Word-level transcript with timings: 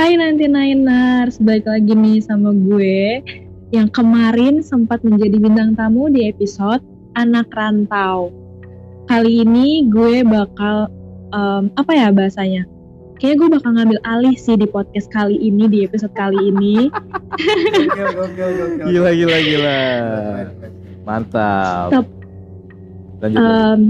Hai 0.00 0.16
nanti 0.16 0.48
Niners, 0.48 1.36
balik 1.44 1.68
lagi 1.68 1.92
nih 1.92 2.24
sama 2.24 2.56
gue 2.56 3.20
yang 3.68 3.84
kemarin 3.92 4.64
sempat 4.64 5.04
menjadi 5.04 5.36
bintang 5.36 5.76
tamu 5.76 6.08
di 6.08 6.24
episode 6.24 6.80
Anak 7.20 7.52
Rantau. 7.52 8.32
Kali 9.12 9.44
ini 9.44 9.92
gue 9.92 10.24
bakal 10.24 10.88
um, 11.36 11.68
apa 11.76 11.92
ya 11.92 12.08
bahasanya? 12.16 12.64
Kayaknya 13.20 13.36
gue 13.36 13.48
bakal 13.60 13.70
ngambil 13.76 13.98
alih 14.08 14.36
sih 14.40 14.56
di 14.56 14.64
podcast 14.64 15.12
kali 15.12 15.36
ini 15.36 15.68
di 15.68 15.84
episode 15.84 16.16
kali 16.16 16.48
ini. 16.48 16.88
Gila 18.80 19.12
gila 19.12 19.38
gila. 19.44 19.80
Mantap. 21.04 22.08
Lanjut. 23.20 23.36
Um, 23.36 23.80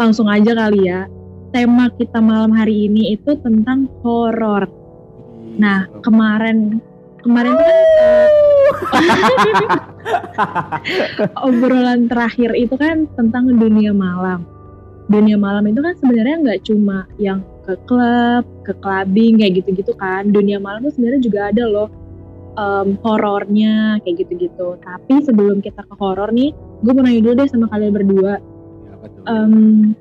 langsung 0.00 0.24
aja 0.24 0.56
kali 0.56 0.88
ya. 0.88 1.04
Tema 1.52 1.92
kita 2.00 2.16
malam 2.24 2.48
hari 2.56 2.88
ini 2.88 3.12
itu 3.12 3.36
tentang 3.44 3.92
horor. 4.00 4.83
Nah, 5.58 5.86
kemarin 6.02 6.82
kemarin 7.24 7.56
tuh 7.56 7.64
kan 7.64 7.82
uh, 8.04 8.28
obrolan 11.48 12.10
terakhir 12.10 12.52
itu 12.52 12.74
kan 12.76 13.08
tentang 13.16 13.48
dunia 13.54 13.94
malam. 13.96 14.44
Dunia 15.08 15.36
malam 15.36 15.64
itu 15.68 15.80
kan 15.80 15.94
sebenarnya 16.00 16.36
nggak 16.44 16.60
cuma 16.64 17.08
yang 17.20 17.44
ke 17.64 17.76
klub, 17.88 18.44
ke 18.64 18.72
clubbing 18.80 19.40
kayak 19.40 19.64
gitu-gitu 19.64 19.92
kan. 19.96 20.28
Dunia 20.28 20.60
malam 20.60 20.84
itu 20.84 21.00
sebenarnya 21.00 21.22
juga 21.22 21.40
ada 21.52 21.64
loh 21.64 21.88
um, 22.58 22.98
horornya 23.02 24.00
kayak 24.02 24.26
gitu-gitu. 24.26 24.76
Tapi 24.80 25.14
sebelum 25.24 25.60
kita 25.64 25.84
ke 25.84 25.94
horor 25.96 26.30
nih, 26.34 26.52
gue 26.82 26.92
mau 26.92 27.04
nanya 27.04 27.20
dulu 27.24 27.34
deh 27.40 27.48
sama 27.50 27.66
kalian 27.70 27.92
berdua. 27.94 28.34
Um, 29.24 29.96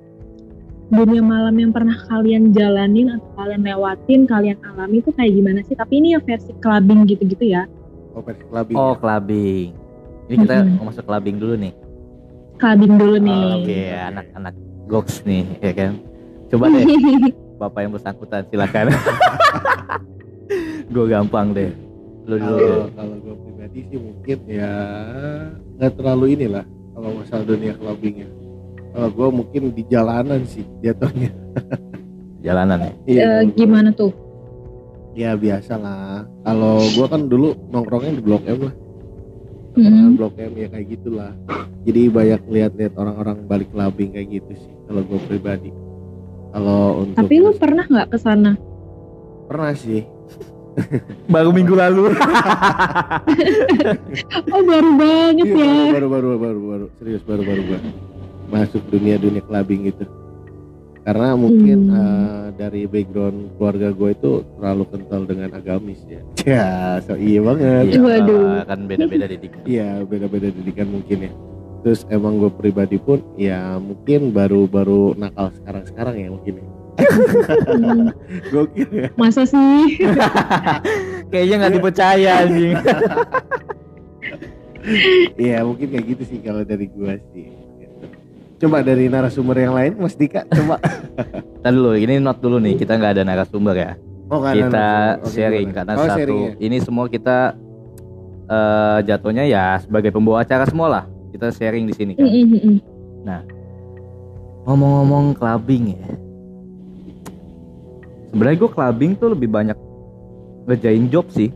dunia 0.93 1.21
malam 1.25 1.55
yang 1.57 1.71
pernah 1.73 1.97
kalian 2.07 2.53
jalanin 2.53 3.17
atau 3.17 3.29
kalian 3.35 3.61
lewatin, 3.65 4.29
kalian 4.29 4.57
alami 4.63 5.01
itu 5.01 5.09
kayak 5.11 5.33
gimana 5.33 5.59
sih? 5.65 5.73
Tapi 5.73 5.93
ini 5.99 6.07
ya 6.13 6.19
versi 6.21 6.53
clubbing 6.61 7.09
gitu-gitu 7.09 7.45
ya. 7.49 7.65
Oh, 8.13 8.21
versi 8.21 8.45
clubbing. 8.45 8.75
oh 8.77 8.93
ya? 8.93 8.99
clubbing. 9.01 9.67
Ini 10.29 10.35
kita 10.45 10.55
mau 10.79 10.85
masuk 10.87 11.03
clubbing 11.03 11.37
dulu 11.41 11.55
nih. 11.57 11.73
Clubbing 12.61 12.93
dulu 12.95 13.17
nih. 13.17 13.43
Oh, 13.43 13.59
Oke, 13.65 13.81
anak-anak 13.91 14.53
goks 14.87 15.15
nih, 15.25 15.43
ya 15.59 15.71
kan. 15.73 15.91
Coba 16.53 16.65
deh, 16.69 16.85
bapak 17.61 17.79
yang 17.81 17.93
bersangkutan 17.97 18.45
silakan. 18.53 18.93
gue 20.93 21.05
gampang 21.09 21.51
deh. 21.57 21.73
Lu 22.29 22.37
dulu. 22.39 22.55
Kalau 22.55 22.87
kalau 22.93 23.15
gue 23.19 23.35
pribadi 23.41 23.79
sih 23.89 23.97
mungkin 23.99 24.37
ya 24.47 24.71
nggak 25.75 25.93
terlalu 25.97 26.25
inilah 26.39 26.65
kalau 26.93 27.09
masalah 27.19 27.43
dunia 27.43 27.73
clubbing 27.75 28.15
ya. 28.23 28.29
Kalau 28.93 29.09
gue 29.09 29.27
mungkin 29.33 29.61
di 29.71 29.83
jalanan 29.83 30.45
sih 30.45 30.61
jatuhnya. 30.79 31.33
Jalanan 32.39 32.77
ya. 32.79 32.91
Iya. 33.03 33.19
Eh, 33.19 33.27
gua- 33.41 33.53
gimana 33.55 33.89
tuh? 33.91 34.11
Ya 35.13 35.33
biasa 35.33 35.73
lah. 35.75 36.25
Kalau 36.41 36.77
gue 36.79 37.05
kan 37.07 37.21
dulu 37.23 37.53
nongkrongnya 37.67 38.13
di 38.13 38.23
Blok 38.23 38.43
M 38.43 38.59
lah. 38.63 38.75
Mhm. 39.73 39.81
Nongkrongnya 39.81 40.09
Blok 40.15 40.35
M 40.37 40.51
ya 40.55 40.67
kayak 40.69 40.87
gitulah. 40.89 41.31
Jadi 41.83 42.01
banyak 42.07 42.41
lihat-lihat 42.45 42.93
orang-orang 42.95 43.37
balik 43.43 43.69
clubbing 43.69 44.11
kayak 44.11 44.29
gitu 44.31 44.51
sih. 44.55 44.73
Kalau 44.83 45.01
gue 45.01 45.19
pribadi. 45.23 45.71
Kalau 46.49 46.81
untuk 47.01 47.17
Tapi 47.17 47.35
lu 47.39 47.51
pernah 47.53 47.83
nggak 47.83 48.09
ke 48.09 48.17
sana? 48.17 48.53
pernah 49.43 49.73
sih. 49.73 50.01
Baru 51.29 51.49
minggu 51.49 51.73
lalu. 51.73 52.09
Oh 54.49 54.61
baru 54.61 54.89
banget 54.93 55.45
Iya, 55.47 55.65
ya. 55.65 55.91
baru 55.91 56.07
baru 56.07 56.27
baru 56.35 56.59
baru 56.63 56.85
serius 56.95 57.21
baru 57.23 57.41
baru 57.41 57.61
gua 57.63 57.79
masuk 58.45 58.83
dunia 58.87 59.15
dunia 59.15 59.41
clubbing 59.41 59.87
gitu 59.87 60.05
karena 61.03 61.35
mungkin 61.35 61.79
Hmm. 61.85 61.95
eh, 61.95 62.45
dari 62.55 62.81
background 62.85 63.51
keluarga 63.53 63.91
gue 63.91 64.09
itu 64.13 64.31
terlalu 64.53 64.83
kental 64.87 65.21
dengan 65.23 65.49
agamis 65.51 65.99
ya 66.05 66.21
ya 66.53 66.67
so 66.99 67.13
iya 67.13 67.39
banget 67.39 67.83
Iya, 67.89 67.99
Waduh. 67.99 68.63
kan 68.63 68.79
beda-beda 68.83 69.25
didikan. 69.25 69.61
iya 69.63 69.99
beda 70.01 70.25
beda 70.25 70.47
didikan 70.49 70.87
mungkin 70.89 71.17
ya 71.21 71.31
terus 71.81 72.07
emang 72.07 72.37
gue 72.37 72.47
pribadi 72.49 72.95
pun 72.95 73.19
ya 73.35 73.75
mungkin 73.75 74.31
baru 74.31 74.63
baru 74.65 75.11
nakal 75.13 75.51
sekarang 75.53 75.83
sekarang 75.85 76.15
ya 76.17 76.29
mungkin 76.29 76.55
ya 76.57 76.67
Hmm, 76.93 78.13
gokil 78.53 78.85
ya 78.93 79.09
masa 79.15 79.43
sih? 79.43 79.97
Kayaknya 81.33 81.55
nggak 81.57 81.73
dipercaya 81.73 82.31
anjing. 82.39 82.77
iya 85.35 85.63
mungkin 85.63 85.89
kayak 85.89 86.05
gitu 86.07 86.23
sih 86.27 86.39
kalau 86.39 86.61
dari 86.61 86.85
gue 86.85 87.13
sih. 87.31 87.49
Coba 88.63 88.79
dari 88.79 89.11
narasumber 89.11 89.59
yang 89.59 89.75
lain 89.75 89.91
Mas 89.99 90.15
Dika 90.15 90.47
coba 90.47 90.79
Tadi 91.63 91.79
dulu, 91.79 91.95
ini 91.95 92.19
not 92.19 92.43
dulu 92.43 92.59
nih. 92.59 92.75
Kita 92.75 92.99
nggak 92.99 93.11
ada 93.15 93.23
narasumber 93.23 93.75
ya. 93.75 93.91
oh, 94.27 94.43
ada 94.43 94.51
kita 94.51 94.67
narasumber. 94.67 95.23
Oke, 95.23 95.31
sharing 95.31 95.67
gimana? 95.71 95.77
karena 95.79 95.91
oh, 95.95 96.03
satu 96.03 96.17
sharing 96.19 96.39
ya? 96.43 96.51
ini 96.59 96.77
semua 96.83 97.05
kita 97.07 97.37
eh 98.43 98.99
jatuhnya 99.07 99.43
ya 99.47 99.79
sebagai 99.79 100.11
pembawa 100.11 100.43
acara 100.43 100.67
semua 100.67 100.87
lah 100.91 101.03
kita 101.31 101.47
sharing 101.55 101.87
di 101.87 101.95
sini 101.95 102.11
kan 102.19 102.27
mm. 102.27 103.39
ngomong-ngomong 104.67 105.31
clubbing 105.39 105.95
ya 105.95 106.07
sebenarnya 108.35 108.57
gue 108.59 108.71
clubbing 108.75 109.11
tuh 109.15 109.31
lebih 109.31 109.47
banyak 109.47 109.79
ngerjain 110.67 111.07
job 111.07 111.23
sih 111.31 111.55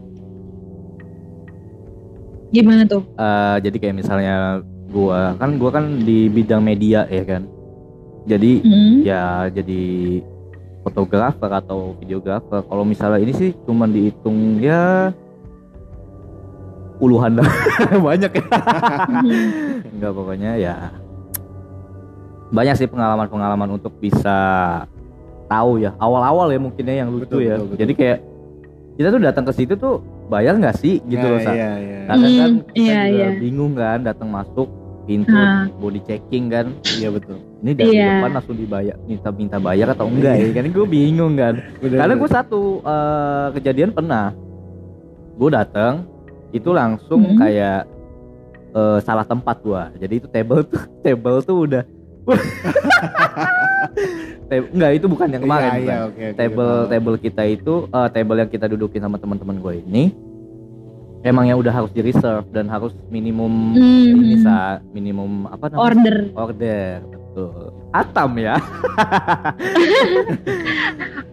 Gimana 2.47 2.87
tuh? 2.87 3.03
Eh, 3.19 3.57
jadi 3.59 3.75
kayak 3.75 3.95
misalnya 3.99 4.63
gua 4.87 5.35
kan 5.35 5.55
gua 5.55 5.69
kan 5.71 5.85
di 5.99 6.27
bidang 6.27 6.59
media 6.59 7.03
ya 7.05 7.23
kan. 7.23 7.43
Jadi 8.25 8.51
Hmm. 8.59 8.95
ya 9.01 9.23
jadi 9.47 9.83
fotografer 10.81 11.51
atau 11.53 11.95
videografer. 11.97 12.59
Kalau 12.61 12.83
misalnya 12.83 13.19
ini 13.19 13.31
sih 13.31 13.49
cuman 13.63 13.87
dihitung 13.87 14.59
ya 14.59 15.11
puluhan 16.97 17.37
dah 17.37 17.47
banyak 18.07 18.31
ya. 18.31 18.45
Enggak 19.87 20.11
pokoknya 20.11 20.51
ya 20.57 20.75
banyak 22.47 22.75
sih 22.75 22.87
pengalaman-pengalaman 22.87 23.75
untuk 23.75 23.91
bisa 23.97 24.35
tahu 25.45 25.79
ya. 25.79 25.93
Awal-awal 25.95 26.51
ya 26.51 26.59
mungkinnya 26.59 26.95
yang 26.97 27.11
lucu 27.11 27.27
Betul, 27.27 27.41
ya. 27.43 27.55
betul, 27.55 27.67
betul. 27.67 27.79
jadi 27.79 27.93
kayak 27.93 28.19
kita 28.97 29.07
tuh 29.07 29.21
datang 29.21 29.45
ke 29.45 29.53
situ 29.53 29.73
tuh 29.75 30.01
bayar 30.27 30.53
nggak 30.55 30.75
sih 30.75 30.99
gitu 31.03 31.19
Nah, 31.19 31.31
loh 31.31 31.39
Sa. 31.39 31.51
iya, 31.51 31.71
iya. 31.77 31.99
kadang 32.05 32.33
kan 32.33 32.51
Hmm, 32.51 32.61
kita 32.67 32.81
iya, 32.81 32.99
juga 33.05 33.17
iya. 33.23 33.29
bingung 33.37 33.73
kan 33.73 33.99
datang 34.01 34.29
masuk 34.29 34.67
pintu 35.03 35.31
Ah. 35.31 35.71
body 35.73 36.03
checking 36.03 36.45
kan 36.47 36.65
iya 36.93 37.07
betul 37.07 37.39
ini 37.57 37.71
dari 37.71 37.95
Iya. 37.95 38.19
depan 38.19 38.31
langsung 38.33 38.55
dibayar 38.55 38.95
minta 39.01 39.29
minta 39.31 39.57
bayar 39.57 39.87
atau 39.89 40.05
enggak 40.05 40.35
ya 40.35 40.47
kan 40.51 40.67
gue 40.67 40.85
bingung 40.85 41.33
kan 41.33 41.53
Bener, 41.79 41.97
karena 41.97 42.13
gue 42.13 42.29
satu 42.29 42.61
eh, 42.81 43.47
kejadian 43.55 43.91
pernah 43.91 44.35
gue 45.33 45.49
datang 45.49 46.03
itu 46.49 46.69
langsung 46.69 47.23
Hmm. 47.23 47.39
kayak 47.39 47.87
eh, 48.69 48.99
salah 48.99 49.23
tempat 49.23 49.57
gua 49.59 49.89
jadi 49.95 50.13
itu 50.17 50.27
table 50.27 50.61
tuh 50.61 50.83
table 51.03 51.39
tuh 51.41 51.57
udah 51.63 51.83
enggak 54.69 54.91
itu 54.93 55.05
bukan 55.05 55.27
yang 55.29 55.43
kemarin 55.43 55.71
Iya, 55.73 55.79
iya, 55.79 55.97
oke, 56.03 56.15
oke, 56.23 56.35
table 56.35 56.71
paham. 56.77 56.89
table 56.89 57.15
kita 57.19 57.43
itu 57.45 57.73
eh, 57.85 58.07
table 58.09 58.37
yang 58.37 58.49
kita 58.49 58.65
dudukin 58.65 59.01
sama 59.01 59.17
teman-teman 59.17 59.57
gue 59.57 59.73
ini 59.81 60.03
emang 61.21 61.45
yang 61.45 61.57
udah 61.57 61.73
harus 61.73 61.91
di 61.91 62.01
reserve 62.01 62.47
dan 62.49 62.67
harus 62.67 62.91
minimum 63.07 63.73
Hmm. 63.73 64.11
ini 64.15 64.39
sa 64.39 64.55
minimum 64.87 65.47
apa 65.47 65.67
namanya 65.67 65.83
Order. 65.83 66.17
order 66.33 66.89
betul 67.03 67.51
atam 67.91 68.29
ya 68.35 68.55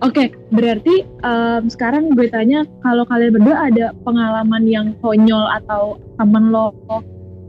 Oke, 0.02 0.36
berarti 0.50 0.94
em, 1.00 1.62
sekarang 1.66 2.12
gue 2.12 2.28
tanya 2.28 2.60
kalau 2.82 3.06
kalian 3.06 3.32
berdua 3.32 3.56
ada 3.64 3.86
pengalaman 4.04 4.62
yang 4.62 4.86
konyol 4.98 5.48
atau 5.54 5.96
temen 6.14 6.50
lo 6.50 6.76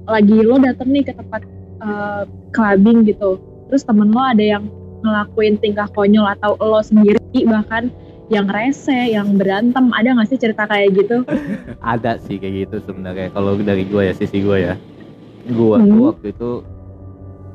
lagi 0.06 0.40
lo 0.40 0.56
dateng 0.56 0.88
nih 0.90 1.04
ke 1.04 1.12
tempat 1.12 1.44
clubbing 2.56 3.06
gitu, 3.06 3.38
terus 3.70 3.84
temen 3.86 4.12
lo 4.12 4.22
ada 4.22 4.42
yang 4.42 4.66
ngelakuin 5.06 5.62
tingkah 5.62 5.86
konyol 5.94 6.26
atau 6.26 6.58
lo 6.58 6.82
sendiri 6.82 7.22
bahkan 7.46 7.94
yang 8.34 8.50
rese, 8.50 9.14
yang 9.14 9.38
berantem, 9.38 9.94
ada 9.94 10.18
nggak 10.18 10.30
sih 10.34 10.40
cerita 10.42 10.66
kayak 10.66 10.98
gitu? 10.98 11.22
ada 11.94 12.18
sih 12.18 12.42
kayak 12.42 12.66
gitu 12.66 12.76
sebenarnya. 12.90 13.30
Kalau 13.30 13.54
dari 13.62 13.86
gue 13.86 14.02
ya 14.02 14.14
sisi 14.18 14.42
gue 14.42 14.58
ya. 14.66 14.76
Gue 15.46 15.78
Hmm. 15.78 16.10
waktu 16.10 16.34
itu 16.34 16.66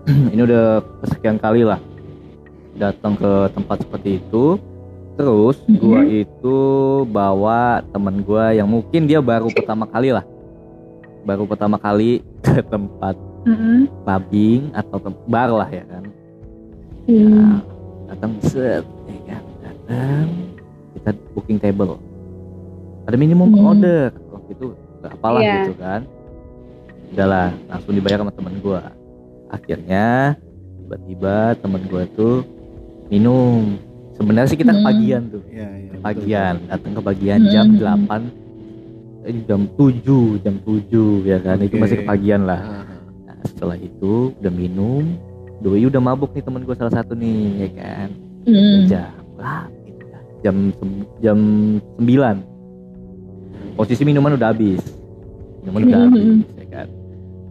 ini 0.32 0.40
udah 0.46 0.78
kesekian 1.02 1.42
kali 1.42 1.66
lah 1.66 1.82
datang 2.78 3.18
ke 3.18 3.50
tempat 3.50 3.82
seperti 3.82 4.22
itu. 4.22 4.62
Terus 5.18 5.58
gue 5.66 6.24
itu 6.24 6.58
bawa 7.10 7.82
temen 7.90 8.22
gue 8.22 8.44
yang 8.56 8.70
mungkin 8.70 9.10
dia 9.10 9.18
baru 9.18 9.50
pertama 9.50 9.90
kali 9.90 10.14
lah. 10.14 10.24
Baru 11.26 11.44
pertama 11.50 11.76
kali 11.76 12.22
ke 12.40 12.62
tempat 12.62 13.18
Heeh. 13.42 13.88
clubbing 14.02 14.62
atau 14.70 14.96
tem- 14.98 15.22
bar 15.26 15.48
lah 15.50 15.68
ya 15.68 15.84
kan 15.84 16.04
Hmm. 17.02 17.26
Nah, 17.26 17.58
datang 18.06 18.32
set 18.40 18.84
ya 19.08 19.16
kan 19.26 19.42
datang 19.58 20.26
kita 20.92 21.10
booking 21.32 21.56
table 21.56 21.96
ada 23.04 23.16
minimum 23.16 23.50
Hmm. 23.50 23.66
order 23.66 24.12
waktu 24.30 24.50
itu 24.52 24.66
berapa 25.00 25.26
lah 25.28 25.40
Iya. 25.40 25.54
gitu 25.58 25.74
kan 25.76 26.00
udahlah 27.10 27.48
langsung 27.66 27.92
dibayar 27.92 28.18
sama 28.18 28.30
temen 28.30 28.54
gua 28.60 28.82
akhirnya 29.48 30.36
tiba-tiba 30.78 31.36
temen 31.56 31.82
gua 31.84 32.02
tuh 32.12 32.44
minum 33.08 33.80
sebenarnya 34.12 34.48
sih 34.48 34.58
kita 34.58 34.70
Hmm. 34.70 34.80
kepagian 34.80 35.22
tuh 35.26 35.42
Iya, 35.48 35.68
iya. 35.72 35.90
betul. 35.90 36.02
pagian 36.04 36.54
datang 36.68 36.92
ke 36.92 37.00
bagian 37.02 37.40
jam 37.48 37.66
Hmm. 37.66 37.78
8 38.06 38.22
eh, 39.22 39.34
jam 39.42 39.60
7 39.72 40.38
jam 40.38 40.54
7 40.60 41.24
ya 41.24 41.38
kan 41.38 41.58
itu 41.58 41.74
Oke. 41.74 41.82
masih 41.82 41.96
kepagian 41.98 42.44
lah 42.44 42.60
Ah, 42.62 42.84
setelah 43.60 43.76
itu 43.76 44.32
udah 44.40 44.48
minum 44.48 45.04
doi 45.60 45.84
udah 45.84 46.00
mabuk 46.00 46.32
nih 46.32 46.40
temen 46.40 46.64
gue 46.64 46.72
salah 46.72 46.96
satu 46.96 47.12
nih 47.12 47.60
ya 47.60 47.68
kan 47.76 48.08
Hmm. 48.40 48.88
jam 48.88 49.12
gitu 49.84 50.00
dah. 50.08 50.22
jam 50.40 50.56
jam 51.20 51.38
9 52.00 52.40
posisi 53.76 54.00
minuman 54.00 54.32
udah 54.32 54.48
habis 54.48 54.80
minuman 55.60 55.80
udah 55.84 55.98
Hmm. 56.00 56.08
habis 56.08 56.24
ya 56.56 56.66
kan 56.72 56.88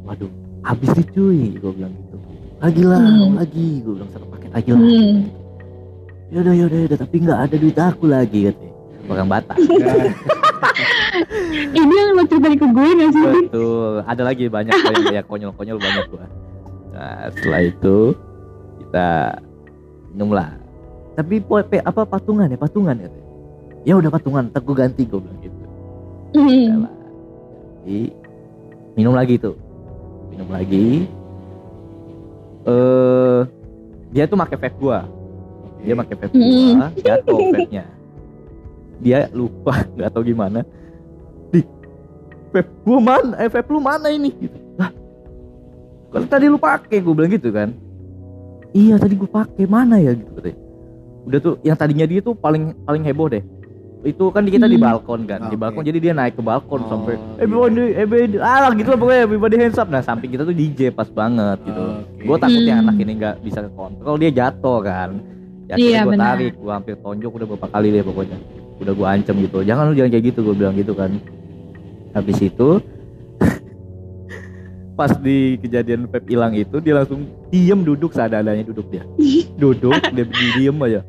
waduh 0.01 0.33
habis 0.65 0.89
nih 0.97 1.05
cuy 1.13 1.41
gue 1.53 1.71
bilang 1.77 1.93
gitu 1.93 2.17
lagi 2.57 2.81
lah 2.81 3.05
Hmm. 3.05 3.37
lagi 3.37 3.67
gue 3.85 3.93
bilang 3.93 4.09
satu 4.09 4.25
paket 4.33 4.49
lagi 4.49 4.69
lah 4.73 4.81
Hmm. 4.81 5.17
yaudah 6.33 6.53
yaudah 6.57 6.79
yaudah 6.83 6.97
tapi 6.97 7.15
nggak 7.21 7.39
ada 7.45 7.53
duit 7.55 7.77
aku 7.77 8.05
lagi 8.09 8.39
katanya 8.49 8.73
orang 9.05 9.29
Batak 9.29 9.57
ya. 9.61 9.93
Ini 11.69 11.93
yang 11.93 12.09
lo 12.13 12.23
ceritain 12.25 12.55
ke 12.55 12.65
gue 12.65 12.87
gak 12.95 13.09
sih? 13.11 13.23
betul. 13.45 13.93
Ada 14.03 14.21
lagi 14.23 14.45
banyak 14.47 14.75
banyak 14.75 15.03
banyak 15.05 15.25
konyol 15.25 15.51
konyol 15.53 15.77
banyak 15.77 16.05
gua. 16.07 16.25
Nah 16.89 17.29
setelah 17.31 17.61
itu 17.63 17.97
kita 18.79 19.07
minum 20.11 20.29
lah. 20.31 20.49
Tapi 21.13 21.39
po- 21.39 21.61
pe- 21.61 21.83
apa 21.83 22.01
patungan 22.03 22.47
ya? 22.47 22.55
Patungan 22.55 22.95
ya 22.95 23.09
ya 23.87 23.93
udah 23.95 24.11
patungan 24.11 24.51
ntar 24.51 24.59
gua 24.59 24.75
ganti 24.77 25.03
gue 25.03 25.19
bilang 25.19 25.39
gitu. 25.39 25.57
Lah. 26.77 26.93
Jadi, 27.79 27.99
minum 28.93 29.13
lagi 29.15 29.35
tuh. 29.35 29.55
Minum 30.29 30.49
lagi. 30.51 31.07
Eh 32.65 33.39
dia 34.09 34.25
tuh 34.25 34.37
pakai 34.37 34.57
vape 34.57 34.77
gua. 34.77 35.05
Dia 35.79 35.95
pakai 35.95 36.15
vape 36.17 36.33
gua 36.35 36.87
jatuh 36.97 37.39
vape-nya. 37.51 37.85
Dia 38.99 39.31
lupa 39.31 39.79
nggak 39.95 40.09
tahu 40.11 40.23
gimana 40.27 40.59
vape 42.49 42.69
gua 42.81 42.99
mana 42.99 43.33
eh 43.37 43.47
vape 43.47 43.69
lu 43.69 43.79
mana 43.79 44.07
ini? 44.07 44.29
Gitu 44.31 44.57
lah 44.75 44.91
kalau 46.09 46.25
tadi 46.25 46.45
lu 46.45 46.57
pakai 46.57 46.97
gua 46.99 47.13
bilang 47.13 47.31
gitu 47.31 47.49
kan. 47.49 47.69
Iya 48.69 48.97
tadi 48.97 49.13
gua 49.13 49.29
pakai 49.35 49.65
mana 49.65 49.97
ya 49.97 50.13
gitu 50.13 50.31
katanya. 50.31 50.57
Udah 51.23 51.39
tuh 51.39 51.53
yang 51.61 51.75
tadinya 51.75 52.05
dia 52.05 52.19
tuh 52.19 52.33
paling 52.33 52.73
paling 52.83 53.01
heboh 53.01 53.27
deh. 53.27 53.43
Itu 53.99 54.31
kan 54.31 54.41
di 54.41 54.49
kita 54.49 54.63
di 54.63 54.79
Hmm. 54.79 54.87
balkon 54.87 55.27
kan 55.27 55.39
di 55.45 55.53
Oke. 55.53 55.59
balkon. 55.59 55.83
jadi 55.83 55.99
dia 55.99 56.13
naik 56.13 56.33
ke 56.33 56.41
balkon 56.41 56.79
Oh, 56.79 56.87
sampai 56.87 57.13
iya. 57.13 57.43
everybody 57.43 57.83
everybody 57.93 58.35
ah 58.39 58.71
gitu 58.71 58.87
lah 58.87 58.97
pokoknya 58.97 59.21
everybody 59.21 59.55
hands 59.57 59.75
up. 59.75 59.87
Nah 59.87 59.99
samping 59.99 60.31
kita 60.31 60.41
tuh 60.41 60.55
DJ 60.55 60.89
pas 60.89 61.05
banget 61.05 61.59
gitu. 61.61 61.83
Oke. 61.83 62.23
gue 62.23 62.37
takut 62.37 62.63
yang 62.63 62.79
Hmm. 62.79 62.85
anak 62.87 62.95
ini 62.97 63.11
nggak 63.13 63.35
bisa 63.41 63.59
kontrol 63.69 64.15
dia 64.15 64.31
jatuh 64.31 64.79
kan. 64.81 65.09
Ya, 65.69 65.75
Iya, 65.77 65.99
gue 66.01 66.17
tarik 66.17 66.53
gue 66.55 66.71
hampir 66.71 66.95
tonjok 66.97 67.31
udah 67.35 67.45
beberapa 67.45 67.67
kali 67.69 67.87
deh 67.91 68.01
pokoknya. 68.01 68.37
Udah 68.79 68.93
gue 68.95 69.07
ancam 69.07 69.35
gitu. 69.37 69.57
Jangan 69.61 69.83
lu 69.85 69.93
jangan 69.93 70.09
kayak 70.09 70.25
gitu 70.25 70.39
gue 70.41 70.55
bilang 70.55 70.73
gitu 70.73 70.93
kan 70.95 71.11
habis 72.11 72.37
itu 72.39 72.69
pas 74.95 75.11
di 75.15 75.55
kejadian 75.57 76.05
Pep 76.05 76.27
hilang 76.27 76.51
itu 76.51 76.77
dia 76.77 76.91
langsung 76.93 77.23
diem 77.47 77.79
duduk 77.79 78.11
seadanya 78.11 78.59
duduk 78.61 78.89
dia. 78.89 79.03
Duduk 79.55 79.95
dia 80.09 80.23
di- 80.23 80.53
diem 80.55 80.75
aja. 80.81 81.01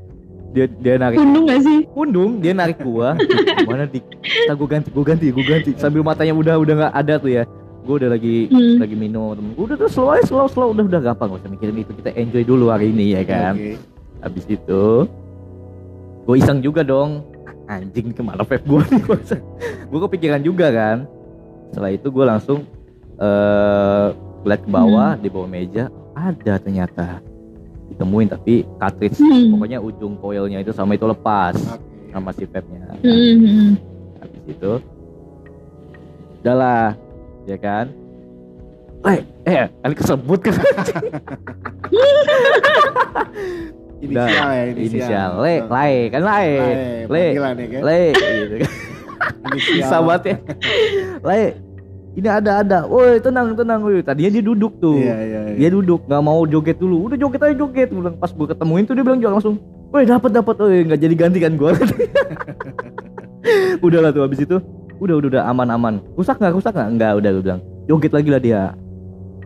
Dia 0.51 0.67
dia 0.69 0.95
narik. 0.97 1.15
Pundung 1.17 1.45
gak 1.45 1.63
sih? 1.63 1.79
pundung 1.89 2.31
dia 2.39 2.53
narik 2.53 2.79
gua. 2.81 3.15
Gimana 3.61 3.87
di 3.87 4.03
kita 4.21 4.55
gua 4.55 4.69
ganti 4.69 4.89
gua 4.91 5.05
ganti 5.05 5.25
gua 5.29 5.45
ganti. 5.45 5.71
Sambil 5.77 6.03
matanya 6.03 6.35
udah 6.35 6.55
udah 6.57 6.75
nggak 6.77 6.95
ada 6.97 7.15
tuh 7.17 7.31
ya. 7.31 7.43
Gua 7.81 7.95
udah 7.97 8.11
lagi 8.11 8.47
Hmm. 8.47 8.79
lagi 8.79 8.95
minum. 8.95 9.33
Temen 9.33 9.53
gua 9.55 9.65
udah 9.67 9.77
tuh 9.79 9.89
slow 9.89 10.11
aja, 10.11 10.23
slow 10.25 10.47
slow. 10.47 10.69
Udah 10.71 10.85
udah 10.85 11.01
gampang 11.05 11.31
gak 11.31 11.41
usah 11.41 11.51
mikirin 11.51 11.77
itu. 11.77 11.93
Kita 11.95 12.11
enjoy 12.13 12.43
dulu 12.43 12.67
hari 12.69 12.91
ini 12.91 13.15
ya 13.15 13.23
kan. 13.25 13.55
Oke. 13.55 13.75
habis 14.21 14.45
itu 14.47 14.85
gue 16.21 16.37
iseng 16.37 16.61
juga 16.61 16.83
dong. 16.83 17.23
Anjing 17.65 18.11
ke 18.11 18.21
mana 18.21 18.43
vape 18.43 18.61
gue 18.61 18.83
nih 18.85 19.03
gue 19.91 20.01
kepikiran 20.01 20.41
juga 20.41 20.71
kan 20.71 20.97
setelah 21.69 21.91
itu 21.91 22.07
gue 22.09 22.25
langsung 22.25 22.59
eh 23.17 24.07
lihat 24.41 24.61
ke 24.65 24.71
bawah 24.71 25.15
di 25.15 25.29
bawah 25.29 25.45
meja 25.45 25.91
ada 26.15 26.57
ternyata 26.57 27.21
ditemuin 27.91 28.31
tapi 28.31 28.63
cartridge 28.79 29.19
Hmm. 29.19 29.51
pokoknya 29.53 29.79
ujung 29.79 30.15
coilnya 30.17 30.63
itu 30.63 30.71
sama 30.71 30.95
itu 30.95 31.05
lepas 31.05 31.59
sama 32.09 32.31
si 32.33 32.47
vape 32.47 32.67
nya 32.71 32.87
Hmm. 33.03 33.75
habis 34.17 34.43
itu 34.47 34.73
udahlah 36.41 36.95
ya 37.45 37.59
kan 37.59 37.91
eh 39.03 39.21
eh 39.45 39.67
kan 39.77 39.93
kesebut 39.93 40.39
kan 40.41 40.55
Inisial 44.01 44.49
ya, 44.49 44.65
inisial. 44.73 45.31
le 45.45 45.55
lae 45.69 46.09
kan 46.09 46.21
Le, 46.25 46.41
Le. 47.05 47.25
kan? 47.37 47.53
le 47.85 48.01
gitu 48.17 48.57
kan 48.65 48.73
Inisial. 49.43 49.75
bisa 49.79 49.97
banget 49.99 50.23
ya. 50.23 50.37
Le 51.29 51.41
ini 52.11 52.27
ada 52.27 52.53
ada. 52.61 52.79
Woi 52.85 53.19
tenang 53.19 53.55
tenang. 53.55 53.81
Woi 53.81 54.01
tadinya 54.01 54.31
dia 54.31 54.43
duduk 54.43 54.73
tuh. 54.77 54.99
Iya, 54.99 55.17
iya, 55.17 55.41
iya. 55.47 55.57
dia 55.57 55.69
duduk 55.71 56.05
nggak 56.05 56.21
mau 56.21 56.43
joget 56.45 56.77
dulu. 56.77 57.07
Udah 57.07 57.17
joget 57.17 57.41
aja 57.41 57.55
joget. 57.55 57.89
Bilang 57.89 58.17
pas 58.17 58.29
gue 58.29 58.47
ketemuin 58.47 58.85
tuh 58.85 58.93
dia 58.93 59.03
bilang 59.03 59.19
juga 59.19 59.33
langsung 59.35 59.57
woi 59.91 60.05
dapat 60.05 60.31
dapat 60.31 60.55
woi 60.57 60.79
nggak 60.85 61.01
jadi 61.01 61.15
ganti 61.17 61.39
kan 61.39 61.53
gue 61.55 61.71
udah 63.81 64.01
lah 64.01 64.11
tuh 64.13 64.23
habis 64.23 64.39
itu 64.39 64.57
udah 65.01 65.15
udah 65.17 65.29
udah 65.33 65.43
aman 65.47 65.69
aman. 65.71 65.95
Rusak 66.15 66.37
nggak 66.37 66.53
rusak 66.53 66.73
nggak? 66.73 66.89
Nggak 66.95 67.13
udah 67.17 67.31
gue 67.33 67.43
bilang. 67.43 67.61
Joget 67.87 68.13
lagi 68.13 68.29
lah 68.29 68.41
dia. 68.41 68.63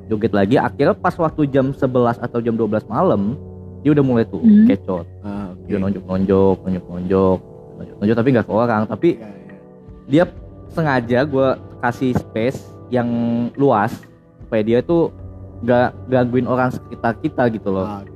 Joget 0.05 0.33
lagi 0.35 0.57
akhirnya 0.59 0.93
pas 0.93 1.15
waktu 1.15 1.49
jam 1.49 1.71
11 1.71 1.81
atau 2.19 2.39
jam 2.41 2.55
12 2.55 2.85
malam 2.87 3.39
dia 3.81 3.93
udah 3.93 4.05
mulai 4.05 4.25
tuh 4.25 4.41
Hmm. 4.41 4.65
kecot. 4.67 5.05
Ah, 5.21 5.53
oke. 5.53 5.65
dia 5.65 5.77
nonjok 5.77 6.05
nonjok 6.05 6.57
nonjok 6.61 6.85
nonjok 6.89 7.39
nonjok 7.77 7.97
nonjok 8.01 8.17
tapi 8.17 8.29
nggak 8.33 8.45
ke 8.45 8.53
orang. 8.53 8.83
Tapi 8.85 9.09
Iya, 9.15 9.29
iya. 9.29 9.44
Dia 10.05 10.25
sengaja 10.71 11.23
gue 11.23 11.49
kasih 11.81 12.13
space 12.15 12.61
yang 12.89 13.09
luas 13.55 13.93
supaya 14.41 14.63
dia 14.63 14.79
tuh 14.81 15.09
gak 15.63 15.97
gangguin 16.07 16.45
orang 16.45 16.69
sekitar 16.69 17.17
kita 17.19 17.49
gitu 17.49 17.73
loh 17.73 17.85
Ah, 17.85 18.01
oke. 18.03 18.13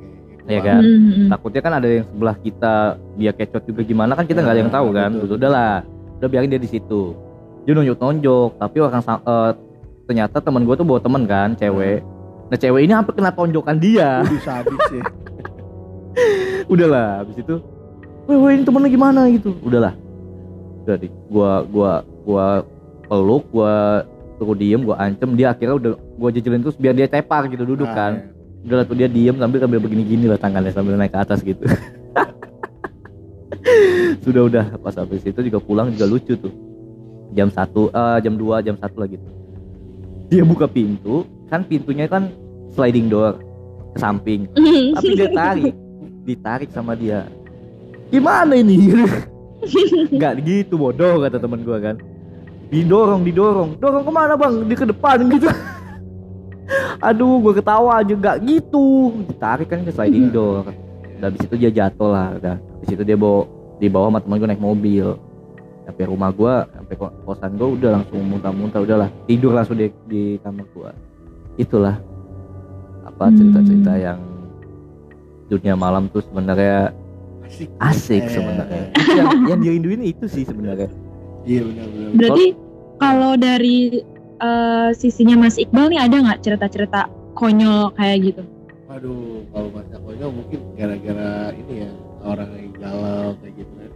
Iya 0.49 0.61
Wah, 0.61 0.65
kan? 0.65 0.81
Hmm. 0.81 1.29
takutnya 1.29 1.61
kan 1.61 1.73
ada 1.77 1.89
yang 1.89 2.07
sebelah 2.09 2.37
kita 2.41 2.75
dia 3.21 3.33
kecot 3.33 3.63
juga 3.69 3.81
gimana 3.85 4.17
kan 4.17 4.25
kita 4.25 4.41
nggak 4.41 4.55
ada 4.57 4.63
yang 4.65 4.73
tahu 4.73 4.89
kan 4.97 5.11
Betul. 5.13 5.25
Udah 5.29 5.37
udahlah 5.37 5.73
udah 6.19 6.29
biarin 6.29 6.49
dia 6.49 6.61
di 6.61 6.71
situ 6.73 7.13
dia 7.69 7.73
nonjok 7.77 7.99
nonjok 8.01 8.51
tapi 8.57 8.77
orang 8.81 9.03
eh, 9.05 9.53
ternyata 10.09 10.37
teman 10.41 10.65
gue 10.65 10.73
tuh 10.73 10.87
bawa 10.89 11.01
temen 11.05 11.23
kan 11.29 11.53
cewek 11.53 12.01
nah 12.49 12.57
cewek 12.57 12.81
ini 12.81 12.93
hampir 12.97 13.13
kena 13.13 13.29
tonjokan 13.29 13.77
dia 13.77 14.25
Waduh 14.25 14.41
sadis 14.41 14.83
ya. 14.89 15.05
udahlah 16.73 17.25
habis 17.25 17.37
itu 17.37 17.55
weh 18.25 18.53
ini 18.57 18.65
temennya 18.65 18.89
gimana 18.89 19.21
gitu 19.29 19.53
udahlah 19.61 19.93
udah 20.89 20.97
di 20.97 21.09
gua 21.29 21.53
gua 21.69 21.93
gua 22.25 22.47
peluk 23.05 23.45
gua 23.53 24.01
suruh 24.41 24.57
diem 24.57 24.81
gua 24.81 24.97
ancem. 24.99 25.37
Dia 25.37 25.53
akhirnya 25.53 25.77
udah 25.77 25.93
gua 26.17 26.33
jejelin 26.33 26.65
terus 26.65 26.75
biar 26.75 26.97
dia 26.97 27.05
tepar 27.05 27.45
gitu 27.47 27.69
duduk 27.69 27.85
Ah, 27.87 27.95
kan. 27.95 28.13
iya. 28.17 28.37
udahlah 28.59 28.85
tuh 28.85 28.97
dia 28.97 29.07
diem 29.07 29.37
sambil 29.37 29.63
sambil 29.63 29.79
begini-gini 29.79 30.27
lah 30.27 30.35
tangannya 30.35 30.73
sambil 30.73 30.97
naik 30.97 31.13
ke 31.13 31.21
atas 31.21 31.45
gitu. 31.45 31.63
Sudah 34.25 34.43
udah. 34.45 34.65
Pas 34.81 34.97
habis 34.97 35.23
itu 35.23 35.41
juga 35.43 35.59
pulang 35.59 35.93
juga 35.93 36.07
lucu 36.07 36.35
tuh. 36.35 36.53
Jam 37.33 37.53
satu 37.53 37.93
eh, 37.93 38.19
jam 38.19 38.35
2 38.35 38.65
jam 38.65 38.75
satu 38.75 39.05
lagi 39.05 39.21
tuh 39.21 39.37
dia 40.29 40.45
buka 40.45 40.69
pintu 40.69 41.25
kan 41.49 41.65
pintunya 41.65 42.05
kan 42.05 42.29
sliding 42.73 43.09
door 43.09 43.37
ke 43.93 43.99
samping. 43.99 44.45
Tapi 44.97 45.13
dia 45.13 45.29
tarik 45.31 45.75
ditarik 46.25 46.69
sama 46.69 46.93
dia. 46.93 47.25
Gimana 48.09 48.57
ini 48.57 48.77
nggak 50.15 50.35
gitu 50.47 50.75
bodoh 50.79 51.23
kata 51.23 51.39
teman 51.39 51.67
gua 51.67 51.79
kan. 51.83 51.97
Didorong 52.69 53.25
didorong. 53.25 53.71
Dorong 53.81 54.05
ke 54.05 54.13
mana 54.13 54.35
bang? 54.37 54.55
Di 54.65 54.75
ke 54.77 54.87
depan 54.87 55.19
gitu. 55.33 55.49
Aduh 57.01 57.41
gua 57.41 57.53
ketawa 57.57 58.05
aja. 58.05 58.13
Nggak 58.13 58.37
gitu. 58.45 59.13
Ditarik 59.27 59.69
kan 59.73 59.83
ke 59.83 59.91
sliding 59.91 60.31
door. 60.31 60.69
Udah 61.19 61.27
habis 61.33 61.43
itu 61.43 61.55
dia 61.59 61.71
jatuh 61.73 62.11
lah 62.13 62.29
udah. 62.39 62.57
Habis 62.61 62.91
itu 62.95 63.03
dia 63.03 63.17
bawa 63.19 63.49
dibawa 63.79 64.07
sama 64.13 64.19
teman 64.23 64.37
gua 64.39 64.49
naik 64.53 64.63
mobil. 64.63 65.07
Sampai 65.89 66.05
rumah 66.05 66.31
gua 66.31 66.55
sampai 66.71 66.95
ko- 66.95 67.17
kosan 67.25 67.57
gua 67.57 67.69
udah 67.73 67.91
langsung 67.99 68.21
muntah-muntah 68.23 68.81
udahlah. 68.85 69.09
Tidur 69.25 69.57
langsung 69.57 69.81
di, 69.81 69.89
di 70.07 70.23
kamar 70.45 70.69
gua. 70.77 70.91
Itulah 71.57 71.97
apa 73.03 73.25
Hmm. 73.27 73.35
cerita-cerita 73.35 73.93
yang 73.97 74.21
dunia 75.49 75.75
malam 75.75 76.13
tuh 76.13 76.21
sebenarnya 76.21 76.93
Asik. 77.49 77.69
asik 77.81 78.23
Eh, 78.23 78.31
sebenarnya 78.31 78.83
yang, 79.17 79.29
yang 79.49 79.61
dirinduin 79.61 80.03
itu 80.05 80.25
sih 80.29 80.45
sebenarnya 80.45 80.93
Iya 81.49 81.65
benar-benar. 81.65 82.11
Berarti 82.13 82.47
kalau 83.01 83.33
dari 83.35 83.79
eh, 84.39 84.89
sisinya 84.93 85.37
Mas 85.41 85.57
Iqbal 85.57 85.89
nih 85.89 86.01
ada 86.05 86.17
nggak 86.21 86.41
cerita-cerita 86.45 87.09
konyol 87.33 87.97
kayak 87.97 88.19
gitu? 88.33 88.43
Waduh, 88.85 89.49
kalau 89.49 89.69
masa 89.73 89.97
konyol 90.01 90.31
mungkin 90.33 90.61
gara-gara 90.77 91.53
ini 91.57 91.89
ya 91.89 91.91
orang 92.21 92.49
yang 92.53 92.73
galau 92.77 93.33
kayak 93.41 93.55
gitu 93.57 93.73
kan. 93.73 93.91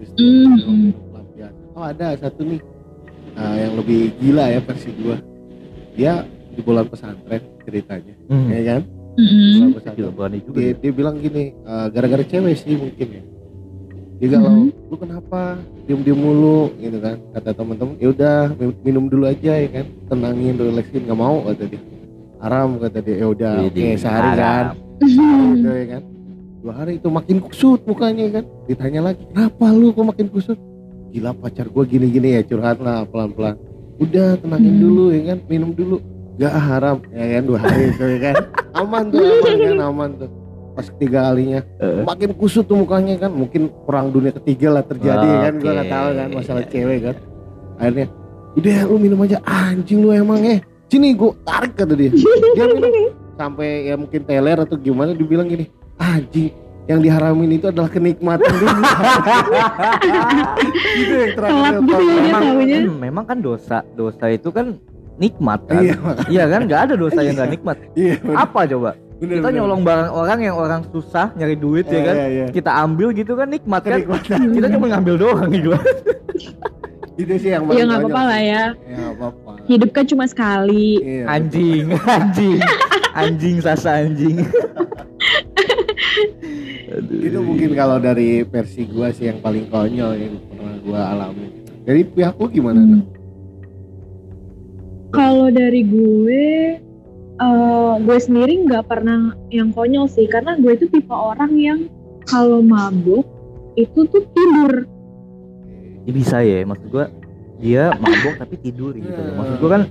Terus 0.00 0.10
pelampiasan. 1.12 1.52
Oh 1.76 1.84
ada 1.84 2.06
satu 2.16 2.40
nih 2.48 2.60
ah, 3.36 3.54
yang 3.60 3.72
lebih 3.76 4.00
gila 4.16 4.44
ya 4.48 4.60
versi 4.64 4.90
gua. 4.96 5.16
Dia 5.94 6.24
di 6.50 6.60
bulan 6.64 6.86
pesantren 6.88 7.42
ceritanya, 7.62 8.14
Hmm. 8.26 8.48
ya 8.48 8.60
kan? 8.64 8.80
Berani 9.16 10.38
juga 10.42 10.58
dia, 10.60 10.70
ya. 10.70 10.74
dia 10.76 10.92
bilang 10.92 11.16
gini 11.16 11.44
"Eh, 11.52 11.86
gara-gara 11.90 12.22
cewek 12.22 12.54
sih 12.56 12.74
mungkin. 12.74 13.08
Ya 13.10 13.22
dia 14.20 14.28
galau 14.36 14.52
Mhm. 14.52 14.92
lu 14.92 14.96
kenapa? 14.96 15.40
Diem 15.88 16.00
diem 16.04 16.14
mulu 16.14 16.70
gitu 16.76 16.98
kan. 17.00 17.16
Kata 17.32 17.50
teman-teman 17.52 17.94
ya 17.96 18.08
udah 18.12 18.36
mi- 18.52 18.80
minum 18.84 19.08
dulu 19.08 19.24
aja 19.24 19.52
ya 19.56 19.68
kan. 19.70 19.86
Tenangin 20.06 20.54
relaksin 20.54 21.08
nggak 21.08 21.18
mau 21.18 21.40
kata 21.42 21.64
dia. 21.66 21.80
Haram 22.38 22.68
kata 22.76 22.98
dia. 23.00 23.16
Ya 23.16 23.26
udah 23.26 23.52
oke 23.58 23.64
Widih, 23.72 23.96
sehari 23.96 24.30
kan. 24.36 24.64
sehari 25.00 25.56
gitu 25.56 25.70
ya 25.70 25.86
kan. 25.88 26.02
Dua 26.60 26.72
hari 26.76 26.92
itu 26.96 27.08
makin 27.08 27.36
kusut 27.40 27.80
mukanya 27.82 28.24
kan. 28.30 28.44
Ditanya 28.68 29.00
lagi 29.02 29.24
kenapa 29.26 29.64
lu 29.72 29.88
kok 29.90 30.04
makin 30.06 30.28
kusut? 30.28 30.58
Gila 31.10 31.32
pacar 31.32 31.66
gua 31.66 31.82
gini-gini 31.82 32.36
ya 32.36 32.44
curhat 32.44 32.76
lah 32.78 33.02
pelan-pelan. 33.02 33.56
Udah 33.96 34.36
tenangin 34.36 34.76
Hmm. 34.76 34.82
dulu 34.84 35.04
ya 35.10 35.20
kan. 35.26 35.38
Minum 35.48 35.72
dulu 35.72 35.96
gak 36.36 36.54
haram. 36.54 36.96
Ya 37.10 37.24
kan 37.32 37.42
dua 37.44 37.58
hari 37.58 37.82
itu 37.88 38.04
ya 38.04 38.18
kan? 38.22 38.34
Aman 38.72 39.02
tuh 39.08 39.18
aman 39.18 39.54
kan? 39.56 39.76
Aman 39.88 40.10
tuh. 40.16 40.30
Pas 40.70 40.86
ketiga 40.86 41.18
kalinya. 41.26 41.60
Eh. 41.78 42.02
makin 42.06 42.30
kusut 42.32 42.64
tuh 42.64 42.76
mukanya 42.76 43.18
kan? 43.18 43.30
Mungkin 43.30 43.72
perang 43.84 44.08
dunia 44.08 44.30
ketiga 44.32 44.68
lah 44.70 44.84
terjadi 44.84 45.26
ya 45.26 45.38
kan? 45.42 45.54
Gua 45.58 45.70
nggak 45.72 45.82
Oke. 45.82 45.92
tahu 45.92 46.08
kan? 46.12 46.28
Masalah 46.30 46.64
cewek 46.66 46.98
kan? 47.02 47.16
Akhirnya 47.76 48.06
udah 48.50 48.78
lu 48.84 48.96
minum 48.96 49.18
aja. 49.20 49.38
Anjing 49.42 49.98
lu 49.98 50.10
emang 50.10 50.40
eh. 50.44 50.58
Sini 50.86 51.14
gua 51.14 51.34
tarik 51.42 51.74
kata 51.74 51.94
dia. 51.94 52.10
Dia 52.10 52.66
minum. 52.68 52.92
Sampai 53.34 53.88
ya 53.88 53.96
mungkin 53.96 54.20
teler 54.22 54.58
atau 54.60 54.76
gimana 54.76 55.16
dibilang 55.16 55.48
gini 55.48 55.64
anjing 55.96 56.52
yang 56.84 57.00
diharamin 57.00 57.54
itu 57.54 57.68
adalah 57.68 57.86
kenikmatan 57.86 58.50
dunia. 58.50 58.82
Itu 60.96 61.12
yang 61.14 61.32
terakhir 61.32 61.54
Telat 61.54 61.72
yang 61.72 61.80
gitu 61.80 61.94
paling- 61.94 62.10
ya. 62.10 62.20
memang, 62.20 62.44
hmm, 62.60 62.98
memang 62.98 63.24
kan 63.24 63.38
dosa 63.38 63.78
dosa 63.94 64.26
itu 64.28 64.48
kan 64.50 64.76
nikmat 65.20 65.60
kan? 65.64 65.80
Iya 65.80 65.94
iya 66.26 66.44
kan? 66.46 66.60
Nggak 66.64 66.80
ada 66.82 66.94
dosa 66.96 67.20
yang 67.20 67.36
nggak 67.36 67.50
nikmat. 67.52 67.76
Iya 67.92 68.14
bener, 68.18 68.36
apa 68.38 68.60
coba? 68.66 68.90
Bener, 69.20 69.34
kita 69.36 69.46
bener. 69.46 69.58
nyolong 69.60 69.80
barang 69.84 70.08
orang 70.10 70.38
yang 70.40 70.56
orang 70.56 70.80
susah 70.88 71.28
nyari 71.34 71.52
duit 71.54 71.84
ya 71.84 71.92
Iya, 71.92 72.00
kan? 72.02 72.14
iya, 72.16 72.26
iya. 72.26 72.46
kita 72.48 72.70
ambil 72.74 73.12
gitu 73.12 73.32
kan 73.34 73.46
nikmat 73.46 73.82
kan? 73.84 74.00
Kita 74.48 74.66
cuma 74.70 74.86
ngambil 74.88 75.14
doang 75.16 75.48
gitu. 75.50 75.76
Itu 77.14 77.32
sih 77.36 77.52
yang 77.52 77.68
Ya 77.68 77.84
nggak 77.84 78.00
apa-apa 78.00 78.22
lah 78.24 78.40
ya. 78.40 78.64
ya 78.80 78.96
nggak 78.96 79.12
apa-apa. 79.14 79.50
Hidup 79.66 79.90
kan 79.92 80.04
cuma 80.06 80.24
sekali. 80.24 80.88
Iya, 80.98 81.24
anjing 81.28 81.84
anjing. 82.16 82.58
Anjing 83.12 83.56
sasa 83.60 84.00
anjing. 84.00 84.40
Aduh. 86.90 87.20
itu 87.28 87.38
mungkin 87.38 87.70
kalau 87.74 88.00
dari 88.00 88.42
versi 88.42 88.88
gua 88.88 89.12
sih 89.12 89.28
yang 89.28 89.38
paling 89.38 89.68
konyol 89.68 90.16
yang 90.16 90.34
pernah 90.48 90.74
gua 90.80 91.00
alami. 91.12 91.46
Dari 91.80 92.02
pihak 92.04 92.34
lu 92.34 92.48
gimana 92.48 92.80
Hmm. 92.80 93.04
Kalau 95.10 95.48
dari 95.48 95.82
gue, 95.82 96.44
eh, 97.36 97.94
gue 97.98 98.18
sendiri 98.18 98.62
nggak 98.62 98.84
pernah 98.84 99.20
yang 99.48 99.70
konyol 99.70 100.06
sih, 100.06 100.24
karena 100.24 100.54
gue 100.54 100.72
itu 100.72 100.86
tipe 100.86 101.10
orang 101.10 101.52
yang 101.54 101.78
kalau 102.22 102.60
mabuk 102.60 103.26
itu 103.74 104.06
tuh 104.06 104.22
tidur. 104.28 104.86
Ya 106.00 106.12
bisa 106.12 106.36
ya 106.40 106.62
maksud 106.62 106.88
gua 106.88 107.06
dia 107.56 107.92
mabok 107.94 108.34
tapi 108.36 108.56
tidur 108.56 108.92
gitu 108.92 109.12
loh. 109.12 109.34
maksud 109.36 109.56
gua 109.58 109.70
kan 109.70 109.82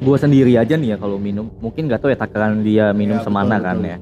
gua 0.00 0.16
sendiri 0.16 0.52
aja 0.54 0.74
nih 0.74 0.92
ya 0.92 0.96
kalau 0.96 1.16
minum 1.16 1.48
mungkin 1.56 1.86
nggak 1.86 2.02
tahu 2.02 2.10
ya 2.10 2.18
takaran 2.18 2.60
dia 2.60 2.90
minum 2.90 3.14
Ya, 3.14 3.18
betul, 3.18 3.26
semana 3.30 3.56
kan 3.58 3.76
betul. 3.78 3.88
ya 3.88 3.96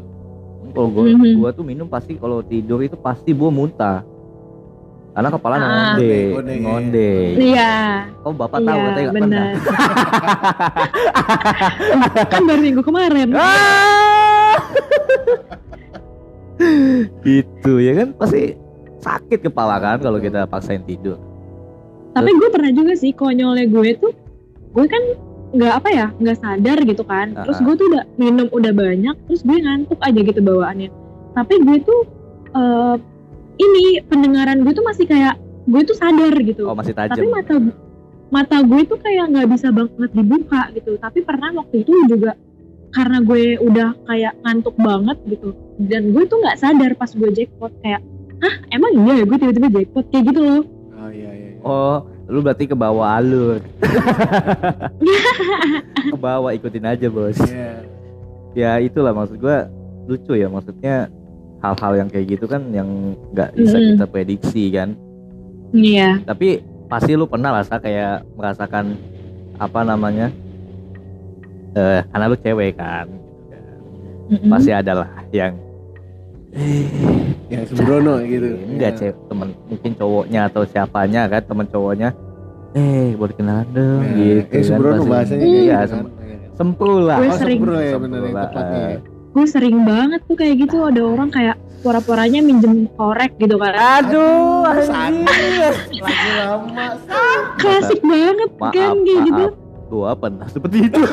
kalau 0.72 0.88
gua 0.88 1.02
Mhm. 1.04 1.34
gua 1.36 1.50
tuh 1.52 1.64
minum 1.64 1.86
pasti 1.86 2.16
kalau 2.16 2.40
tidur 2.40 2.80
itu 2.80 2.96
pasti 2.96 3.30
gua 3.30 3.50
muntah 3.50 4.02
karena 5.16 5.28
kepala 5.32 5.54
Ah. 5.54 5.64
ngonde 5.64 6.12
Ngonde, 6.28 6.54
ngonde 6.60 7.10
Iya, 7.40 7.72
oh 8.20 8.32
bapak 8.32 8.60
tahu 8.60 8.68
iya 8.68 8.84
katanya 8.84 9.00
nggak 9.00 9.14
pernah 9.16 9.46
benar. 9.48 9.52
kan 12.32 12.42
baru 12.44 12.60
minggu 12.60 12.82
kemarin. 12.82 13.28
Ah! 13.32 14.54
gitu 17.22 17.72
ya 17.78 17.92
kan 17.94 18.08
pasti 18.14 18.56
sakit 18.98 19.40
kepala 19.42 19.76
kan 19.76 19.96
kalau 19.98 20.16
kita 20.16 20.44
paksain 20.44 20.82
tidur 20.82 21.16
Tapi 22.10 22.32
gue 22.32 22.48
pernah 22.48 22.68
juga 22.70 22.92
sih 22.92 23.12
konyolnya 23.12 23.68
gue 23.68 23.88
tuh, 23.94 24.12
gue 24.70 24.86
kan 24.86 25.02
nggak 25.48 25.72
apa 25.74 25.88
ya, 25.90 26.06
nggak 26.14 26.36
sadar 26.38 26.78
gitu 26.82 27.00
kan. 27.02 27.32
Terus 27.34 27.56
Ah. 27.56 27.64
gue 27.64 27.74
tuh 27.74 27.86
udah 27.86 28.04
minum 28.16 28.48
udah 28.50 28.72
banyak, 28.72 29.16
terus 29.26 29.40
gue 29.40 29.52
ngantuk 29.54 29.96
aja 29.98 30.16
gitu 30.18 30.40
bawaannya. 30.40 30.88
Tapi 31.32 31.54
gue 31.58 31.76
tuh 31.82 32.00
eh, 32.52 32.94
ini 33.56 34.00
pendengaran 34.06 34.62
gue 34.62 34.72
tuh 34.72 34.84
masih 34.84 35.08
kayak 35.08 35.40
gue 35.66 35.82
tuh 35.82 35.96
sadar 35.98 36.34
gitu. 36.40 36.62
oh 36.68 36.76
masih 36.76 36.94
tajam 36.94 37.16
tapi 37.16 37.26
mata 37.26 37.54
mata 38.30 38.56
gue 38.62 38.80
tuh 38.86 38.98
kayak 39.00 39.24
nggak 39.32 39.46
bisa 39.50 39.68
banget 39.70 40.10
dibuka 40.14 40.62
gitu 40.74 40.90
tapi 40.98 41.18
pernah 41.22 41.50
waktu 41.58 41.82
itu 41.82 41.90
juga 42.10 42.32
karena 42.94 43.18
gue 43.20 43.60
udah 43.60 43.88
kayak 44.06 44.32
ngantuk 44.46 44.76
banget 44.78 45.18
gitu 45.26 45.48
dan 45.82 46.14
gue 46.14 46.24
tuh 46.26 46.38
nggak 46.40 46.58
sadar 46.58 46.92
pas 46.94 47.10
gue 47.10 47.30
jackpot 47.34 47.72
kayak 47.82 48.00
hah 48.40 48.54
emang 48.70 48.92
iya 49.04 49.12
ya 49.20 49.24
gue 49.26 49.38
tiba-tiba 49.38 49.68
jackpot 49.74 50.06
kayak 50.10 50.24
gitu 50.32 50.40
loh 50.40 50.62
oh 50.96 51.10
iya 51.10 51.30
iya, 51.34 51.34
iya. 51.34 51.46
Oh, 51.66 51.98
lu 52.30 52.46
berarti 52.46 52.70
ke 52.70 52.78
bawah 52.78 53.18
alur. 53.18 53.58
ke 56.14 56.14
bawah 56.14 56.54
ikutin 56.54 56.86
aja, 56.86 57.10
Bos. 57.10 57.34
Iya. 57.42 57.82
Ya 58.54 58.78
itulah 58.78 59.10
maksud 59.10 59.42
gua 59.42 59.66
lucu 60.06 60.38
ya 60.38 60.46
maksudnya 60.46 61.10
hal-hal 61.58 61.92
yang 61.96 62.08
kayak 62.08 62.26
gitu 62.30 62.44
kan 62.44 62.62
yang 62.70 62.88
nggak 63.30 63.50
bisa 63.52 63.76
Mm-mm. 63.76 63.90
kita 63.94 64.06
prediksi 64.06 64.64
kan. 64.70 64.88
iya 65.72 66.20
Tapi 66.22 66.60
pasti 66.86 67.12
lu 67.12 67.24
pernah 67.24 67.50
lah 67.50 67.62
Sa, 67.62 67.76
kayak 67.76 68.22
merasakan 68.32 68.94
apa 69.56 69.80
namanya? 69.82 70.28
Eh, 71.72 72.00
karena 72.06 72.24
lu 72.26 72.36
cewek 72.36 72.72
kan. 72.74 73.06
Mm-mm. 74.28 74.48
Pasti 74.48 74.70
ada 74.70 74.92
lah 74.96 75.10
yang 75.30 75.54
yang 77.46 77.62
sembrono 77.64 78.16
gitu 78.22 78.56
enggak 78.66 78.90
Iya. 78.90 78.98
cewek 78.98 79.16
temen 79.28 79.48
mungkin 79.66 79.92
cowoknya 79.92 80.40
atau 80.48 80.62
siapanya 80.64 81.28
kan 81.28 81.42
temen 81.42 81.66
cowoknya 81.66 82.08
eh 82.72 83.12
boleh 83.12 83.34
kenalan 83.34 83.68
dong 83.70 84.00
Nah, 84.00 84.12
gitu 84.14 84.50
eh, 84.50 84.64
sembrono 84.64 85.02
bahasanya 85.04 85.36
Iya, 85.38 85.52
kayak 85.52 85.62
iya 85.62 85.76
gitu 85.78 85.90
sem- 85.90 86.00
kan. 86.00 86.14
Sempul 86.56 87.04
lah 87.04 87.18
Oh, 87.20 87.36
sembro 87.36 87.76
ya 87.76 87.88
yang 87.92 88.02
tepatnya 88.42 88.80
ya. 88.88 88.98
Gue 89.36 89.44
sering 89.44 89.84
banget 89.84 90.24
tuh 90.24 90.32
kayak 90.32 90.64
gitu 90.64 90.88
ada 90.88 91.04
orang 91.04 91.28
kayak 91.28 91.60
pura-puranya 91.84 92.40
minjem 92.40 92.88
korek 92.96 93.36
gitu 93.36 93.60
kan 93.60 93.76
Aduh, 93.76 94.64
Sakit. 94.64 94.96
anjing. 94.96 95.54
Lagi 96.00 96.30
lama. 96.40 96.84
klasik 97.60 98.00
banget 98.00 98.50
Maaf, 98.56 98.72
kan 98.72 98.96
kayak 99.04 99.22
gitu. 99.28 99.44
Gua 99.86 100.18
pernah 100.18 100.46
seperti 100.50 100.90
itu. 100.90 100.98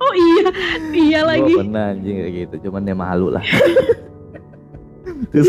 oh 0.00 0.14
iya 0.14 0.48
iya 0.96 1.20
lagi 1.26 1.52
Gua 1.52 1.60
pernah 1.66 1.84
anjing 1.92 2.16
kayak 2.16 2.32
gitu, 2.46 2.54
cuman 2.70 2.88
ya 2.88 2.94
malu 2.96 3.28
lah. 3.34 3.44
Terus 5.34 5.46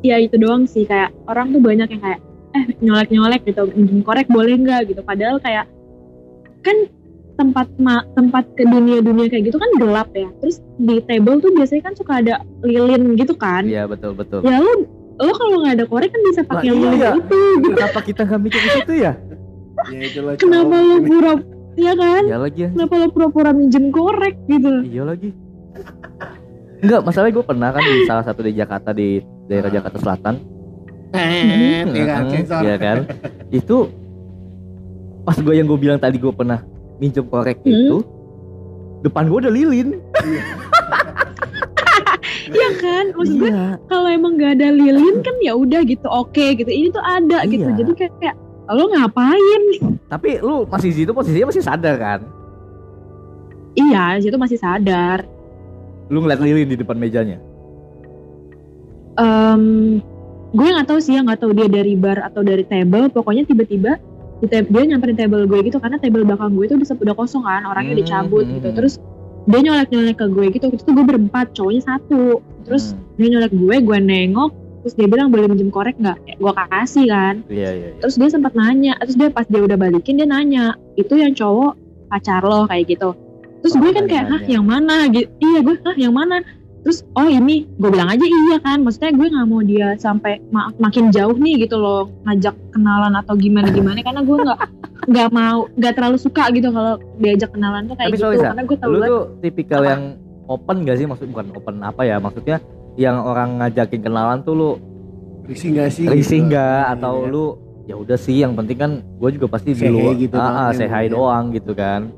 ya 0.00 0.16
itu 0.16 0.38
doang 0.40 0.64
sih 0.64 0.88
kayak 0.88 1.12
orang 1.28 1.52
tuh 1.52 1.60
banyak 1.60 1.92
yang 1.92 2.00
kayak 2.00 2.20
eh 2.50 2.64
nyolek-nyolek 2.80 3.44
gitu 3.44 3.68
minjem 3.76 4.00
korek 4.00 4.26
boleh 4.32 4.56
nggak 4.58 4.90
gitu 4.90 5.04
padahal 5.04 5.36
kayak 5.38 5.68
kan 6.64 6.88
tempat 7.40 7.66
ma- 7.80 8.04
tempat 8.12 8.44
ke 8.52 8.68
dunia-dunia 8.68 9.32
kayak 9.32 9.48
gitu 9.48 9.56
kan 9.56 9.70
gelap 9.80 10.12
ya 10.12 10.28
terus 10.44 10.60
di 10.76 11.00
table 11.08 11.40
tuh 11.40 11.48
biasanya 11.56 11.82
kan 11.88 11.94
suka 11.96 12.12
ada 12.20 12.34
lilin 12.60 13.16
gitu 13.16 13.32
kan 13.32 13.64
iya 13.64 13.88
betul 13.88 14.12
betul. 14.12 14.44
ya 14.44 14.60
lo 14.60 14.84
lo 15.16 15.32
kalau 15.32 15.64
nggak 15.64 15.80
ada 15.80 15.84
korek 15.88 16.12
kan 16.12 16.20
bisa 16.28 16.44
pakai 16.44 16.68
lilin 16.68 17.00
iya. 17.00 17.10
itu 17.16 17.40
Kenapa 17.64 17.98
kita 18.04 18.20
nggak 18.28 18.40
mikir 18.44 18.60
ke 18.60 18.70
situ 18.76 18.94
ya? 19.00 19.12
Ya 19.88 20.00
itulah 20.04 20.36
kenapa 20.36 20.76
lo 20.76 20.96
pura 21.00 21.32
ya 21.80 21.92
kan 21.96 22.22
Iya 22.28 22.36
lagi 22.36 22.60
ya. 22.60 22.70
kenapa 22.76 22.94
lo 23.00 23.06
pura-pura 23.08 23.50
minjem 23.56 23.88
korek 23.88 24.36
gitu 24.44 24.84
Iya 24.84 25.02
lagi. 25.08 25.32
Enggak, 26.80 27.00
masalahnya 27.04 27.32
gue 27.36 27.44
pernah 27.44 27.68
kan 27.76 27.82
di 27.84 28.08
salah 28.08 28.24
satu 28.24 28.40
di 28.40 28.52
Jakarta 28.56 28.96
di 28.96 29.20
daerah 29.52 29.68
Jakarta 29.68 30.00
Selatan. 30.00 30.34
Eh. 31.12 31.84
Iya 32.48 32.76
kan? 32.80 32.96
Itu 33.52 33.92
pas 35.20 35.36
gue 35.36 35.52
yang 35.52 35.68
gue 35.68 35.76
bilang 35.76 36.00
tadi 36.00 36.16
gue 36.16 36.32
pernah 36.32 36.64
minjem 37.00 37.24
korek 37.24 37.58
Hmm. 37.58 37.72
itu 37.72 37.96
depan 39.00 39.26
gue 39.26 39.38
udah 39.40 39.50
lilin. 39.50 39.88
Iya 42.50 42.68
kan 42.76 43.04
maksud 43.14 43.36
gue 43.38 43.46
Iya. 43.48 43.78
kalau 43.86 44.08
emang 44.08 44.34
nggak 44.34 44.58
ada 44.58 44.68
lilin 44.70 45.22
kan 45.22 45.34
ya 45.38 45.54
udah 45.54 45.80
gitu 45.82 46.04
oke 46.04 46.34
gitu 46.52 46.66
ini 46.66 46.90
tuh 46.90 47.00
ada 47.00 47.46
gitu 47.46 47.62
Iya. 47.64 47.78
jadi 47.78 47.90
kayak, 47.94 48.12
kayak 48.18 48.36
lo 48.68 48.84
ngapain 48.88 49.62
Tapi 50.04 50.38
lu 50.38 50.66
masih 50.66 50.90
di 50.90 50.96
situ 50.96 51.10
posisinya 51.10 51.46
masih 51.46 51.62
sadar 51.62 51.94
kan? 51.96 52.20
iya 53.72 54.18
di 54.18 54.26
situ 54.26 54.34
masih 54.34 54.58
sadar 54.58 55.22
Lu 56.06 56.18
ngeliat 56.18 56.42
lilin 56.42 56.66
di 56.66 56.74
depan 56.74 56.98
mejanya. 56.98 57.38
Em, 59.14 59.62
gue 60.50 60.66
nggak 60.66 60.86
tahu 60.86 60.98
sih 60.98 61.14
ya 61.14 61.22
nggak 61.22 61.38
tahu 61.38 61.54
dia 61.54 61.70
dari 61.70 61.94
bar 61.94 62.18
atau 62.20 62.42
dari 62.42 62.64
table 62.64 63.06
pokoknya 63.08 63.46
tiba-tiba 63.46 63.94
di 64.40 64.46
dia 64.48 64.82
nyamperin 64.88 65.16
table 65.16 65.44
gue 65.44 65.60
gitu 65.68 65.76
karena 65.76 65.96
table 66.00 66.24
belakang 66.24 66.56
gue 66.56 66.64
itu 66.64 66.74
udah, 66.76 66.88
udah 66.96 67.14
kosong 67.14 67.44
kan 67.44 67.62
orangnya 67.64 67.94
Hmm, 67.94 68.00
dicabut 68.00 68.44
hmm, 68.44 68.54
gitu 68.56 68.68
hmm. 68.72 68.76
terus 68.76 68.94
dia 69.44 69.60
nyolek-nyolek 69.60 70.16
ke 70.16 70.26
gue 70.28 70.46
gitu 70.52 70.66
itu 70.72 70.90
gue 70.90 71.04
berempat 71.04 71.46
cowoknya 71.52 71.82
satu 71.84 72.40
terus 72.64 72.92
Hmm. 72.92 73.16
dia 73.16 73.28
nyolek 73.36 73.52
gue 73.52 73.76
gue 73.80 73.98
nengok 74.00 74.50
terus 74.80 74.94
dia 74.96 75.06
bilang 75.06 75.28
boleh 75.28 75.44
minjem 75.44 75.68
korek 75.68 75.96
nggak 76.00 76.16
Ya, 76.24 76.34
gue 76.40 76.52
kasih 76.56 77.04
kan 77.06 77.34
Iya 77.46 77.70
iya. 77.70 77.88
iya. 77.92 78.00
terus 78.00 78.16
dia 78.16 78.28
sempat 78.32 78.52
nanya 78.56 78.96
terus 78.96 79.16
dia 79.16 79.28
pas 79.28 79.44
dia 79.44 79.60
udah 79.60 79.76
balikin 79.76 80.16
dia 80.16 80.24
nanya 80.24 80.72
itu 80.96 81.20
yang 81.20 81.36
cowok 81.36 81.76
pacar 82.08 82.40
lo 82.40 82.64
kayak 82.64 82.88
gitu 82.88 83.12
terus 83.60 83.76
gue 83.76 83.90
kan 83.92 84.08
kayak 84.08 84.24
hah 84.32 84.42
yang 84.48 84.64
mana 84.64 85.04
gitu 85.12 85.28
iya 85.36 85.60
gue 85.60 85.76
hah 85.84 85.96
yang 86.00 86.16
mana 86.16 86.40
terus 86.80 87.04
oh 87.12 87.28
ini 87.28 87.68
gue 87.76 87.90
bilang 87.92 88.08
aja 88.08 88.24
iya 88.24 88.56
kan 88.58 88.80
maksudnya 88.80 89.12
gue 89.12 89.26
nggak 89.28 89.46
mau 89.46 89.60
dia 89.60 89.88
sampai 90.00 90.40
ma- 90.48 90.72
makin 90.80 91.12
jauh 91.12 91.36
nih 91.36 91.68
gitu 91.68 91.76
loh 91.76 92.08
ngajak 92.24 92.56
kenalan 92.72 93.12
atau 93.14 93.36
gimana 93.36 93.68
gimana 93.68 94.00
karena 94.00 94.24
gue 94.24 94.36
nggak 94.40 94.58
nggak 95.08 95.28
mau 95.28 95.68
nggak 95.76 95.92
terlalu 95.92 96.16
suka 96.16 96.48
gitu 96.52 96.72
kalau 96.72 96.96
diajak 97.20 97.52
kenalan 97.52 97.84
tuh 97.84 97.96
kayak 98.00 98.08
Tapi 98.10 98.16
gitu 98.16 98.40
karena 98.40 98.62
gue 98.64 98.76
tahu 98.80 98.90
lu 98.90 99.00
tuh 99.04 99.24
tipikal 99.44 99.80
Apa? 99.84 99.90
yang 99.92 100.02
open 100.50 100.76
gak 100.82 100.96
sih 100.98 101.06
maksud 101.06 101.26
bukan 101.30 101.46
open 101.54 101.76
apa 101.84 102.02
ya 102.02 102.16
maksudnya 102.16 102.58
yang 102.98 103.22
orang 103.22 103.60
ngajakin 103.60 104.00
kenalan 104.02 104.40
tuh 104.42 104.54
lu 104.56 104.70
risih 105.46 105.76
gak 105.76 105.90
sih 105.94 106.04
risih 106.08 106.42
gitu? 106.42 106.48
nggak 106.52 106.80
Iya, 106.80 106.92
atau 106.96 107.14
iya. 107.22 107.30
lu 107.30 107.44
ya 107.86 107.94
udah 107.96 108.18
sih 108.18 108.36
yang 108.38 108.54
penting 108.54 108.78
kan 108.78 108.92
gue 109.02 109.30
juga 109.34 109.46
pasti 109.50 109.74
dulu 109.74 110.14
hi 110.14 110.26
gitu 110.26 110.36
ah, 110.38 110.68
ah, 110.68 110.70
ya, 110.70 110.86
hi 110.86 111.06
ya. 111.06 111.10
doang 111.12 111.50
gitu 111.50 111.72
kan 111.74 112.08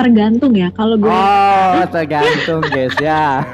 tergantung 0.00 0.52
ya 0.52 0.68
kalau 0.70 0.96
gue 0.96 1.08
oh 1.08 1.84
tergantung 1.94 2.60
guys 2.66 2.96
ya. 2.98 3.44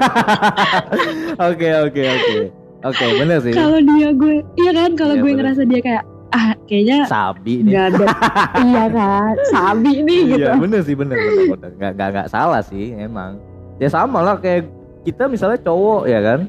Oke 1.47 1.67
oke 1.69 2.01
oke. 2.01 2.37
Oke 2.83 3.05
bener 3.15 3.37
sih. 3.41 3.51
Kalau 3.51 3.77
dia 3.77 4.09
gue 4.11 4.35
iya 4.55 4.71
kan? 4.71 4.91
Kalau 4.93 5.13
Iya, 5.13 5.21
gue 5.21 5.29
bener. 5.29 5.39
ngerasa 5.43 5.61
dia 5.63 5.81
kayak 5.81 6.03
ah 6.27 6.51
kayaknya 6.65 6.97
sabi 7.05 7.53
nih. 7.61 7.71
nggak 7.71 7.85
ada 7.89 8.05
iya 8.65 8.85
kan? 8.89 9.33
Sabi 9.47 9.91
nih 10.01 10.19
gitu. 10.27 10.39
Iya 10.39 10.51
bener 10.55 10.81
sih 10.81 10.95
bener 10.95 11.15
bener, 11.15 11.43
bener. 11.51 11.71
Gak, 11.77 11.91
gak, 11.93 12.09
gak 12.13 12.27
salah 12.27 12.61
sih 12.61 12.93
emang. 12.93 13.39
Ya 13.77 13.87
sama 13.87 14.19
lah 14.21 14.35
kayak 14.35 14.67
kita 15.03 15.27
misalnya 15.27 15.59
cowok 15.59 16.03
ya 16.05 16.19
kan? 16.19 16.39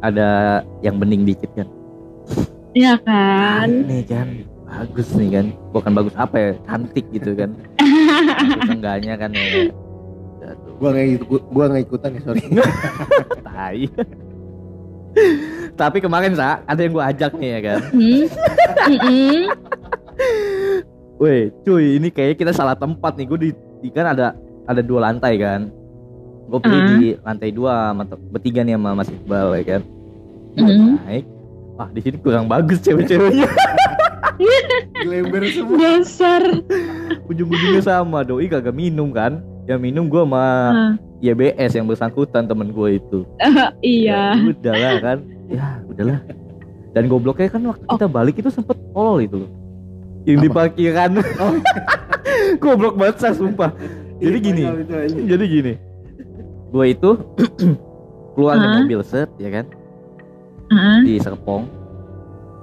Ada 0.00 0.28
yang 0.80 0.98
bening 0.98 1.22
dikit 1.22 1.50
kan? 1.54 1.68
Iya 2.72 2.96
kan? 2.98 3.68
Nih 3.84 4.02
kan 4.02 4.28
bagus 4.64 5.08
nih 5.12 5.28
kan? 5.30 5.46
Bukan 5.70 5.92
bagus 5.92 6.14
apa 6.14 6.36
ya 6.36 6.50
cantik 6.64 7.04
gitu 7.10 7.32
kan 7.32 7.52
enggaknya 8.74 9.14
kan 9.16 9.30
ya. 9.30 9.44
Gua 10.76 10.90
nggak 10.90 11.06
ikut 11.16 11.42
gua 11.48 11.64
nggak 11.68 11.82
ikutan 11.84 12.10
ya 12.12 12.20
sorry. 12.22 12.42
Tai. 13.46 13.80
Tapi 15.72 15.98
kemarin 15.98 16.32
sa 16.32 16.60
ada 16.62 16.80
yang 16.80 16.92
gua 16.92 17.08
ajak 17.08 17.32
nih 17.36 17.50
ya 17.52 17.60
kan. 17.62 17.78
Hmm. 17.90 18.24
Weh 21.16 21.54
cuy 21.62 21.96
ini 21.96 22.08
kayaknya 22.08 22.36
kita 22.36 22.52
salah 22.52 22.74
tempat 22.74 23.14
nih. 23.14 23.26
Gue 23.26 23.38
di, 23.38 23.50
di 23.78 23.88
kan 23.88 24.10
ada 24.10 24.34
ada 24.66 24.82
dua 24.82 25.06
lantai 25.06 25.38
kan. 25.38 25.70
Gue 26.50 26.58
pilih 26.58 26.76
Ah. 26.76 26.88
di 26.90 27.08
lantai 27.16 27.50
dua 27.50 27.72
sama 27.88 28.04
te- 28.04 28.22
bertiga 28.28 28.60
nih 28.60 28.74
sama 28.74 28.90
Mas 28.92 29.08
Iqbal 29.08 29.48
ya 29.54 29.64
kan. 29.64 29.80
Mhm. 30.52 30.90
naik. 31.00 31.24
Wah 31.72 31.88
di 31.88 32.00
sini 32.02 32.16
kurang 32.18 32.44
bagus 32.44 32.82
cewek-ceweknya 32.82 33.48
Glember 34.94 35.42
semua. 35.46 35.76
Dasar. 35.78 36.42
Ujung-ujungnya 37.26 37.82
sama 37.82 38.22
Doi. 38.22 38.46
Kagak 38.46 38.72
minum 38.72 39.10
kan? 39.10 39.42
Yang 39.64 39.80
minum 39.80 40.04
gue 40.06 40.18
sama 40.18 40.42
Ah, 40.42 40.90
YBS 41.18 41.72
yang 41.72 41.86
bersangkutan 41.86 42.44
temen 42.44 42.70
gue 42.70 42.98
itu. 42.98 43.18
Iya. 43.78 44.34
Ya, 44.34 44.42
udahlah 44.44 44.94
kan? 44.98 45.18
Ya 45.46 45.66
udahlah. 45.84 46.18
Dan 46.92 47.06
gobloknya 47.06 47.48
kan 47.48 47.62
waktu 47.64 47.84
kita 47.84 48.06
balik 48.06 48.36
itu 48.36 48.50
sempet 48.50 48.76
tolol 48.90 49.18
itu 49.18 49.36
loh. 49.38 49.50
Yang 50.22 50.38
di 50.38 50.48
parkiran. 50.50 51.10
Oh. 51.38 51.54
Goblok 52.62 52.94
banget 52.94 53.16
Sa, 53.18 53.30
sumpah. 53.32 53.70
Jadi 54.18 54.38
Iya, 54.38 54.44
gini. 54.44 54.62
itu 54.78 54.92
aja. 54.92 55.16
Jadi 55.24 55.44
gini. 55.46 55.72
Gue 56.68 56.84
itu 56.90 57.10
Keluar 58.34 58.56
dari 58.56 58.64
Hah? 58.66 58.78
mobil 58.80 59.00
set 59.02 59.28
ya 59.36 59.50
kan? 59.52 59.64
Ah, 60.68 61.00
Di 61.02 61.20
Serpong 61.20 61.68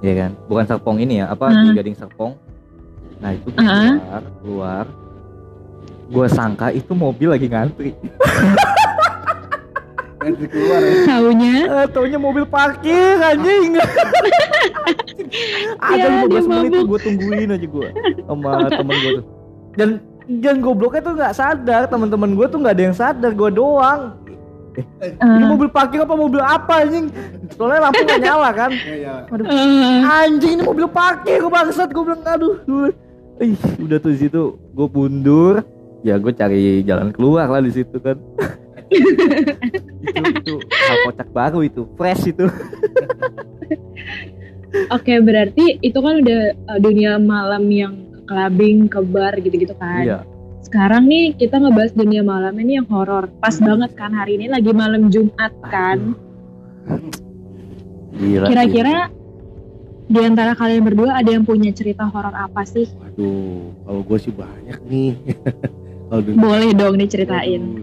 Ya 0.00 0.12
kan 0.16 0.30
Bukan 0.46 0.64
Serpong 0.64 0.96
ini 0.98 1.20
ya 1.20 1.28
Apa 1.28 1.48
Hah? 1.48 1.60
di 1.62 1.72
Gading 1.72 1.94
Serpong 1.94 2.32
Nah 3.18 3.30
itu 3.30 3.48
gue 3.48 3.60
Hah? 3.60 3.94
keluar 3.94 4.22
Keluar 4.40 4.86
Gue 6.08 6.26
sangka 6.26 6.68
itu 6.70 6.90
mobil 6.90 7.30
lagi 7.30 7.46
ngantri 7.52 7.94
keluar 10.20 10.80
ya 10.80 10.94
taunya 11.06 11.54
Eh, 11.64 11.86
taunya 11.88 12.18
mobil 12.18 12.44
parkir 12.44 13.16
anjing. 13.16 13.72
Ada 15.80 15.96
Ya, 15.96 16.06
15 16.26 16.28
dia 16.28 16.60
menit 16.60 16.82
gue 16.84 16.98
tungguin 17.00 17.48
aja 17.50 17.66
gue 17.66 17.88
sama 18.20 18.50
temen 18.78 18.96
gue 18.96 19.12
tuh. 19.16 19.24
Dan 19.72 19.88
dan 20.42 20.56
gobloknya 20.58 21.00
tuh 21.00 21.14
nggak 21.14 21.32
sadar 21.32 21.82
teman-teman 21.86 22.34
gue 22.34 22.46
tuh 22.46 22.58
nggak 22.58 22.74
ada 22.74 22.84
yang 22.84 22.96
sadar 22.96 23.32
gue 23.32 23.50
doang. 23.50 24.12
Ini 24.76 25.16
Ah, 25.18 25.48
mobil 25.48 25.68
parkir 25.68 26.00
apa 26.00 26.14
mobil 26.14 26.38
apa 26.38 26.86
anjing? 26.86 27.10
Soalnya 27.52 27.88
lampu 27.88 28.00
nggak 28.02 28.20
nyala 28.22 28.50
kan. 28.52 28.70
ah, 29.44 30.22
Anjing 30.22 30.52
ini 30.56 30.62
mobil 30.62 30.86
parkir 30.86 31.40
gue 31.40 31.50
bangsat 31.50 31.90
gue 31.90 32.02
bilang 32.02 32.22
aduh. 32.22 32.54
Ih 33.40 33.56
udah 33.78 33.98
tuh 33.98 34.12
di 34.12 34.18
situ 34.20 34.42
gue 34.54 34.86
mundur. 34.88 35.64
Ya 36.00 36.16
gue 36.16 36.32
cari 36.32 36.80
jalan 36.82 37.10
keluar 37.10 37.46
lah 37.46 37.60
di 37.60 37.72
situ 37.72 37.96
kan. 37.98 38.16
itu 38.90 39.06
itu 40.10 40.54
hal 40.58 40.96
kocak 41.06 41.28
baru 41.30 41.62
itu 41.62 41.86
fresh 41.94 42.26
itu 42.26 42.42
Oke 44.90 45.18
berarti 45.18 45.78
itu 45.78 45.98
kan 45.98 46.22
udah 46.22 46.40
uh, 46.66 46.78
dunia 46.78 47.18
malam 47.18 47.66
yang 47.70 47.94
clubbing, 48.26 48.86
ke 48.86 49.02
bar 49.02 49.34
gitu-gitu 49.38 49.74
kan. 49.74 50.02
iya 50.02 50.18
Sekarang 50.70 51.02
nih 51.04 51.34
kita 51.34 51.58
ngebahas 51.58 51.90
dunia 51.90 52.22
malam 52.22 52.54
ini 52.54 52.78
yang 52.78 52.86
horor. 52.86 53.26
Pas 53.42 53.58
banget 53.58 53.90
kan 53.92 54.14
hari 54.14 54.38
ini 54.38 54.46
lagi 54.46 54.70
malam 54.70 55.10
Jumat 55.10 55.50
kan. 55.66 56.14
Gila, 58.12 58.46
Kira-kira 58.46 59.10
di 60.06 60.20
antara 60.20 60.54
kalian 60.54 60.82
berdua 60.84 61.18
ada 61.18 61.26
yang 61.26 61.42
punya 61.42 61.70
cerita 61.70 62.06
horor 62.06 62.30
apa 62.30 62.62
sih? 62.62 62.86
waduh 62.92 63.66
kalau 63.82 64.00
gue 64.04 64.18
sih 64.20 64.30
banyak 64.30 64.78
nih 64.86 65.10
kalau 66.06 66.22
Boleh 66.38 66.70
dong 66.70 66.94
diceritain. 66.94 67.82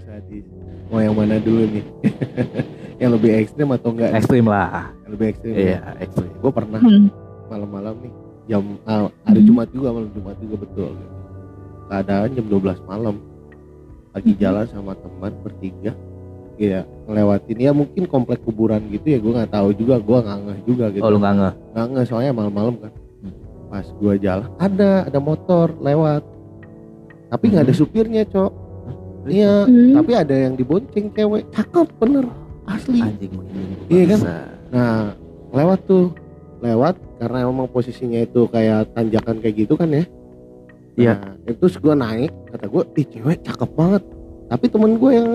Mau 0.88 1.04
yang 1.04 1.12
mana 1.12 1.36
dulu 1.38 1.68
nih 1.68 1.84
yang 3.04 3.12
lebih 3.12 3.36
ekstrim 3.38 3.68
atau 3.70 3.92
enggak 3.92 4.10
nih? 4.10 4.18
ekstrim 4.18 4.46
lah 4.46 4.96
Yang 4.98 5.12
lebih 5.12 5.28
ekstrim 5.28 5.54
iya 5.54 5.80
ekstrim 6.00 6.32
gue 6.34 6.52
pernah 6.54 6.80
Hmm. 6.80 7.12
malam-malam 7.48 8.00
nih 8.00 8.12
jam 8.48 8.64
ah, 8.86 9.12
hari 9.22 9.40
Hmm. 9.40 9.48
Jumat 9.52 9.68
juga 9.70 9.88
malam 9.92 10.08
Jumat 10.10 10.36
juga 10.40 10.56
betul 10.58 10.90
gitu. 10.94 11.17
Keadaan 11.88 12.30
jam 12.32 12.46
12 12.46 12.84
malam 12.84 13.16
lagi 14.12 14.32
Hmm. 14.32 14.40
jalan 14.40 14.66
sama 14.68 14.94
teman 14.94 15.34
bertiga 15.42 15.92
ya 16.58 16.82
ngelewatin 17.06 17.58
ya 17.60 17.72
mungkin 17.72 18.04
komplek 18.06 18.42
kuburan 18.42 18.82
gitu 18.90 19.08
ya 19.08 19.20
gue 19.20 19.30
nggak 19.32 19.52
tahu 19.52 19.70
juga 19.72 19.96
gue 19.98 20.18
nggak 20.18 20.40
ngeh 20.42 20.60
juga 20.66 20.86
gitu 20.90 21.02
oh 21.02 21.10
lu 21.10 21.18
nggak 21.18 21.36
ngeh 21.36 21.54
nggak 21.72 21.86
ngeh 21.88 22.06
soalnya 22.06 22.32
malam-malam 22.32 22.76
kan 22.78 22.92
Hmm. 23.18 23.34
pas 23.68 23.86
gue 23.86 24.14
jalan 24.18 24.50
ada 24.58 24.92
ada 25.06 25.20
motor 25.20 25.74
lewat 25.78 26.22
tapi 27.28 27.44
nggak 27.48 27.64
ada 27.64 27.72
Hmm. 27.72 27.82
supirnya 27.84 28.24
cok 28.26 28.52
iya 29.28 29.64
Hmm. 29.64 29.94
tapi 29.94 30.12
ada 30.14 30.36
yang 30.36 30.54
dibonceng 30.54 31.12
cewek 31.12 31.46
cakep 31.52 31.88
bener 31.98 32.26
asli 32.66 33.00
anjing 33.00 33.32
Iya 33.88 34.04
kan? 34.12 34.20
Nah, 34.68 35.16
lewat 35.54 35.80
tuh. 35.88 36.12
Lewat 36.60 37.00
karena 37.16 37.48
emang 37.48 37.72
posisinya 37.72 38.20
itu 38.20 38.44
kayak 38.52 38.92
tanjakan 38.92 39.40
kayak 39.40 39.64
gitu 39.64 39.80
kan 39.80 39.88
ya. 39.88 40.04
Iya. 40.98 41.14
Nah, 41.16 41.34
itu 41.48 41.66
gue 41.70 41.96
naik, 41.96 42.32
kata 42.50 42.66
gue, 42.66 42.84
ih 42.96 43.06
cewek 43.08 43.38
cakep 43.44 43.70
banget. 43.72 44.04
Tapi 44.48 44.66
temen 44.66 44.92
gue 44.96 45.12
yang 45.12 45.28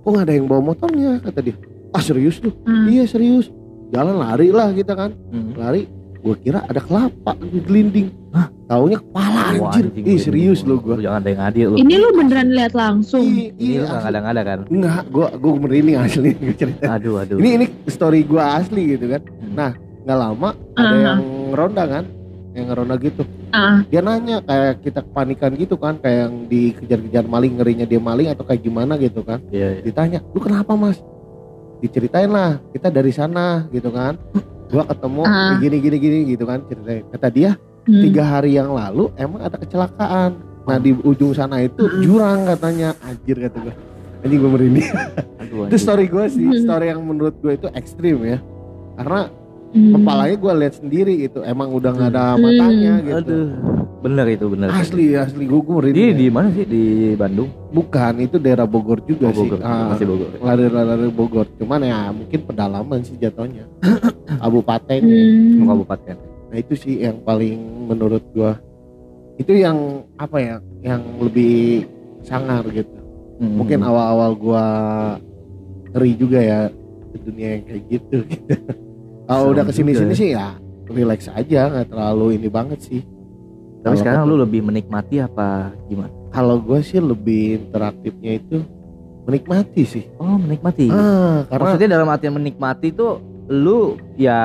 kok 0.00 0.08
nggak 0.08 0.24
ada 0.24 0.34
yang 0.34 0.46
bawa 0.46 0.62
motornya, 0.64 1.20
kata 1.20 1.40
dia. 1.42 1.56
Ah 1.92 2.00
serius 2.00 2.40
tuh? 2.40 2.50
Ah. 2.64 2.88
Iya 2.88 3.04
serius. 3.04 3.52
Jalan 3.92 4.16
lari 4.16 4.48
lah 4.48 4.72
kita 4.72 4.92
kan, 4.92 5.12
Hmm. 5.28 5.52
lari. 5.54 5.84
Gue 6.18 6.38
kira 6.38 6.62
ada 6.62 6.78
kelapa 6.78 7.34
gelinding. 7.36 8.08
Hah? 8.30 8.46
Taunya 8.64 8.96
kepala 8.96 9.40
Wah, 9.58 9.68
anjir. 9.68 9.90
anjing, 9.90 10.04
Ih 10.06 10.16
serius 10.16 10.62
lu- 10.62 10.78
lo 10.78 10.94
gue. 10.94 11.02
jangan 11.02 11.18
ada 11.18 11.28
yang 11.28 11.42
adil 11.44 11.66
lu 11.68 11.76
Ini 11.76 11.94
lu 11.94 12.08
beneran 12.14 12.48
lihat 12.48 12.72
langsung? 12.72 13.20
Iya, 13.20 13.50
ini 13.50 13.58
iya, 13.58 13.74
lu 13.74 13.84
nggak 13.84 13.92
asli. 13.92 14.06
kadang-kadang 14.06 14.46
kan 14.46 14.58
Enggak, 14.70 15.02
gue 15.10 15.26
gue 15.36 15.52
merinding 15.58 15.96
asli 15.98 16.30
gue 16.40 16.54
cerita. 16.56 16.82
aduh 16.88 17.14
aduh 17.18 17.36
Ini 17.36 17.48
ini 17.52 17.66
story 17.84 18.20
gue 18.22 18.38
asli 18.40 18.82
gitu 18.88 19.06
kan. 19.10 19.20
Hmm. 19.20 19.52
Nah, 19.52 19.70
nggak 20.00 20.16
lama 20.16 20.48
ada 20.72 20.86
Aha. 20.88 21.04
yang 21.04 21.20
ronda 21.52 21.84
kan, 21.84 22.04
yang 22.52 22.68
ronda 22.68 22.96
gitu. 22.96 23.24
Ah, 23.48 23.80
Dia 23.88 24.00
nanya 24.00 24.40
kayak 24.40 24.84
kita 24.84 25.00
kepanikan 25.02 25.50
gitu 25.56 25.74
kan, 25.76 25.96
kayak 25.96 26.28
yang 26.28 26.34
dikejar-kejar 26.46 27.24
maling, 27.24 27.56
ngerinya 27.56 27.86
dia 27.86 27.96
maling 27.96 28.28
atau 28.28 28.44
kayak 28.44 28.60
gimana 28.60 28.96
gitu 28.96 29.24
kan. 29.24 29.40
iya 29.48 29.76
iya. 29.76 29.80
Ditanya, 29.80 30.20
lu 30.30 30.38
kenapa 30.38 30.72
mas? 30.72 31.00
Diceritain 31.80 32.28
lah, 32.28 32.62
kita 32.70 32.88
dari 32.88 33.10
sana 33.10 33.66
gitu 33.68 33.88
kan. 33.88 34.14
Gua 34.68 34.84
ketemu 34.84 35.20
Ah. 35.22 35.56
gini 35.58 35.76
gini 35.80 35.96
gini 35.98 36.18
gitu 36.30 36.44
kan 36.44 36.64
ceritain. 36.64 37.04
Kata 37.10 37.28
dia 37.28 37.50
hmm. 37.84 38.02
tiga 38.04 38.24
hari 38.24 38.54
yang 38.54 38.72
lalu 38.72 39.12
emang 39.16 39.42
ada 39.42 39.56
kecelakaan. 39.56 40.30
Nah 40.62 40.76
di 40.78 40.94
ujung 40.94 41.34
sana 41.34 41.60
itu 41.60 41.82
Hmm. 41.82 42.00
jurang 42.00 42.38
katanya. 42.46 42.94
Anjir 43.02 43.36
kata 43.36 43.58
gue. 43.60 43.74
Anjing 44.22 44.38
gue 44.38 44.50
merinding. 44.50 44.88
itu 45.66 45.76
story 45.76 46.06
gue 46.06 46.24
sih, 46.30 46.46
Hmm. 46.46 46.62
story 46.62 46.88
yang 46.88 47.02
menurut 47.02 47.34
gue 47.36 47.52
itu 47.52 47.68
ekstrim 47.72 48.22
ya. 48.22 48.38
Karena 48.94 49.28
Hmm. 49.72 49.96
kepalanya 49.96 50.36
gue 50.36 50.52
lihat 50.54 50.74
sendiri 50.76 51.14
gitu 51.18 51.40
emang 51.42 51.72
udah 51.72 51.90
nggak 51.90 52.10
ada 52.10 52.24
Hmm. 52.30 52.40
matanya 52.40 52.92
gitu. 53.00 53.16
Aduh 53.18 53.48
bener 54.02 54.26
itu 54.28 54.46
bener 54.50 54.68
asli 54.68 55.14
asli 55.14 55.46
gue 55.46 55.60
gue 55.62 55.78
di 55.90 56.04
di 56.12 56.26
mana 56.28 56.50
sih? 56.50 56.64
Di 56.64 56.84
Bandung? 57.14 57.48
Bukan 57.70 58.20
itu 58.20 58.36
daerah 58.36 58.66
Bogor 58.66 59.00
juga 59.02 59.28
Oh, 59.28 59.34
Bogor. 59.34 59.58
Sih 59.58 59.64
Ah, 59.64 59.88
masih 59.88 60.06
Bogor. 60.06 60.28
lari-lari 60.38 61.08
Bogor. 61.08 61.46
Cuman 61.56 61.80
ya 61.80 62.10
mungkin 62.10 62.40
pedalaman 62.42 63.00
sih 63.00 63.16
jatuhnya. 63.16 63.64
Kabupaten. 64.42 65.00
Hmm. 65.00 65.64
Kabupaten. 65.64 66.16
Nah 66.50 66.56
itu 66.58 66.74
sih 66.74 67.00
yang 67.00 67.16
paling 67.22 67.56
menurut 67.88 68.20
gue 68.30 68.52
itu 69.34 69.56
yang 69.56 69.78
apa 70.14 70.36
ya 70.36 70.56
yang 70.82 71.00
lebih 71.16 71.88
sangar 72.20 72.60
gitu. 72.68 72.92
Hmm. 73.40 73.58
mungkin 73.58 73.80
awal-awal 73.80 74.36
gua 74.36 74.64
ngeri 75.90 76.12
juga 76.14 76.38
ya 76.38 76.60
ke 77.10 77.18
dunia 77.18 77.48
yang 77.56 77.62
kayak 77.64 77.82
gitu 77.88 78.18
kalau 79.34 79.46
udah 79.50 79.64
ke 79.64 79.72
sini-sini 79.72 80.08
ya. 80.08 80.14
sih 80.14 80.28
ya 80.30 80.46
relax 80.86 81.20
aja 81.26 81.60
nggak 81.68 81.88
terlalu 81.88 82.26
ini 82.36 82.48
banget 82.48 82.80
sih 82.80 83.00
Tapi 83.82 83.82
Kalau 83.82 83.96
sekarang 83.98 84.22
lu 84.26 84.36
lebih 84.38 84.60
menikmati 84.60 85.18
apa 85.18 85.72
gimana? 85.86 86.12
kalau 86.28 86.56
gue 86.56 86.78
sih 86.80 86.96
lebih 86.96 87.42
interaktifnya 87.60 88.32
itu 88.36 88.62
menikmati 89.22 89.82
sih 89.82 90.04
Oh 90.16 90.36
menikmati. 90.36 90.86
ah 90.86 91.42
karena 91.46 91.64
Maksudnya 91.68 91.88
dalam 91.90 92.08
artian 92.08 92.32
menikmati 92.32 92.90
tuh 92.90 93.18
lu 93.48 93.98
ya 94.14 94.38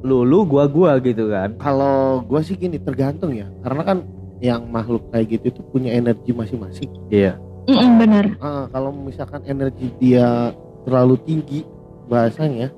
lu 0.00 0.22
lu 0.22 0.42
gua 0.42 0.66
gua 0.66 0.98
gitu 0.98 1.26
kan. 1.26 1.54
kalau 1.56 2.22
gue 2.22 2.40
sih 2.42 2.54
gini 2.54 2.74
tergantung 2.76 3.30
ya 3.32 3.46
karena 3.62 3.82
kan 3.82 3.98
yang 4.38 4.66
makhluk 4.66 5.06
kayak 5.08 5.30
gitu 5.32 5.44
itu 5.48 5.60
punya 5.64 5.90
energi 5.92 6.30
masing-masing 6.30 6.90
Iya. 7.08 7.38
Mm-mm, 7.62 7.94
bener. 7.96 8.26
Ah, 8.38 8.66
kalau 8.68 8.90
misalkan 8.90 9.38
energi 9.44 9.94
dia 9.96 10.50
terlalu 10.82 11.14
tinggi 11.22 11.62
bahasanya 12.04 12.74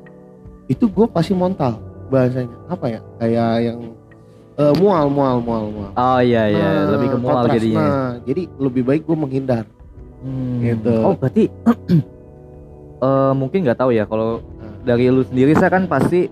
itu 0.67 0.85
gue 0.87 1.07
pasti 1.07 1.33
montal 1.33 1.77
bahasanya 2.07 2.57
apa 2.67 2.87
ya 2.89 3.01
kayak 3.17 3.51
yang 3.63 3.79
eh, 4.55 4.75
mual 4.75 5.07
mual 5.09 5.37
mual 5.39 5.65
mual 5.67 5.91
Oh 5.95 6.21
iya 6.21 6.47
iya, 6.47 6.69
Nah, 6.81 6.91
lebih 6.93 7.09
ke 7.09 7.19
mual 7.19 7.35
kontras. 7.39 7.55
jadinya. 7.55 7.81
Nah, 7.81 8.11
jadi 8.23 8.43
lebih 8.57 8.83
baik 8.83 9.03
gue 9.03 9.17
menghindar 9.17 9.65
Hmm. 10.21 10.57
gitu. 10.59 10.95
Oh 11.03 11.13
berarti 11.13 11.45
eh 13.01 13.33
mungkin 13.33 13.59
nggak 13.63 13.77
tahu 13.77 13.91
ya 13.93 14.05
kalau 14.05 14.41
Nah. 14.55 14.73
dari 14.87 15.09
lu 15.09 15.21
sendiri 15.23 15.53
saya 15.53 15.69
kan 15.71 15.85
pasti 15.85 16.29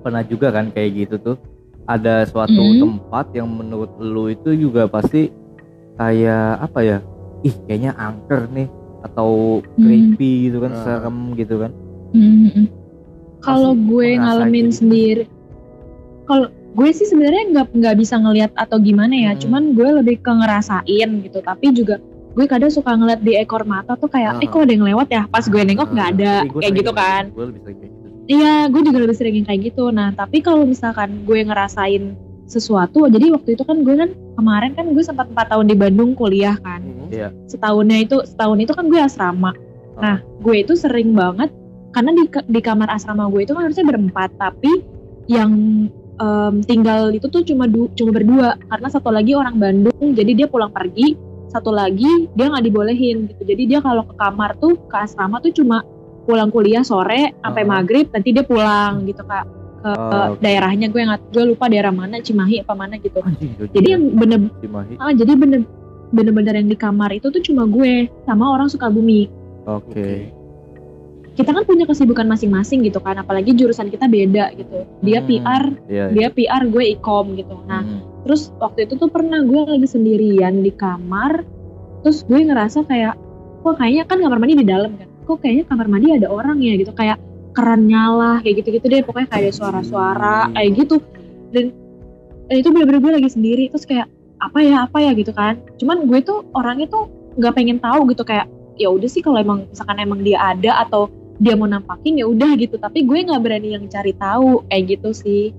pernah 0.00 0.22
juga 0.22 0.50
kan 0.50 0.68
kayak 0.68 0.90
gitu 0.98 1.16
tuh 1.18 1.36
ada 1.84 2.24
suatu 2.24 2.54
Hmm. 2.54 2.80
tempat 2.80 3.26
yang 3.32 3.46
menurut 3.46 3.90
lu 3.98 4.26
itu 4.26 4.54
juga 4.54 4.86
pasti 4.86 5.28
kayak 5.94 6.62
apa 6.62 6.78
ya 6.80 6.98
ih 7.42 7.54
kayaknya 7.64 7.92
angker 7.92 8.48
nih 8.48 8.68
atau 9.02 9.60
Hmm. 9.60 9.82
creepy 9.82 10.32
gitu 10.48 10.58
kan 10.58 10.72
Ah. 10.72 10.80
serem 10.80 11.18
gitu 11.34 11.54
kan 11.58 11.70
Mm-mm. 12.12 12.66
Kalau 13.42 13.72
gue 13.74 14.08
ngalamin 14.16 14.66
gitu. 14.68 14.78
sendiri, 14.78 15.24
kalau 16.24 16.46
gue 16.72 16.88
sih 16.90 17.04
sebenarnya 17.04 17.42
nggak 17.50 17.66
nggak 17.74 17.96
bisa 17.96 18.14
ngelihat 18.16 18.50
atau 18.54 18.78
gimana 18.78 19.12
ya, 19.12 19.32
Hmm. 19.34 19.40
cuman 19.40 19.62
gue 19.72 19.88
lebih 19.98 20.16
ke 20.18 20.30
ngerasain 20.30 21.10
gitu. 21.20 21.38
Tapi 21.38 21.66
juga 21.74 21.98
gue 22.32 22.46
kadang 22.46 22.70
suka 22.70 22.96
ngeliat 22.96 23.20
di 23.20 23.36
ekor 23.36 23.62
mata 23.62 23.92
tuh 23.92 24.08
kayak, 24.08 24.40
eh 24.40 24.46
Ah. 24.46 24.50
kok 24.50 24.62
ada 24.62 24.72
yang 24.72 24.86
lewat 24.86 25.08
ya? 25.10 25.22
Pas 25.26 25.44
gue 25.44 25.60
nengok 25.60 25.88
nggak 25.90 26.08
Ah. 26.08 26.14
ada, 26.14 26.32
kayak 26.48 26.74
gitu 26.74 26.92
kan. 26.92 27.22
gue 27.28 27.44
lebih 27.44 27.60
sering 27.60 27.76
kayak 27.76 27.90
gitu 27.90 28.00
Iya, 28.22 28.54
gue 28.70 28.80
juga 28.80 28.98
lebih 29.02 29.16
sering 29.18 29.34
kayak 29.42 29.60
gitu. 29.66 29.84
Nah, 29.90 30.14
tapi 30.14 30.38
kalau 30.38 30.62
misalkan 30.62 31.26
gue 31.26 31.42
ngerasain 31.42 32.14
sesuatu, 32.46 33.10
jadi 33.10 33.28
waktu 33.28 33.58
itu 33.58 33.66
kan 33.66 33.82
gue 33.82 33.94
kan 33.98 34.10
kemarin 34.32 34.72
kan 34.72 34.86
gue 34.88 35.02
sempat 35.02 35.26
empat 35.26 35.50
tahun 35.50 35.66
di 35.66 35.74
Bandung 35.74 36.14
kuliah 36.14 36.54
kan. 36.56 36.80
Hmm. 36.80 37.10
Iya. 37.10 37.28
Setahunnya 37.44 37.98
itu 38.00 38.22
setahun 38.22 38.56
itu 38.56 38.72
kan 38.72 38.86
gue 38.86 38.96
asrama. 38.96 39.52
Nah, 39.94 40.16
gue 40.38 40.54
itu 40.56 40.72
sering 40.72 41.12
banget 41.12 41.50
karena 41.92 42.10
di 42.12 42.24
di 42.26 42.60
kamar 42.60 42.88
asrama 42.90 43.28
gue 43.28 43.44
itu 43.44 43.52
kan 43.52 43.68
harusnya 43.68 43.84
berempat, 43.84 44.32
tapi 44.34 44.80
yang 45.28 45.52
em, 46.16 46.54
tinggal 46.62 47.12
itu 47.12 47.28
tuh 47.28 47.44
cuma 47.44 47.68
du, 47.68 47.86
cuma 47.92 48.10
berdua 48.10 48.56
karena 48.66 48.88
satu 48.88 49.08
lagi 49.08 49.32
orang 49.32 49.56
Bandung, 49.56 50.12
jadi 50.12 50.32
dia 50.34 50.46
pulang 50.48 50.72
pergi, 50.72 51.14
satu 51.46 51.68
lagi 51.68 52.26
dia 52.32 52.48
nggak 52.48 52.64
dibolehin 52.64 53.28
gitu. 53.28 53.42
Jadi 53.44 53.62
dia 53.66 53.78
kalau 53.78 54.02
ke 54.02 54.14
kamar 54.16 54.56
tuh 54.56 54.74
ke 54.88 54.96
asrama 54.96 55.38
tuh 55.38 55.52
cuma 55.52 55.84
pulang 56.22 56.48
kuliah 56.48 56.80
sore 56.80 57.34
sampai 57.38 57.62
Oh. 57.62 57.68
maghrib, 57.68 58.06
nanti 58.08 58.30
dia 58.30 58.42
pulang 58.42 59.04
gitu 59.04 59.22
kak 59.22 59.44
ke 59.82 59.90
Oh, 59.90 60.38
oke. 60.38 60.38
daerahnya 60.38 60.86
gue 60.88 61.02
nggak 61.02 61.20
gue 61.34 61.44
lupa 61.44 61.66
daerah 61.66 61.90
mana 61.90 62.22
Cimahi 62.22 62.62
apa 62.62 62.72
mana 62.72 62.94
gitu. 62.96 63.18
Jauh 63.18 63.66
Jadi 63.74 63.88
yang 63.90 64.02
bener 64.14 64.38
Cimahi. 64.62 64.94
ah, 64.96 65.10
jadi 65.10 65.34
bener 65.34 65.66
bener-bener 66.08 66.54
yang 66.62 66.68
di 66.68 66.78
kamar 66.78 67.10
itu 67.10 67.28
tuh 67.28 67.42
cuma 67.42 67.66
gue 67.66 68.06
sama 68.22 68.52
orang 68.52 68.68
Sukabumi 68.68 69.26
Oke. 69.66 70.30
Kita 71.32 71.48
kan 71.48 71.64
punya 71.64 71.88
kesibukan 71.88 72.28
masing-masing 72.28 72.84
gitu 72.84 73.00
kan 73.00 73.16
apalagi 73.16 73.56
jurusan 73.56 73.88
kita 73.88 74.04
beda 74.04 74.52
gitu. 74.52 74.84
Dia 75.00 75.24
Hmm, 75.24 75.28
PR 75.28 75.64
Iya. 75.88 76.04
dia 76.12 76.28
PR 76.28 76.62
gue 76.68 76.84
ikom 76.92 77.32
gitu. 77.34 77.56
Nah 77.64 77.80
Hmm. 77.80 78.00
terus 78.22 78.52
waktu 78.60 78.84
itu 78.84 79.00
tuh 79.00 79.08
pernah 79.08 79.40
gue 79.40 79.60
lagi 79.64 79.88
sendirian 79.88 80.60
di 80.60 80.70
kamar 80.70 81.42
terus 82.04 82.22
gue 82.22 82.36
ngerasa 82.36 82.84
kayak 82.84 83.16
kok 83.62 83.78
kayaknya 83.78 84.04
kan 84.04 84.18
kamar 84.20 84.38
mandi 84.38 84.60
di 84.60 84.66
dalam 84.66 84.92
kan? 84.92 85.08
Kok 85.24 85.38
kayaknya 85.40 85.64
kamar 85.70 85.86
mandi 85.88 86.06
ada 86.12 86.28
orang 86.28 86.58
ya? 86.60 86.76
Gitu 86.76 86.92
kayak 86.92 87.16
keran 87.52 87.88
nyala 87.88 88.40
kayak 88.44 88.64
gitu-gitu 88.64 88.86
deh 88.88 89.00
pokoknya 89.00 89.28
kayak 89.32 89.42
ada 89.48 89.52
suara-suara 89.54 90.36
kayak 90.52 90.70
gitu. 90.84 90.96
Dan, 91.52 91.72
dan 92.48 92.56
itu 92.60 92.68
bener-bener 92.68 93.00
gue 93.00 93.12
lagi 93.22 93.30
sendiri 93.32 93.72
terus 93.72 93.88
kayak 93.88 94.04
apa 94.36 94.58
ya 94.60 94.84
apa 94.84 94.98
ya? 95.00 95.16
Gitu 95.16 95.32
kan. 95.32 95.56
Cuman 95.80 96.04
gue 96.04 96.20
tuh 96.20 96.44
orangnya 96.52 96.90
tuh 96.92 97.08
nggak 97.40 97.54
pengen 97.56 97.80
tahu 97.80 98.04
gitu 98.12 98.20
kayak 98.22 98.44
ya 98.76 98.88
udah 98.92 99.08
sih 99.08 99.24
kalau 99.24 99.40
emang 99.40 99.64
misalkan 99.68 99.96
emang 99.96 100.20
dia 100.20 100.36
ada 100.42 100.84
atau 100.84 101.08
dia 101.42 101.58
mau 101.58 101.66
nampakin 101.66 102.22
ya 102.22 102.26
udah 102.30 102.54
gitu. 102.54 102.78
Tapi 102.78 103.02
gue 103.02 103.26
nggak 103.26 103.42
berani 103.42 103.74
yang 103.74 103.90
cari 103.90 104.14
tahu 104.14 104.62
kayak 104.70 104.94
gitu 104.94 105.10
sih. 105.10 105.50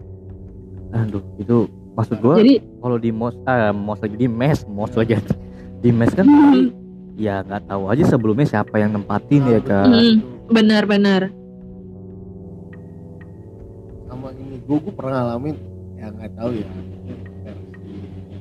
Aduh, 0.95 1.19
itu 1.35 1.67
maksud 1.93 2.17
gua 2.23 2.39
jadi 2.39 2.57
kalau 2.79 2.97
di 2.97 3.11
mos 3.11 3.35
ah 3.43 3.69
mos 3.69 3.99
lagi 3.99 4.15
di 4.15 4.25
mes 4.25 4.63
mos 4.65 4.95
lagi. 4.95 5.19
Di 5.83 5.91
mes 5.91 6.15
kan 6.15 6.23
Hmm. 6.23 6.71
ya 7.13 7.43
nggak 7.43 7.67
tahu 7.67 7.91
aja 7.91 8.07
sebelumnya 8.07 8.47
siapa 8.47 8.79
yang 8.79 8.95
nempatin 8.95 9.43
ya 9.43 9.59
kan 9.59 9.85
Hmm. 9.85 10.15
benar-benar 10.49 11.29
sama 14.07 14.29
ini 14.33 14.57
gue 14.63 14.77
gue 14.79 14.93
pernah 14.93 15.11
ngalamin 15.21 15.55
ya 15.97 16.07
nggak 16.09 16.31
tahu 16.33 16.51
ya. 16.55 16.67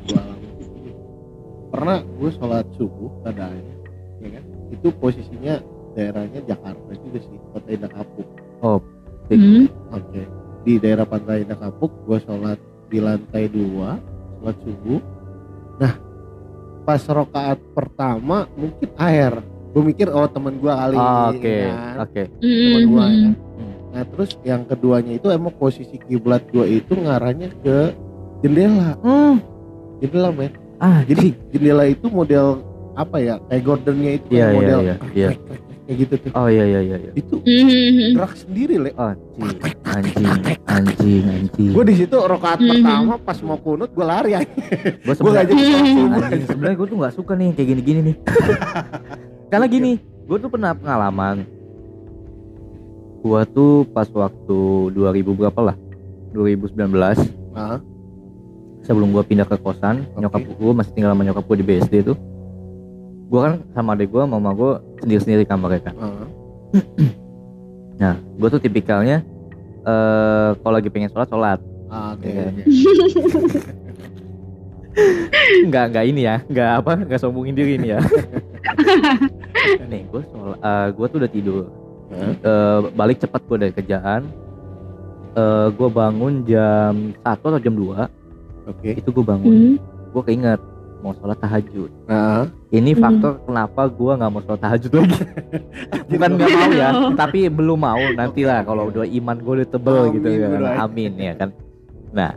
Gue 0.03 0.21
pernah 1.73 1.99
gue 2.05 2.31
sholat 2.37 2.67
subuh 2.77 3.11
keadaannya 3.25 3.75
ya 4.21 4.29
kan? 4.39 4.45
Itu 4.71 4.89
posisinya 4.95 5.55
daerahnya 5.93 6.41
Jakarta 6.43 6.91
juga 6.95 7.19
sih 7.21 7.39
kota 7.49 7.69
Indah 7.69 7.91
Kapuk 7.91 8.29
Hmm. 9.33 9.65
oke 9.89 10.23
di 10.63 10.77
daerah 10.77 11.03
pantai 11.03 11.43
Indah 11.43 11.57
Kapuk 11.57 11.91
gue 12.05 12.19
sholat 12.21 12.59
di 12.87 12.99
lantai 12.99 13.47
dua 13.47 13.97
sholat 14.37 14.57
subuh 14.61 15.01
nah 15.77 15.95
pas 16.83 17.01
rokaat 17.01 17.59
pertama 17.73 18.45
mungkin 18.53 18.89
air 18.97 19.41
gue 19.73 19.83
mikir 19.83 20.07
oh 20.07 20.27
temen 20.27 20.57
gue 20.57 20.69
kali 20.69 20.95
Oh, 20.95 21.31
oke 21.31 21.55
kan. 21.65 21.95
oke 22.01 22.23
temen 22.39 22.83
gua 22.87 23.07
ya. 23.07 23.31
Hmm. 23.31 23.75
Nah 23.89 24.03
terus 24.07 24.31
yang 24.43 24.63
keduanya 24.63 25.13
itu 25.15 25.29
emang 25.29 25.53
posisi 25.53 25.97
kiblat 25.99 26.45
gua 26.49 26.65
itu 26.65 26.93
ngarahnya 26.93 27.49
ke 27.59 27.93
jendela, 28.41 28.97
hmm. 28.99 29.35
jendela 29.99 30.29
men. 30.31 30.53
ah 30.77 31.01
Jadi 31.03 31.33
jendela 31.49 31.85
itu 31.85 32.09
model 32.09 32.61
apa 32.93 33.17
ya? 33.17 33.37
Kayak 33.47 33.63
gordennya 33.63 34.13
itu 34.17 34.29
Iya, 34.29 34.37
iya, 34.43 34.53
model 34.53 34.79
iya, 34.83 34.95
krek, 34.99 35.13
iya. 35.15 35.31
Kayak 35.93 36.01
gitu 36.01 36.15
tuh. 36.19 36.31
oh 36.33 36.49
iya 36.49 36.65
iya 36.65 36.81
iya 36.81 36.97
iya 36.99 37.13
Itu 37.13 37.37
Hmm. 37.39 38.17
gerak 38.17 38.33
sendiri 38.35 38.75
le. 38.79 38.91
anjing 38.97 39.61
anjing 39.85 40.29
anjing 40.65 41.25
anjing 41.27 41.71
Gue 41.71 41.85
di 41.85 41.95
situ 41.95 42.17
rokaat 42.17 42.59
Mhm. 42.59 42.69
pertama 42.73 43.15
pas 43.19 43.37
mau 43.41 43.57
kunut 43.57 43.93
gue 43.93 44.01
lari 44.03 44.33
gue 44.33 45.13
Gue 45.13 45.31
gak 45.31 45.47
jadi 45.47 45.63
sebenarnya 46.49 46.77
gue 46.77 46.87
tuh 46.87 46.97
nggak 46.97 47.15
suka 47.15 47.33
nih 47.35 47.53
kayak 47.53 47.69
gini-gini 47.69 48.01
nih. 48.03 48.17
Karena 49.53 49.67
gini, 49.67 49.93
gue 50.01 50.39
tuh 50.39 50.49
pernah 50.49 50.73
pengalaman. 50.73 51.45
Gue 53.21 53.41
tuh 53.47 53.85
pas 53.87 54.09
waktu 54.09 54.59
2000 54.91 54.97
berapa 55.31 55.61
lah? 55.63 55.77
2019 56.33 57.21
Ah, 57.53 57.77
sebelum 58.83 59.13
gue 59.13 59.21
pindah 59.23 59.45
ke 59.45 59.61
kosan, 59.61 60.09
nyokap 60.17 60.41
gue 60.43 60.73
masih 60.73 60.93
tinggal 60.93 61.13
sama 61.13 61.23
nyokap 61.23 61.45
gue 61.45 61.57
di 61.61 61.67
BSD 61.69 61.95
tuh. 62.03 62.17
Gue 63.33 63.41
kan 63.41 63.53
sama 63.73 63.97
adik 63.97 64.13
gue, 64.13 64.23
mama 64.23 64.53
gue 64.53 64.73
sendiri-sendiri 65.01 65.43
kamarnya 65.43 65.81
kan. 65.83 65.95
ah. 65.97 66.27
Nah, 67.97 68.19
gue 68.19 68.49
tuh 68.51 68.59
tipikalnya 68.59 69.23
eh 69.81 70.51
kalau 70.59 70.75
lagi 70.75 70.91
pengen 70.91 71.09
sholat 71.09 71.29
sholat. 71.29 71.59
Ah, 71.87 72.13
oke. 72.13 72.27
Iya. 72.27 72.51
Nggak 75.63 75.85
nggak 75.89 76.05
ini 76.05 76.21
ya, 76.23 76.37
nggak 76.45 76.71
apa, 76.79 76.93
nggak 77.01 77.17
sombongin 77.19 77.55
diri 77.55 77.81
ini 77.81 77.89
ya. 77.89 78.01
Nih, 79.91 80.05
gue 80.05 80.23
sholat, 80.27 80.59
gue 80.93 81.07
tuh 81.07 81.19
udah 81.19 81.31
tidur. 81.31 81.65
Hah? 82.11 82.33
Eh, 82.35 82.79
balik 82.93 83.17
cepat 83.19 83.41
gue 83.43 83.57
dari 83.59 83.73
kerjaan 83.73 84.29
eh 85.33 85.69
gue 85.71 85.89
bangun 85.89 86.45
jam 86.45 86.93
1 87.17 87.25
atau 87.25 87.57
jam 87.57 87.73
2 87.73 88.05
Oke. 88.69 88.89
itu 88.93 89.09
gue 89.09 89.25
bangun 89.25 89.49
Hmm. 89.49 89.75
gue 90.13 90.23
keinget 90.23 90.61
mau 91.01 91.17
sholat 91.17 91.41
tahajud 91.41 91.89
Ah, 92.05 92.45
ini 92.73 92.91
Hmm. 92.93 93.03
faktor 93.05 93.33
kenapa 93.45 93.83
gue 93.87 94.13
nggak 94.17 94.31
mau 94.33 94.41
sholat 94.41 94.61
tahajud 94.61 94.93
lagi. 94.97 95.21
Bukan 96.11 96.31
nggak 96.35 96.49
mau 96.51 96.71
ya 96.73 96.89
tapi 97.13 97.39
belum 97.47 97.79
mau 97.79 98.01
nantilah 98.17 98.65
kalau 98.65 98.89
udah 98.89 99.05
iman 99.05 99.37
gue 99.37 99.53
udah 99.61 99.69
tebel 99.69 99.97
Amin, 99.99 100.13
gitu 100.15 100.27
kan. 100.33 100.49
bro. 100.51 100.69
amin 100.81 101.13
ya 101.15 101.33
kan. 101.37 101.49
Nah 102.11 102.33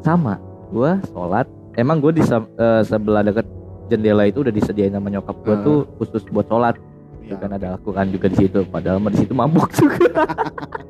sama 0.00 0.34
gue 0.70 0.90
sholat 1.10 1.44
emang 1.76 2.00
gue 2.00 2.16
di 2.16 2.22
eh, 2.24 2.82
sebelah 2.82 3.20
deket 3.20 3.44
jendela 3.86 4.24
itu 4.24 4.40
udah 4.40 4.50
disediain 4.50 4.90
sama 4.90 5.08
nyokap 5.08 5.36
gue 5.42 5.52
Ah. 5.52 5.60
tuh 5.60 5.78
khusus 5.96 6.24
buat 6.28 6.48
sholat. 6.48 6.80
Itu 7.20 7.36
kan 7.36 7.52
ada 7.52 7.76
Al-Quran 7.76 8.10
juga 8.10 8.26
di 8.26 8.36
situ 8.40 8.64
padahal 8.66 9.04
di 9.04 9.20
situ 9.20 9.36
mabuk 9.36 9.68
juga. 9.70 10.24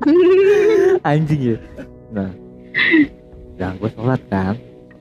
Anjing 1.02 1.42
ya. 1.42 1.56
Nah 2.14 2.30
nah 3.58 3.74
gue 3.74 3.90
sholat 3.90 4.22
kan 4.30 4.54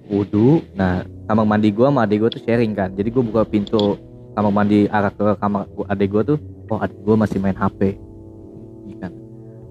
wudhu. 0.10 0.66
Nah 0.74 1.06
kamar 1.30 1.46
mandi 1.46 1.70
gue 1.70 1.86
sama 1.86 2.04
adik 2.04 2.26
gue 2.26 2.30
tuh 2.36 2.42
sharing 2.44 2.74
kan. 2.74 2.90
Jadi 2.98 3.08
gue 3.14 3.24
buka 3.24 3.46
pintu 3.46 3.96
kamar 4.40 4.52
mandi 4.56 4.88
arah 4.88 5.12
ke 5.12 5.36
kamar 5.36 5.68
gua, 5.76 5.86
adek 5.92 6.08
gua 6.16 6.22
tuh 6.24 6.40
oh 6.72 6.80
adek 6.80 6.96
gua 7.04 7.16
masih 7.20 7.44
main 7.44 7.58
HP 7.60 8.00
Iya 8.88 8.96
kan? 9.04 9.12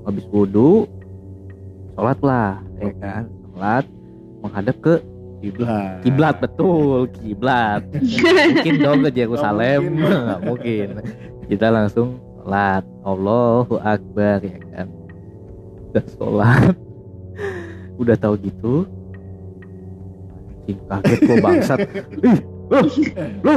Habis 0.04 0.24
wudhu 0.28 0.84
sholat 1.96 2.18
lah 2.20 2.60
ya 2.76 2.92
kan? 3.00 3.22
Sholat 3.48 3.84
menghadap 4.44 4.76
ke 4.84 4.94
Kiblat. 5.38 6.02
kiblat 6.02 6.34
betul 6.42 7.06
kiblat. 7.14 7.86
Mungkin 8.58 8.74
dong 8.82 9.06
ke 9.06 9.22
Yerusalem 9.22 9.80
Nggak 9.94 10.02
mungkin. 10.02 10.18
nggak 10.26 10.40
mungkin. 10.44 10.86
Kita 11.46 11.66
langsung 11.70 12.08
sholat. 12.42 12.84
Allahu 13.06 13.78
Akbar 13.80 14.42
ya 14.42 14.58
kan? 14.74 14.86
Udah 15.88 16.04
sholat. 16.18 16.74
Udah 17.96 18.16
tahu 18.18 18.34
gitu 18.42 18.84
anjing 20.68 20.78
kaget 20.84 21.18
gua 21.24 21.36
bangsat. 21.40 21.78
Ih 22.20 22.38
lu 22.68 22.78
lu 23.40 23.54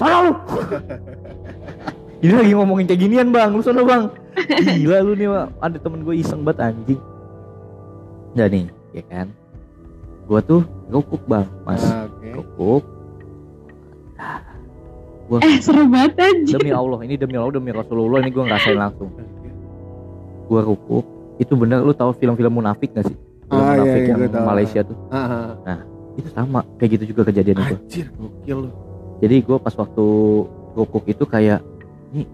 salah 0.00 0.18
lu. 0.24 0.32
Ini 2.24 2.32
lagi 2.40 2.52
ngomongin 2.56 2.88
kayak 2.88 3.00
ginian 3.04 3.28
bang. 3.28 3.52
Lu 3.52 3.60
sana 3.60 3.84
bang. 3.84 4.08
Gila 4.80 5.04
lu 5.04 5.12
nih 5.12 5.28
Pak. 5.28 5.46
ada 5.60 5.76
temen 5.76 6.00
gue 6.02 6.14
iseng 6.16 6.40
banget 6.40 6.72
anjing. 6.72 7.00
Nah 8.32 8.46
nih 8.48 8.64
ya 8.96 9.02
kan? 9.12 9.28
Gua 10.24 10.40
tuh 10.40 10.64
rukuk 10.88 11.20
bang 11.28 11.44
mas. 11.68 11.84
Ah, 11.84 12.08
Oke. 12.08 12.32
rukuk 12.32 12.82
gua 15.28 15.38
Eh 15.44 15.56
seru 15.60 15.84
banget 15.88 16.16
aja. 16.16 16.56
demi 16.56 16.72
Allah 16.72 17.00
ini 17.04 17.14
demi 17.20 17.36
Allah 17.36 17.52
demi 17.52 17.70
Rasulullah 17.76 18.24
ini 18.24 18.32
gua 18.32 18.48
ngerasain 18.48 18.80
langsung. 18.80 19.12
Gua 20.48 20.64
rukuk. 20.64 21.04
Itu 21.36 21.60
bener 21.60 21.84
lu 21.84 21.92
tahu 21.92 22.16
film-film 22.16 22.56
munafik 22.56 22.94
gak 22.96 23.04
sih? 23.10 23.16
Film 23.44 23.52
Ah, 23.52 23.76
iya, 23.76 23.84
munafik 23.84 24.00
iya, 24.00 24.08
yang 24.08 24.18
gua 24.18 24.30
tahu. 24.32 24.44
Malaysia 24.48 24.80
tuh. 24.80 24.96
Ah, 25.12 25.52
ah. 25.68 25.78
Itu 26.14 26.28
sama. 26.30 26.62
Kayak 26.76 26.90
gitu 26.96 27.04
juga 27.10 27.22
kejadian 27.26 27.58
itu 27.60 27.76
Anjir, 27.76 28.06
gokil 28.14 28.58
lu. 28.66 28.70
jadi 29.18 29.36
gua 29.40 29.58
pas 29.58 29.74
waktu 29.74 30.04
rukuk 30.74 31.04
itu 31.06 31.24
kayak 31.24 31.62
ini 32.10 32.26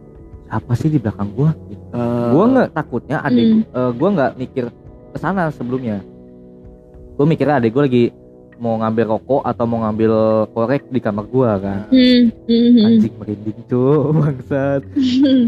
apa 0.49 0.73
sih 0.75 0.89
di 0.89 0.99
belakang 0.99 1.31
gua? 1.33 1.51
Gitu. 1.67 1.85
Ah, 1.91 2.31
gua 2.31 2.45
nggak 2.47 2.69
takutnya 2.73 3.17
adik 3.21 3.47
Hmm. 3.47 3.63
eh, 3.65 3.91
gua 3.95 4.09
nggak 4.11 4.33
mikir 4.37 4.65
ke 5.11 5.19
sana 5.19 5.49
sebelumnya. 5.49 6.01
Gua 7.15 7.25
mikirnya 7.25 7.57
adik 7.57 7.73
gua 7.73 7.85
lagi 7.85 8.13
mau 8.61 8.77
ngambil 8.77 9.17
rokok 9.17 9.43
atau 9.43 9.65
mau 9.65 9.81
ngambil 9.81 10.13
korek 10.53 10.85
di 10.89 11.01
kamar 11.01 11.25
gua 11.25 11.57
kan. 11.57 11.89
Hmm, 11.89 12.29
hmm, 12.45 12.69
hmm. 12.71 12.85
anjing 12.85 13.15
merinding 13.17 13.59
cuy 13.65 14.13
bangsat. 14.21 14.83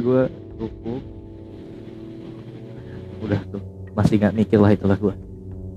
Gua 0.00 0.22
rukuk 0.56 1.02
udah 3.22 3.38
tuh 3.48 3.62
masih 3.92 4.18
nggak 4.18 4.34
mikir 4.34 4.58
lah 4.58 4.72
itulah 4.72 4.96
gua. 4.96 5.14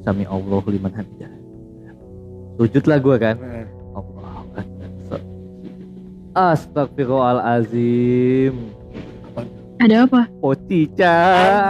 Sami 0.02 0.24
Allah 0.24 0.62
liman 0.66 0.94
hamidah 0.94 1.32
sujud 2.56 2.88
lah 2.88 3.04
gua 3.04 3.20
kan? 3.20 3.36
Nah, 3.40 3.68
Allah 3.96 4.44
Akbar. 4.44 4.64
Astagfirullahalazim 6.36 8.76
Ada 9.80 10.04
apa? 10.08 10.28
Oh 10.40 10.56
cica 10.56 11.16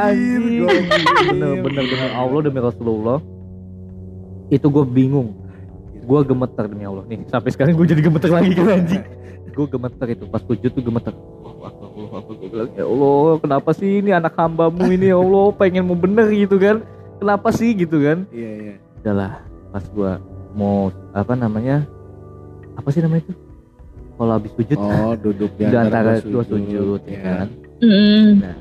Anjir, 0.09 0.41
anjing 0.41 0.65
gokil. 0.65 1.05
Bener-bener 1.33 1.83
demi 1.89 2.07
Allah 2.13 2.39
demi 2.45 2.59
Rasulullah. 2.61 3.19
Itu 4.53 4.69
gue 4.69 4.85
bingung. 4.85 5.33
Gue 6.05 6.21
gemeter 6.21 6.69
demi 6.69 6.85
Allah. 6.85 7.01
Nih 7.09 7.25
Sampai 7.29 7.49
sekarang 7.49 7.73
gue 7.77 7.87
jadi 7.89 8.01
gemeter 8.05 8.29
lagi 8.29 8.53
kan 8.53 8.69
anjing. 8.77 9.01
Gue 9.57 9.65
gemeter 9.65 10.07
itu. 10.13 10.29
Pas 10.29 10.41
sujud 10.45 10.69
tuh 10.69 10.83
gemeter. 10.85 11.13
Allahu 11.13 11.65
Akbar, 11.65 11.89
Allahu 11.97 12.13
Akbar. 12.13 12.33
Gue 12.37 12.49
bilang 12.53 12.69
ya 12.77 12.85
Allah 12.85 13.41
kenapa 13.41 13.69
sih 13.73 14.05
ini 14.05 14.13
anak 14.13 14.37
hambamu 14.37 14.85
ini? 14.93 15.09
Ya 15.09 15.17
Allah 15.17 15.49
pengen 15.57 15.89
mau 15.89 15.97
bener 15.97 16.29
gitu 16.29 16.61
kan? 16.61 16.85
Kenapa 17.17 17.49
sih? 17.49 17.73
Gitu 17.73 18.05
kan? 18.05 18.29
Iya, 18.29 18.51
iya. 18.53 18.77
Udahlah 19.01 19.41
pas 19.73 19.85
gue 19.89 20.11
mau 20.55 20.77
apa 21.11 21.33
namanya 21.33 21.83
Apa 22.73 22.89
sih 22.89 22.99
namanya 22.99 23.23
itu 23.23 23.33
Kalau 24.15 24.31
habis 24.33 24.51
sujud 24.51 24.77
Oh, 24.77 25.13
duduk 25.13 25.51
di 25.53 25.63
di 25.69 25.75
antara 25.75 26.17
dua 26.17 26.41
dua 26.41 26.43
sujud 26.47 27.01
ya 27.05 27.19
kan 27.21 27.47
Hmm. 27.75 28.39
Nah, 28.39 28.55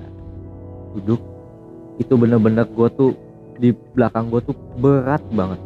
duduk 0.93 1.23
itu 1.97 2.13
bener-bener 2.13 2.67
gue 2.67 2.89
tuh 2.93 3.11
di 3.55 3.71
belakang 3.95 4.27
gue 4.27 4.43
tuh 4.43 4.51
berat 4.75 5.23
banget, 5.31 5.63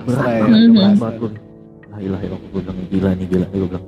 berat 0.00 0.08
Pasrah 0.08 0.24
ya, 0.26 0.40
banget, 0.40 0.56
Mhm. 0.58 0.72
berat 0.72 0.94
banget 0.96 1.14
gue. 1.14 1.30
La 1.86 1.98
ilaha 2.00 2.22
illallah 2.24 2.40
gue 2.42 2.60
bilang 2.64 2.78
gila 2.88 3.10
nih 3.12 3.26
gila 3.28 3.46
nih 3.46 3.58
gue 3.58 3.68
bilang. 3.68 3.86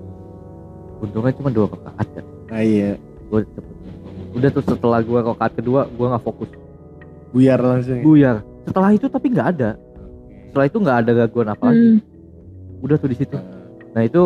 Untungnya 1.00 1.32
cuma 1.32 1.48
dua 1.48 1.66
rakaat 1.66 2.08
kan, 2.12 2.24
Ah, 2.50 2.60
iya. 2.62 2.90
gue 3.24 3.40
cepet. 3.48 3.74
Udah 4.30 4.48
tuh 4.52 4.62
setelah 4.62 5.00
gue 5.00 5.18
rakaat 5.18 5.52
kedua 5.54 5.80
gue 5.88 6.06
nggak 6.06 6.22
fokus, 6.22 6.50
Buyar 7.32 7.58
langsung. 7.58 7.96
ya? 7.96 8.02
buyar. 8.02 8.36
Setelah 8.62 8.90
itu 8.92 9.06
tapi 9.08 9.26
nggak 9.32 9.48
ada, 9.50 9.70
setelah 10.50 10.66
itu 10.66 10.78
nggak 10.82 10.98
ada 11.06 11.10
gangguan 11.14 11.48
apa 11.54 11.64
lagi. 11.70 11.86
Hmm. 11.86 11.98
Udah 12.82 12.96
tuh 12.98 13.08
di 13.08 13.16
situ. 13.16 13.38
Nah 13.94 14.02
itu 14.02 14.22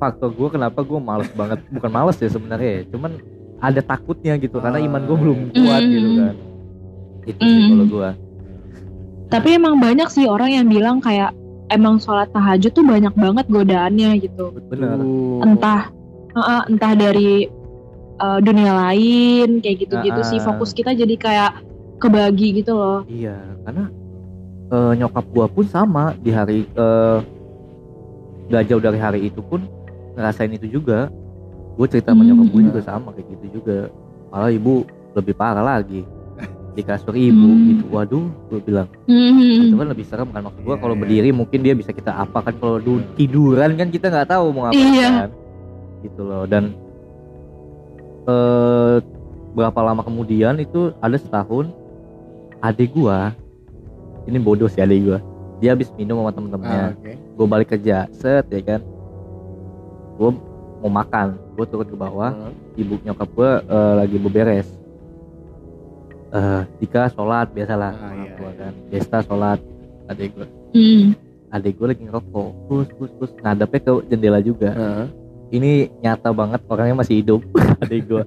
faktor 0.00 0.32
gue 0.32 0.48
kenapa 0.56 0.80
gue 0.80 0.96
males 0.96 1.28
banget, 1.36 1.60
bukan 1.68 1.90
males 1.92 2.16
ya 2.16 2.28
sebenarnya, 2.28 2.70
ya. 2.80 2.82
cuman 2.88 3.12
ada 3.60 3.80
takutnya 3.80 4.36
gitu 4.36 4.60
karena 4.60 4.80
iman 4.80 5.02
gue 5.04 5.16
belum 5.16 5.38
kuat 5.52 5.82
Mhm. 5.84 5.92
gitu 5.92 6.08
kan. 6.16 6.34
Itu 7.28 7.42
sih 7.44 7.60
Mhm. 7.60 7.68
kalau 7.68 7.86
gue. 7.88 8.10
Tapi 9.26 9.48
emang 9.60 9.76
banyak 9.76 10.08
sih 10.08 10.24
orang 10.24 10.50
yang 10.56 10.66
bilang 10.68 11.00
kayak 11.04 11.36
emang 11.68 11.98
sholat 11.98 12.30
tahajud 12.30 12.72
tuh 12.72 12.84
banyak 12.86 13.12
banget 13.12 13.44
godaannya 13.50 14.10
gitu. 14.22 14.54
Bener. 14.72 14.96
Entah 15.42 15.90
uh, 16.36 16.62
entah 16.68 16.92
dari 16.94 17.48
uh, 18.22 18.38
dunia 18.38 18.72
lain 18.72 19.60
kayak 19.60 19.76
gitu-gitu 19.84 20.20
Ah, 20.20 20.28
sih 20.28 20.38
fokus 20.40 20.70
kita 20.72 20.94
jadi 20.94 21.14
kayak 21.16 21.52
kebagi 21.98 22.60
gitu 22.62 22.76
loh. 22.76 23.00
Iya, 23.08 23.36
karena 23.64 23.88
eh, 24.66 24.92
nyokap 24.94 25.24
gua 25.30 25.46
pun 25.46 25.64
sama 25.64 26.14
di 26.16 26.30
hari 26.30 26.66
eh 26.66 27.18
gak 28.46 28.66
jauh 28.66 28.78
dari 28.78 28.96
hari 28.96 29.20
itu 29.24 29.40
pun 29.40 29.62
ngerasain 30.14 30.50
itu 30.50 30.66
juga. 30.70 31.10
Gue 31.74 31.86
cerita 31.86 32.10
sama 32.10 32.22
Hmm. 32.22 32.30
nyokap 32.32 32.46
gue 32.48 32.62
juga 32.64 32.80
sama 32.80 33.08
kayak 33.12 33.26
gitu 33.28 33.46
juga. 33.60 33.78
Malah 34.28 34.48
ibu 34.48 34.82
lebih 35.12 35.34
parah 35.34 35.60
lagi 35.62 36.06
di 36.76 36.82
kasur 36.82 37.12
ibu 37.12 37.36
Hmm. 37.44 37.64
gitu. 37.68 37.84
Waduh, 37.90 38.26
gue 38.48 38.60
bilang 38.62 38.88
Hmm. 39.04 39.66
itu 39.66 39.74
kan 39.74 39.86
lebih 39.86 40.04
serem 40.04 40.28
kan 40.30 40.40
maksud 40.42 40.62
gua 40.62 40.72
Iya, 40.72 40.80
kalau 40.80 40.94
iya. 40.94 41.00
berdiri 41.02 41.30
mungkin 41.30 41.58
dia 41.60 41.74
bisa 41.74 41.90
kita 41.90 42.12
apa 42.12 42.38
kan 42.40 42.54
kalau 42.56 42.78
du- 42.78 43.04
tiduran 43.14 43.74
kan 43.74 43.88
kita 43.88 44.08
nggak 44.08 44.28
tahu 44.28 44.46
mau 44.50 44.62
ngapain 44.64 44.88
Iya. 44.88 45.08
kan. 45.20 45.30
Gitu 46.00 46.20
loh 46.22 46.44
dan 46.44 46.64
eh 48.26 48.96
berapa 49.52 49.80
lama 49.82 50.02
kemudian 50.02 50.58
itu 50.58 50.92
ada 50.98 51.16
setahun 51.16 51.70
adik 52.58 52.92
gua 52.92 53.32
ini 54.26 54.36
bodoh 54.36 54.66
sih 54.66 54.78
adik 54.78 55.00
gua. 55.04 55.18
Dia 55.56 55.72
habis 55.72 55.88
minum 55.94 56.18
sama 56.18 56.28
Ah, 56.28 56.34
temen-temennya 56.34 56.84
oke. 56.92 57.12
gue 57.16 57.46
balik 57.46 57.68
kerja. 57.70 58.04
Set 58.12 58.44
ya 58.46 58.60
kan? 58.60 58.80
Gue 60.14 60.30
mau 60.78 60.92
makan. 60.92 61.26
Gue 61.52 61.64
turun 61.64 61.86
ke 61.86 61.96
bawah. 61.96 62.28
Ah, 62.30 62.52
ibu 62.74 63.00
nyokap 63.00 63.28
gue 63.30 63.50
eh, 63.62 63.92
lagi 63.96 64.16
beberes. 64.18 64.68
Eh 66.28 66.60
Dika 66.76 67.08
sholat 67.08 67.48
biasalah. 67.50 67.92
Ah, 67.94 68.12
iya, 68.14 68.30
gua 68.34 68.50
iya. 68.50 68.60
kan. 68.60 68.72
Desta 68.90 69.18
sholat 69.22 69.58
adik 70.06 70.34
gue 70.34 70.46
Hmm. 70.70 71.16
adik 71.48 71.72
gue 71.74 71.86
lagi 71.88 72.02
ngerokok. 72.04 72.48
Terus 72.68 72.88
terus 72.92 73.10
terus. 73.16 73.32
Ngadepnya 73.38 73.80
ke 73.80 73.92
jendela 74.06 74.40
juga. 74.40 74.70
Ah. 74.72 75.06
ini 75.46 75.86
nyata 76.02 76.34
banget 76.34 76.58
orangnya 76.66 76.98
masih 76.98 77.22
hidup 77.22 77.38
adik 77.80 78.10
gue 78.10 78.22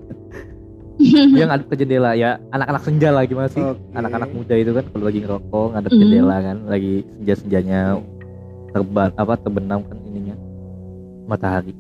dia 1.35 1.45
ngadep 1.47 1.67
ke 1.71 1.75
jendela 1.79 2.11
ya 2.11 2.35
anak-anak 2.51 2.81
senja 2.83 3.09
lah 3.09 3.23
gimana 3.23 3.47
sih? 3.47 3.63
Oke. 3.63 3.79
anak-anak 3.95 4.29
muda 4.35 4.53
itu 4.59 4.71
kan 4.75 4.83
kalau 4.91 5.05
lagi 5.07 5.19
ngerokok 5.23 5.67
ngadep 5.71 5.91
Hmm. 5.91 6.01
jendela 6.03 6.35
kan 6.43 6.57
lagi 6.67 6.93
senja-senjanya 7.19 7.81
terban 8.69 9.09
apa 9.15 9.33
terbenam 9.39 9.79
kan 9.87 9.97
ininya. 10.05 10.35
Matahari. 11.25 11.73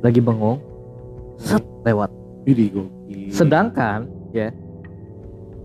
Lagi 0.00 0.20
bengong 0.24 0.58
set 1.36 1.62
lewat. 1.84 2.10
Sedangkan 3.28 4.08
ya 4.32 4.48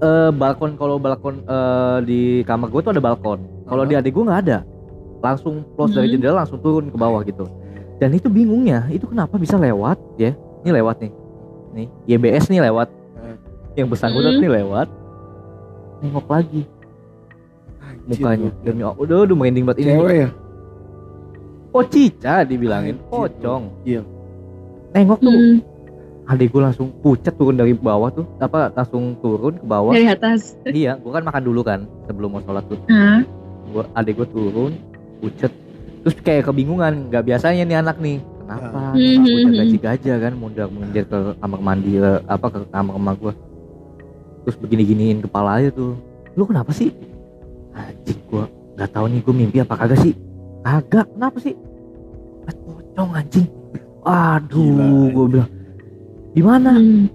eh 0.03 0.29
balkon 0.35 0.75
kalau 0.75 0.99
balkon 0.99 1.47
eh, 1.47 1.97
di 2.03 2.21
kamar 2.43 2.67
gue 2.67 2.81
tuh 2.83 2.91
ada 2.91 2.99
balkon. 2.99 3.39
Kalau 3.63 3.87
Aha. 3.87 3.89
di 3.89 3.95
adik 3.95 4.11
gue 4.11 4.23
nggak 4.27 4.41
ada. 4.51 4.59
Langsung 5.23 5.63
close 5.79 5.95
dari 5.95 6.11
Hmm. 6.11 6.15
jendela 6.19 6.43
langsung 6.43 6.59
turun 6.59 6.91
ke 6.91 6.97
bawah 6.99 7.23
gitu. 7.23 7.47
Dan 8.03 8.11
itu 8.11 8.27
bingungnya 8.27 8.91
itu 8.91 9.07
kenapa 9.07 9.39
bisa 9.39 9.55
lewat 9.55 9.95
ya? 10.19 10.35
Ini 10.67 10.75
lewat 10.75 10.99
nih 10.99 11.22
nih 11.73 11.87
YBS 12.07 12.47
nih 12.47 12.61
lewat 12.63 12.89
Hmm. 13.13 13.37
yang 13.73 13.87
bersangkutan 13.87 14.31
Hmm. 14.31 14.41
nih 14.41 14.51
lewat 14.53 14.87
nengok 15.99 16.27
lagi 16.27 16.61
Anjir, 17.79 18.05
mukanya 18.09 18.49
demi 18.61 18.81
Allah 18.81 18.97
udah 18.97 19.17
udah 19.23 19.35
merinding 19.35 19.63
banget 19.63 19.79
ini 19.79 19.91
Cewek 19.93 20.15
ya? 20.17 20.29
oh 21.71 21.83
cica 21.83 22.35
dibilangin 22.43 22.95
Anjir, 22.95 23.07
pocong 23.09 23.63
gokil. 23.75 24.03
nengok 24.91 25.19
tuh 25.19 25.33
Hmm. 25.33 25.57
adik 26.25 26.47
gue 26.49 26.61
langsung 26.61 26.87
pucat 26.97 27.33
turun 27.33 27.55
dari 27.55 27.73
bawah 27.73 28.07
tuh 28.09 28.23
apa 28.37 28.71
langsung 28.71 29.17
turun 29.17 29.53
ke 29.53 29.65
bawah 29.65 29.91
Dari 29.91 30.07
atas. 30.07 30.55
iya 30.65 30.95
gue 30.95 31.09
kan 31.09 31.19
makan 31.21 31.43
dulu 31.43 31.61
kan 31.61 31.79
sebelum 32.03 32.29
mau 32.29 32.41
sholat 32.41 32.63
tuh 32.65 32.79
Hah? 32.87 33.19
gua 33.65 33.83
adik 33.93 34.15
gue 34.15 34.27
turun 34.29 34.71
pucet 35.19 35.51
terus 35.99 36.15
kayak 36.17 36.45
kebingungan 36.45 37.07
nggak 37.07 37.23
biasanya 37.25 37.63
nih 37.63 37.77
anak 37.77 37.97
nih 37.97 38.19
kenapa? 38.43 38.79
Hmm, 38.93 39.17
hmm. 39.23 39.51
gaji 39.55 39.77
gajah 39.79 40.15
kan 40.19 40.33
mundur 40.35 40.67
mundur 40.67 41.03
ke 41.03 41.17
kamar 41.39 41.59
mandi 41.63 41.91
apa 42.27 42.45
ke 42.51 42.57
kamar 42.67 42.93
emak 42.99 43.15
gue 43.17 43.33
terus 44.43 44.57
begini 44.59 44.83
giniin 44.83 45.19
kepala 45.23 45.63
aja 45.63 45.71
tuh. 45.71 45.95
Lu 46.35 46.43
kenapa 46.43 46.75
sih? 46.75 46.91
Anjing 47.71 48.19
gue 48.27 48.43
nggak 48.75 48.89
tahu 48.91 49.05
nih 49.07 49.19
gue 49.23 49.33
mimpi 49.33 49.57
apa 49.63 49.73
kagak 49.79 49.99
sih? 50.03 50.13
Kagak 50.61 51.07
kenapa 51.15 51.37
sih? 51.39 51.55
Ah, 52.43 52.55
pocong 52.67 53.11
anjing. 53.15 53.47
Aduh 54.03 55.07
gue 55.09 55.25
bilang. 55.31 55.51
Di 56.33 56.41
mana 56.43 56.75
Hmm. 56.75 57.07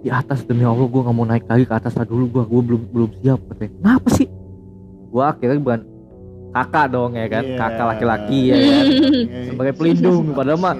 di 0.00 0.08
atas 0.08 0.48
demi 0.48 0.64
Allah 0.64 0.88
gue 0.88 1.00
nggak 1.04 1.12
mau 1.12 1.28
naik 1.28 1.44
lagi 1.44 1.68
ke 1.68 1.74
atas 1.76 1.92
lah 1.92 2.08
dulu 2.08 2.24
gue 2.32 2.42
gue 2.48 2.60
belum 2.64 2.82
belum 2.88 3.10
siap 3.20 3.40
katanya. 3.52 3.70
Kenapa 3.76 4.08
sih? 4.16 4.28
Gue 5.10 5.22
akhirnya 5.26 5.60
kakak 6.50 6.86
dong 6.90 7.12
ya 7.14 7.26
kan? 7.30 7.44
Iya. 7.46 7.56
kakak 7.58 7.86
laki-laki 7.96 8.40
ya 8.50 8.56
kan? 8.58 8.84
Sebagai 9.50 9.74
pelindung 9.78 10.24
padahal 10.34 10.58
mah 10.58 10.74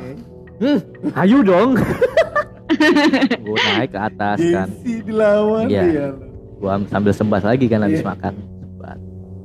hmm, 0.58 0.78
ayo 1.18 1.38
dong. 1.42 1.70
Gue 3.44 3.58
naik 3.58 3.90
ke 3.92 3.98
atas 3.98 4.38
kan. 4.38 4.68
dilawan 4.84 5.66
Iya. 5.68 5.82
ya. 5.90 6.08
gue 6.60 6.68
sambil 6.92 7.12
sembah 7.16 7.40
lagi 7.40 7.66
kan 7.66 7.80
habis 7.82 8.04
Iya. 8.04 8.08
makan. 8.12 8.34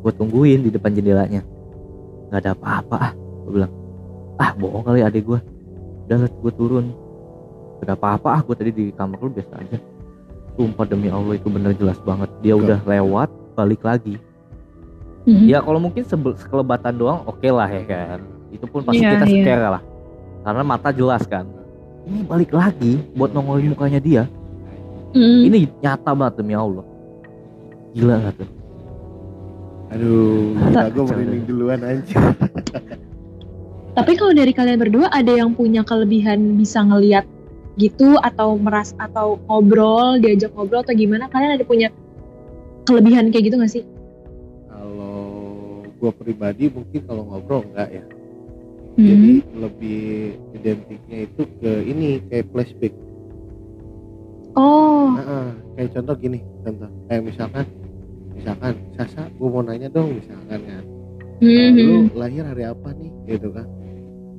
Gue 0.06 0.12
tungguin 0.14 0.62
di 0.62 0.70
depan 0.70 0.94
jendelanya. 0.94 1.42
Nggak 2.30 2.40
ada 2.46 2.52
apa-apa 2.54 2.98
ah. 3.10 3.14
Gue 3.46 3.52
bilang 3.62 3.72
ah 4.36 4.52
bohong 4.54 4.84
kali 4.84 5.00
adik 5.02 5.24
gue 5.26 5.40
udah 6.06 6.18
lah 6.22 6.30
gue 6.30 6.54
turun. 6.54 6.86
Gak 7.86 7.98
apa-apa 8.02 8.28
ah 8.38 8.42
gue 8.46 8.56
tadi 8.58 8.72
di 8.74 8.86
kamar 8.94 9.18
lu 9.22 9.30
biasa 9.34 9.54
aja. 9.62 9.78
Sumpah 10.56 10.86
demi 10.88 11.10
Allah 11.10 11.36
itu 11.36 11.48
bener 11.50 11.74
jelas 11.76 11.98
banget. 12.06 12.30
Dia 12.46 12.54
Betul. 12.56 12.64
udah 12.70 12.80
lewat 12.86 13.30
balik 13.58 13.82
lagi 13.82 14.16
Hmm. 15.26 15.50
ya 15.50 15.58
kalau 15.58 15.82
mungkin 15.82 16.06
sebel, 16.06 16.38
sekelebatan 16.38 16.94
doang 16.94 17.26
oke 17.26 17.50
lah 17.50 17.66
ya 17.66 17.82
kan 17.82 18.20
itu 18.54 18.66
pun 18.70 18.86
pasti 18.86 19.02
Iya, 19.02 19.18
kita 19.18 19.26
iya. 19.26 19.42
scare 19.42 19.66
lah 19.74 19.84
karena 20.46 20.62
mata 20.62 20.90
jelas 20.94 21.26
kan 21.26 21.50
ini 22.06 22.22
balik 22.24 22.54
lagi 22.54 23.02
buat 23.18 23.34
nongolin 23.34 23.74
mukanya 23.74 23.98
dia 23.98 24.24
Hmm. 25.16 25.48
ini 25.48 25.66
nyata 25.80 26.12
banget 26.12 26.44
demi 26.44 26.54
Allah 26.54 26.84
gila 27.96 28.16
gak 28.22 28.34
tuh 28.38 28.50
Aduh, 29.86 30.52
gila 30.60 30.72
Tak. 30.76 30.86
gue 30.92 31.04
merinding 31.08 31.44
duluan 31.46 31.80
aja. 31.80 32.20
Tapi 33.96 34.12
kalau 34.20 34.34
dari 34.36 34.52
kalian 34.52 34.76
berdua 34.76 35.08
ada 35.08 35.32
yang 35.32 35.56
punya 35.56 35.86
kelebihan 35.88 36.60
bisa 36.60 36.84
ngelihat 36.84 37.24
gitu 37.80 38.20
atau 38.20 38.60
meras 38.60 38.92
atau 39.00 39.40
ngobrol 39.48 40.20
diajak 40.20 40.52
ngobrol 40.52 40.84
atau 40.84 40.92
gimana? 40.92 41.32
Kalian 41.32 41.56
ada 41.56 41.64
punya 41.64 41.88
kelebihan 42.84 43.32
kayak 43.32 43.48
gitu 43.48 43.56
gak 43.56 43.72
sih? 43.72 43.84
Gue 45.96 46.12
pribadi 46.12 46.68
mungkin 46.68 47.02
kalau 47.08 47.24
ngobrol 47.28 47.64
enggak 47.72 47.90
ya. 47.92 48.04
Hmm. 48.96 49.08
Jadi 49.12 49.32
lebih 49.60 50.04
identiknya 50.56 51.18
itu 51.28 51.42
ke 51.60 51.72
ini 51.84 52.08
kayak 52.32 52.48
flashback. 52.52 52.94
Oh, 54.56 55.12
Nah, 55.16 55.24
ah, 55.28 55.50
kayak 55.76 55.90
contoh 56.00 56.16
gini, 56.16 56.40
contoh 56.64 56.88
kayak 57.12 57.24
misalkan, 57.28 57.66
misalkan 58.32 58.74
Sasa, 58.96 59.28
gue 59.28 59.48
mau 59.52 59.60
nanya 59.60 59.92
dong 59.92 60.16
misalkan 60.16 60.60
kan, 60.64 60.84
hmm. 61.44 61.60
"Ah, 61.60 61.70
lu 61.76 61.98
lahir 62.16 62.44
hari 62.48 62.64
apa 62.64 62.90
nih, 62.96 63.12
gitu 63.28 63.52
kan? 63.52 63.68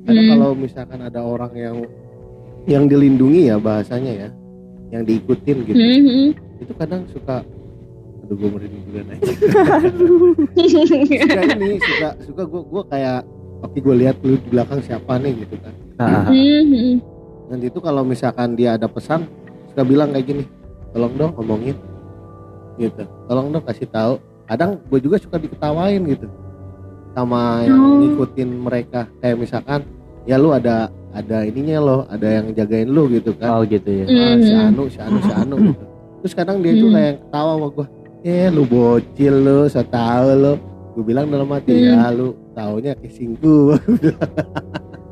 Karena 0.09 0.21
Hmm. 0.25 0.29
kalau 0.33 0.49
misalkan 0.57 0.99
ada 1.05 1.21
orang 1.21 1.53
yang 1.53 1.77
yang 2.65 2.83
dilindungi 2.89 3.47
ya 3.47 3.61
bahasanya 3.61 4.13
ya, 4.25 4.29
yang 4.89 5.03
diikutin 5.05 5.57
gitu, 5.69 5.77
Hmm, 5.77 6.01
hmm. 6.01 6.29
itu 6.65 6.73
kadang 6.75 7.05
suka, 7.13 7.45
aduh 8.27 8.35
gue 8.35 8.49
merinding 8.51 8.83
juga 8.83 8.99
aja. 9.07 9.23
suka 10.51 11.41
ini, 11.47 11.79
suka 11.79 12.09
suka 12.21 12.43
gue 12.43 12.61
gue 12.61 12.83
kayak, 12.87 13.19
oke 13.63 13.77
gue 13.77 13.95
lihat 13.97 14.15
lu 14.19 14.35
di 14.35 14.47
belakang 14.49 14.79
siapa 14.81 15.15
nih 15.15 15.33
gitu 15.39 15.55
kan. 15.57 15.73
Ah, 15.97 16.27
Hmm, 16.27 16.63
hmm. 16.65 16.95
Nanti 17.47 17.65
itu 17.65 17.79
kalau 17.79 18.03
misalkan 18.03 18.53
dia 18.53 18.75
ada 18.75 18.85
pesan, 18.85 19.23
suka 19.71 19.81
bilang 19.81 20.11
kayak 20.11 20.27
gini, 20.27 20.43
tolong 20.91 21.15
dong 21.15 21.31
ngomongin, 21.33 21.79
gitu. 22.75 23.07
Tolong 23.25 23.47
dong 23.49 23.63
kasih 23.63 23.87
tahu. 23.87 24.19
Kadang 24.43 24.83
gue 24.83 24.99
juga 24.99 25.15
suka 25.15 25.35
diketawain 25.37 26.03
gitu, 26.05 26.27
sama 27.13 27.63
yang 27.63 27.79
Oh. 27.79 27.95
ngikutin 27.97 28.49
mereka. 28.53 29.07
Kayak 29.17 29.37
misalkan, 29.39 29.79
ya 30.23 30.35
lu 30.35 30.51
ada 30.51 30.87
ada 31.09 31.41
ininya 31.41 31.79
loh, 31.79 32.01
ada 32.05 32.27
yang 32.29 32.51
jagain 32.51 32.87
lu 32.87 33.07
gitu 33.09 33.31
kan. 33.33 33.49
oh 33.53 33.63
gitu 33.63 33.87
ya 33.87 34.05
Ah, 34.05 34.35
si 34.37 34.51
Hmm. 34.51 34.67
Anu, 34.67 34.83
si 34.85 34.99
Anu, 34.99 35.17
si 35.17 35.31
Anu 35.33 35.55
gitu. 35.65 35.85
Terus 36.17 36.33
kadang 36.33 36.59
dia 36.59 36.73
itu 36.73 36.85
Hmm. 36.85 36.93
kayak 36.93 37.13
ketawa 37.23 37.51
sama 37.55 37.67
gue, 37.71 37.85
eh 38.27 38.51
lu 38.51 38.63
bocil 38.63 39.35
lu, 39.37 39.59
so 39.65 39.79
tau 39.81 40.27
lu. 40.29 40.53
Gue 40.91 41.03
bilang 41.05 41.29
dalam 41.29 41.47
hati, 41.47 41.71
Hmm. 41.71 41.87
ya 41.87 42.09
lu 42.09 42.27
taunya 42.51 42.91
kissing 42.97 43.37
gue. 43.37 43.77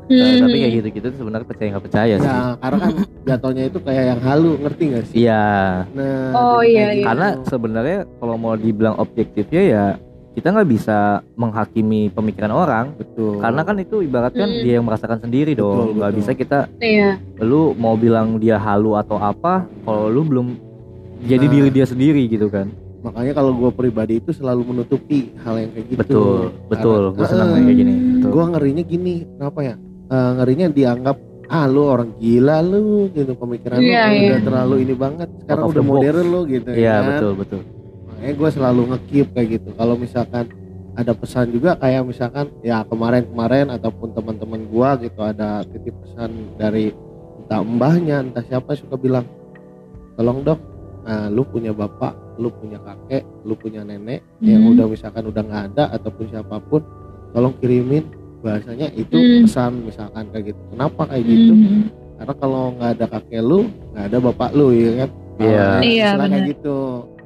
Nah, 0.06 0.22
Hmm. 0.22 0.38
tapi 0.38 0.56
kayak 0.56 0.74
gitu-gitu 0.78 1.06
sebenarnya 1.18 1.46
percaya 1.50 1.68
nggak 1.68 1.82
percaya 1.82 2.14
sih 2.14 2.30
Ya, 2.30 2.54
karena 2.56 2.78
kan 2.78 2.92
jatuhnya 3.26 3.62
itu 3.66 3.78
kayak 3.82 4.04
yang 4.06 4.20
halu, 4.22 4.52
ngerti 4.56 4.84
gak 4.86 5.04
sih? 5.04 5.14
iya 5.18 5.46
Nah, 5.90 6.30
Oh, 6.32 6.60
iya, 6.62 6.94
iya. 6.94 7.04
karena 7.04 7.26
gitu. 7.34 7.42
sebenarnya 7.50 7.98
kalau 8.14 8.34
mau 8.38 8.54
dibilang 8.54 8.94
objektifnya 8.96 9.62
ya 9.66 9.84
kita 10.30 10.54
nggak 10.54 10.70
bisa 10.70 10.98
menghakimi 11.34 12.06
pemikiran 12.08 12.52
orang 12.52 12.94
betul. 12.94 13.42
karena 13.42 13.60
kan 13.60 13.76
itu 13.80 13.96
ibaratkan 13.98 14.46
Hmm. 14.46 14.62
dia 14.62 14.78
yang 14.78 14.86
merasakan 14.86 15.18
sendiri 15.18 15.52
Betul, 15.52 15.66
dong 15.66 15.98
nggak 15.98 16.06
betul. 16.06 16.18
bisa 16.22 16.30
kita 16.36 16.58
Iya. 16.78 17.10
lu 17.42 17.74
mau 17.74 17.98
bilang 17.98 18.38
dia 18.38 18.56
halu 18.56 18.94
atau 18.94 19.18
apa 19.18 19.66
kalau 19.82 20.06
lu 20.06 20.22
belum 20.22 20.46
jadi 21.20 21.42
Nah. 21.42 21.50
diri 21.50 21.68
dia 21.72 21.82
sendiri 21.84 22.22
gitu 22.28 22.46
kan 22.46 22.70
makanya 23.06 23.32
kalau 23.32 23.54
gue 23.54 23.70
pribadi 23.70 24.18
itu 24.18 24.30
selalu 24.30 24.62
menutupi 24.66 25.30
hal 25.38 25.54
yang 25.56 25.70
kayak 25.70 25.86
gitu. 25.86 25.98
betul 26.02 26.38
betul 26.66 27.02
gue 27.12 27.22
senang 27.24 27.48
Eh, 27.52 27.62
kayak 27.62 27.76
gini. 27.78 27.92
Gue 28.20 28.44
ngerinya 28.44 28.82
gini, 28.82 29.14
kenapa 29.32 29.60
ya? 29.62 29.74
Eh, 30.06 30.30
ngerinya 30.34 30.66
dianggap 30.68 31.16
ah 31.46 31.64
lu 31.64 31.86
orang 31.86 32.10
gila 32.16 32.58
lu 32.58 33.06
gitu 33.08 33.30
pemikiran 33.32 33.78
Iya, 33.78 34.02
lu 34.04 34.12
iya. 34.12 34.26
udah 34.28 34.40
terlalu 34.42 34.74
ini 34.82 34.94
banget 34.94 35.28
sekarang 35.38 35.62
Out 35.62 35.72
udah 35.72 35.84
modern 35.84 36.26
lu 36.26 36.40
gitu 36.44 36.68
iya 36.74 36.94
kan. 36.96 37.06
betul 37.08 37.32
betul 37.38 37.60
makanya 38.04 38.34
gue 38.34 38.50
selalu 38.50 38.82
ngekip 38.90 39.26
kayak 39.30 39.48
gitu 39.54 39.68
kalau 39.72 39.94
misalkan 39.94 40.44
ada 40.96 41.12
pesan 41.12 41.54
juga 41.54 41.78
kayak 41.78 42.02
misalkan 42.02 42.50
ya 42.60 42.82
kemarin-kemarin 42.82 43.70
ataupun 43.70 44.10
teman-teman 44.10 44.66
gua 44.66 44.98
gitu 44.98 45.20
ada 45.20 45.62
titip 45.62 45.94
pesan 46.00 46.34
dari 46.56 46.90
entah 47.38 47.62
mbahnya 47.62 48.26
entah 48.26 48.42
siapa 48.42 48.74
suka 48.74 48.96
bilang 48.96 49.22
tolong 50.14 50.42
dok 50.42 50.58
nah, 51.06 51.30
lu 51.30 51.42
punya 51.42 51.70
bapak 51.70 52.12
lu 52.36 52.50
punya 52.50 52.76
kakek 52.78 53.22
lu 53.42 53.54
punya 53.54 53.80
nenek 53.80 54.20
yang 54.42 54.60
Hmm. 54.60 54.72
udah 54.74 54.86
misalkan 54.86 55.24
udah 55.24 55.40
nggak 55.40 55.64
ada 55.72 55.84
ataupun 55.94 56.24
siapa 56.26 56.58
pun 56.60 56.82
tolong 57.30 57.54
kirimin 57.56 58.02
bahasanya 58.42 58.90
itu 58.92 59.14
Hmm. 59.14 59.46
pesan 59.46 59.72
misalkan 59.82 60.26
kayak 60.28 60.50
gitu 60.50 60.60
kenapa 60.68 61.02
kayak 61.06 61.24
gitu 61.24 61.52
Hmm. 61.54 61.82
karena 62.16 62.34
kalau 62.36 62.62
nggak 62.74 62.90
ada 62.92 63.06
kakek 63.08 63.40
lu 63.40 63.58
nggak 63.94 64.04
ada 64.04 64.18
bapak 64.20 64.50
lu 64.52 64.66
ya 64.70 64.92
kan 64.98 65.10
Iya. 65.36 65.68
Nah, 65.68 65.80
Iya, 65.84 66.08
kayak 66.16 66.44
gitu 66.48 66.76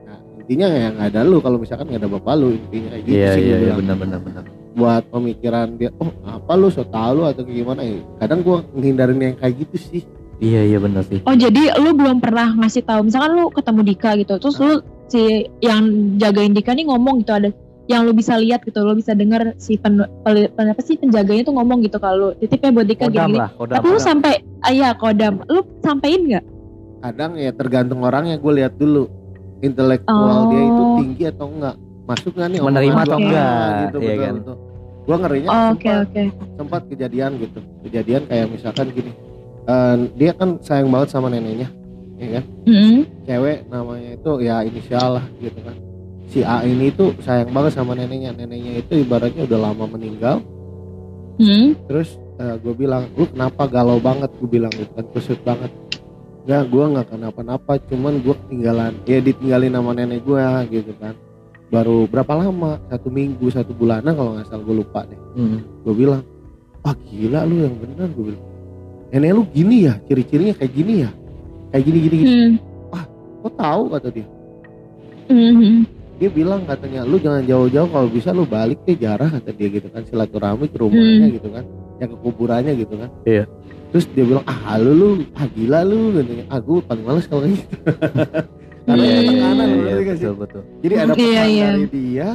nah, 0.02 0.18
intinya 0.36 0.66
ya 0.68 0.88
nggak 0.90 1.08
ada 1.14 1.20
lu 1.22 1.36
kalau 1.38 1.56
misalkan 1.56 1.86
nggak 1.86 2.00
ada 2.02 2.10
bapak 2.10 2.34
lu 2.36 2.48
intinya 2.52 2.88
kayak 2.90 3.04
gitu 3.06 3.16
iya 3.16 3.30
sih 3.32 3.42
iya 3.42 3.56
iya 3.56 3.74
bilang. 3.78 3.98
benar 3.98 4.42
buat 4.70 5.02
pemikiran 5.10 5.66
dia 5.74 5.90
oh 5.96 6.10
apa 6.22 6.52
lu 6.54 6.68
so 6.68 6.82
tau 6.84 7.10
lu 7.10 7.22
atau 7.24 7.42
gimana 7.42 7.82
ya 7.82 7.98
kadang 8.18 8.42
gua 8.42 8.62
ngehindarin 8.70 9.18
yang 9.20 9.34
kayak 9.34 9.54
gitu 9.62 9.76
sih 9.76 10.02
iya 10.40 10.60
iya 10.64 10.76
benar 10.76 11.04
sih. 11.04 11.20
Oh 11.22 11.32
jadi 11.32 11.76
lu 11.76 11.92
belum 11.92 12.18
pernah 12.18 12.52
ngasih 12.54 12.82
tahu. 12.82 13.06
Misalkan 13.06 13.32
lu 13.34 13.48
ketemu 13.48 13.80
Dika 13.84 14.10
gitu 14.16 14.34
terus 14.36 14.56
lu 14.56 14.80
si 15.06 15.22
yang 15.60 15.86
jagain 16.16 16.50
Dika 16.50 16.72
nih 16.72 16.84
ngomong 16.84 17.20
gitu 17.20 17.32
ada 17.32 17.48
yang 17.86 18.02
lu 18.02 18.12
bisa 18.12 18.34
lihat 18.34 18.62
gitu 18.62 18.80
lu 18.80 18.94
bisa 18.94 19.12
dengar 19.12 19.52
si 19.56 19.74
pen, 19.74 19.98
pel- 20.22 20.46
pen- 20.48 20.70
apa 20.70 20.78
sih 20.78 20.94
penjaganya 20.94 21.42
tuh 21.42 21.52
ngomong 21.52 21.82
gitu 21.82 21.98
kalau 21.98 22.30
titipnya 22.34 22.70
buat 22.72 22.86
Dika 22.86 23.04
kodam 23.04 23.28
gini, 23.28 23.36
lah 23.36 23.50
kodam 23.52 23.74
tapi 23.76 23.86
lu 23.86 23.98
sampai 23.98 24.32
ah, 24.60 24.70
iya 24.70 24.90
kodam. 24.92 25.34
Lu 25.46 25.60
sampein 25.80 26.20
nggak? 26.24 26.44
Kadang 27.00 27.32
ya 27.34 27.50
tergantung 27.50 28.00
orangnya. 28.00 28.36
Gue 28.36 28.60
lihat 28.60 28.74
dulu 28.74 29.08
intelektual 29.60 30.48
dia 30.48 30.62
itu 30.62 30.80
Oh. 30.80 30.96
tinggi 30.96 31.24
atau 31.26 31.46
enggak 31.46 31.74
masuk 32.02 32.32
nggak 32.32 32.48
nih 32.48 32.60
Menerima 32.60 33.00
atau 33.02 33.18
enggak, 33.18 33.70
gitu 33.84 33.98
iya 34.00 34.08
betul, 34.08 34.18
kan? 34.18 34.34
betul. 34.34 34.56
gua 35.00 35.16
ngerinya 35.16 35.48
Oh, 35.48 35.66
oke 35.72 35.80
sempat, 35.82 36.04
oke. 36.06 36.22
sempat 36.56 36.82
kejadian 36.88 37.30
gitu. 37.38 37.58
Kejadian 37.82 38.22
kayak 38.24 38.46
misalkan 38.48 38.86
gini 38.90 39.10
eh, 39.66 39.96
dia 40.16 40.32
kan 40.32 40.56
sayang 40.62 40.88
banget 40.88 41.08
sama 41.12 41.28
neneknya 41.28 41.68
ya 42.20 42.28
kan? 42.36 42.44
Hmm. 42.68 42.98
cewek 43.24 43.58
namanya 43.72 44.10
itu 44.12 44.30
ya 44.44 44.60
inisial 44.60 45.08
lah 45.16 45.26
gitu 45.40 45.60
kan. 45.64 45.76
Si 46.30 46.44
A 46.44 46.62
ini 46.62 46.92
tuh 46.92 47.16
sayang 47.24 47.50
banget 47.50 47.72
sama 47.74 47.96
neneknya. 47.96 48.36
Neneknya 48.36 48.84
itu 48.84 48.92
ibaratnya 49.00 49.48
udah 49.48 49.58
lama 49.58 49.84
meninggal. 49.88 50.44
Hmm. 51.40 51.72
terus 51.88 52.20
gue 52.36 52.74
bilang 52.76 53.08
lu 53.16 53.24
kenapa 53.24 53.64
galau 53.64 53.96
banget? 53.96 54.28
Gue 54.36 54.48
bilang 54.60 54.72
gitu 54.76 54.92
kan 54.92 55.06
kusut 55.16 55.40
banget. 55.40 55.72
Enggak, 56.44 56.62
gue 56.72 56.84
nggak 56.96 57.08
kenapa-napa 57.12 57.72
cuman 57.88 58.20
gue 58.20 58.34
ketinggalan. 58.44 58.92
Ya 59.08 59.18
ditinggalin 59.24 59.72
sama 59.72 59.92
nenek 59.96 60.20
gue 60.24 60.44
gitu 60.68 60.92
kan. 61.00 61.16
Baru 61.72 62.04
berapa 62.04 62.32
lama? 62.36 62.76
Satu 62.92 63.08
minggu 63.08 63.48
satu 63.48 63.72
bulanan 63.72 64.12
kalau 64.12 64.36
nggak 64.36 64.48
salah 64.52 64.64
gue 64.64 64.76
lupa 64.76 65.00
deh. 65.08 65.20
Hmm. 65.40 65.64
gue 65.88 65.94
bilang 65.96 66.20
ah 66.84 66.96
gila 67.08 67.44
lu 67.44 67.64
yang 67.64 67.76
bener 67.76 68.08
gue 68.12 68.24
bilang 68.32 68.44
nenek 69.10 69.30
lu 69.32 69.42
gini 69.46 69.84
ya 69.84 69.94
ciri-cirinya 70.02 70.54
kayak 70.54 70.72
gini 70.72 70.94
ya 71.00 71.10
kayak 71.68 71.84
gini 71.84 71.98
gini, 72.00 72.16
gini. 72.16 72.30
Hmm. 72.32 72.52
kok 73.40 73.52
tahu 73.54 73.82
kata 73.88 74.08
dia 74.10 74.26
Hmm. 75.26 75.86
dia 76.16 76.28
bilang 76.28 76.62
katanya 76.64 77.00
lu 77.02 77.16
jangan 77.16 77.42
jauh-jauh 77.42 77.88
kalau 77.88 78.08
bisa 78.08 78.30
lu 78.30 78.44
balik 78.44 78.82
deh 78.82 78.94
jarah 78.94 79.30
kata 79.30 79.50
dia 79.50 79.68
gitu 79.70 79.88
kan 79.88 80.02
silaturahmi 80.02 80.66
ke 80.66 80.76
rumahnya 80.76 81.24
Hmm. 81.24 81.34
gitu 81.34 81.48
kan 81.48 81.64
ya 81.96 82.06
ke 82.06 82.16
kuburannya 82.18 82.72
gitu 82.76 82.94
kan 82.94 83.10
Iya. 83.24 83.44
terus 83.88 84.04
dia 84.08 84.24
bilang 84.24 84.44
ah 84.44 84.74
lu 84.76 84.92
lu 84.92 85.08
ah 85.32 85.46
gila 85.48 85.80
lu 85.82 85.98
katanya 86.12 86.44
ah 86.48 86.58
gue 86.58 86.78
paling 86.80 87.04
males 87.04 87.24
kalau 87.24 87.42
kayak 87.42 87.56
gitu 87.56 87.74
karena 88.86 88.96
Iya, 88.96 89.06
ada 89.06 89.14
iya, 89.14 89.28
tekanan 89.28 89.66
iya, 89.66 89.76
ngerti 89.76 90.02
gak 90.02 90.16
sih? 90.16 90.24
betul 90.24 90.34
betul 90.36 90.62
jadi 90.80 90.94
ada 90.96 91.12
pesan 91.12 91.24
Iya, 91.24 91.42
iya. 91.46 91.68
dari 91.68 91.86
dia 91.88 92.28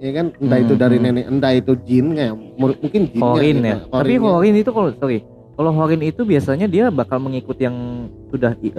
ya 0.00 0.10
kan 0.10 0.26
entah 0.34 0.58
itu 0.58 0.72
Hmm, 0.72 0.80
dari 0.80 0.96
hmm. 0.96 1.04
nenek 1.04 1.24
entah 1.28 1.52
itu 1.52 1.72
jin 1.82 2.06
kayak 2.10 2.32
mu- 2.32 2.78
mungkin 2.78 3.02
jinnya 3.06 3.20
Korin 3.26 3.54
gitu. 3.54 3.66
ya 3.66 3.76
tapi 3.76 3.90
Korinnya. 3.92 4.20
korin 4.24 4.54
itu 4.56 4.70
kalau 4.70 4.90
sorry 4.96 5.18
Kalau 5.60 5.76
Horin 5.76 6.00
itu 6.00 6.24
biasanya 6.24 6.64
dia 6.64 6.88
bakal 6.88 7.20
mengikut 7.20 7.52
yang 7.54 7.76
sudah 8.26 8.56
eh, 8.56 8.72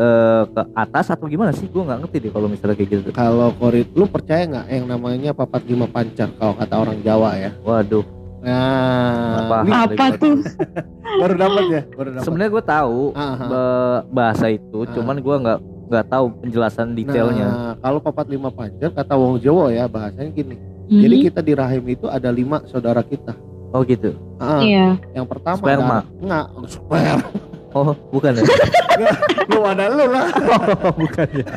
ke 0.44 0.62
atas 0.74 1.14
atau 1.14 1.30
gimana 1.30 1.54
sih? 1.54 1.70
Gue 1.70 1.86
nggak 1.86 2.02
ngerti 2.02 2.18
deh 2.18 2.32
kalau 2.34 2.50
misalnya 2.50 2.74
kayak 2.74 2.90
gitu. 2.90 3.10
Kalau 3.14 3.54
korit, 3.54 3.86
lu 3.94 4.10
percaya 4.10 4.50
nggak 4.50 4.66
yang 4.66 4.86
namanya 4.90 5.30
papat 5.30 5.62
lima 5.64 5.86
pancar 5.86 6.34
kalau 6.34 6.58
kata 6.58 6.74
orang 6.74 6.98
Jawa 7.06 7.38
ya? 7.38 7.54
Waduh, 7.62 8.02
Nah, 8.42 9.46
Apa? 9.46 9.56
ini 9.62 9.72
Apa 9.94 10.06
tuh? 10.18 10.42
baru 11.22 11.34
dapat 11.38 11.64
ya, 11.70 11.82
baru 11.94 12.10
dapat. 12.12 12.26
sebenarnya 12.26 12.52
gue 12.52 12.64
tahu 12.66 13.00
Aha. 13.14 13.46
ba- 13.46 14.02
bahasa 14.10 14.46
itu, 14.50 14.80
Ah. 14.82 14.90
cuman 14.90 15.22
gue 15.22 15.36
nggak 15.38 15.60
nggak 15.86 16.06
tahu 16.10 16.26
penjelasan 16.42 16.98
detailnya. 16.98 17.46
Nah, 17.46 17.74
kalau 17.78 18.02
papat 18.02 18.26
lima 18.26 18.50
pancar 18.50 18.90
kata 18.90 19.14
wong 19.14 19.38
Jawa 19.38 19.70
ya 19.70 19.86
bahasanya 19.86 20.34
gini. 20.34 20.58
Jadi 20.90 21.16
Mhm. 21.16 21.24
kita 21.30 21.40
di 21.40 21.54
rahim 21.54 21.84
itu 21.86 22.10
ada 22.10 22.28
lima 22.28 22.66
saudara 22.66 23.06
kita. 23.06 23.38
Oh 23.72 23.82
gitu. 23.82 24.12
Ah, 24.36 24.60
Iya. 24.60 25.00
Yang 25.14 25.28
pertama 25.28 25.58
Sperma. 25.58 25.98
enggak, 26.18 26.46
sperma. 26.68 27.28
Oh 27.72 27.96
bukan 28.12 28.36
ya? 28.36 28.44
lu 29.48 29.64
ada 29.64 29.86
lu 29.88 30.06
lah. 30.06 30.28
oh 30.84 30.94
bukan 30.94 31.28
ya. 31.32 31.48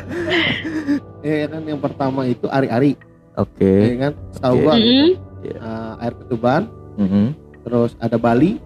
Ya 1.19 1.45
kan 1.45 1.61
yang 1.61 1.75
pertama 1.77 2.23
itu 2.23 2.47
ari-ari, 2.47 2.95
Oke. 3.35 3.67
ya 3.91 3.95
kan? 3.99 4.13
Tahu 4.39 4.53
Oke. 4.53 4.63
gua 4.63 4.73
gitu. 4.77 5.03
Iya. 5.43 5.57
Ah, 5.59 5.93
air 5.99 6.13
ketuban, 6.15 6.61
Mhm. 6.95 7.25
terus 7.61 7.91
ada 7.99 8.15
Bali. 8.15 8.57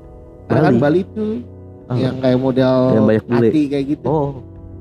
Ada 0.45 0.59
kan 0.61 0.73
Bali? 0.73 0.79
Bali 0.79 0.99
itu 1.01 1.27
Ah. 1.85 1.97
yang 1.97 2.15
kayak 2.19 2.37
model 2.37 2.77
Yang 2.91 3.05
banyak 3.07 3.25
bule. 3.25 3.47
hati 3.49 3.61
kayak 3.65 3.85
gitu. 3.89 4.05
Oh. 4.05 4.29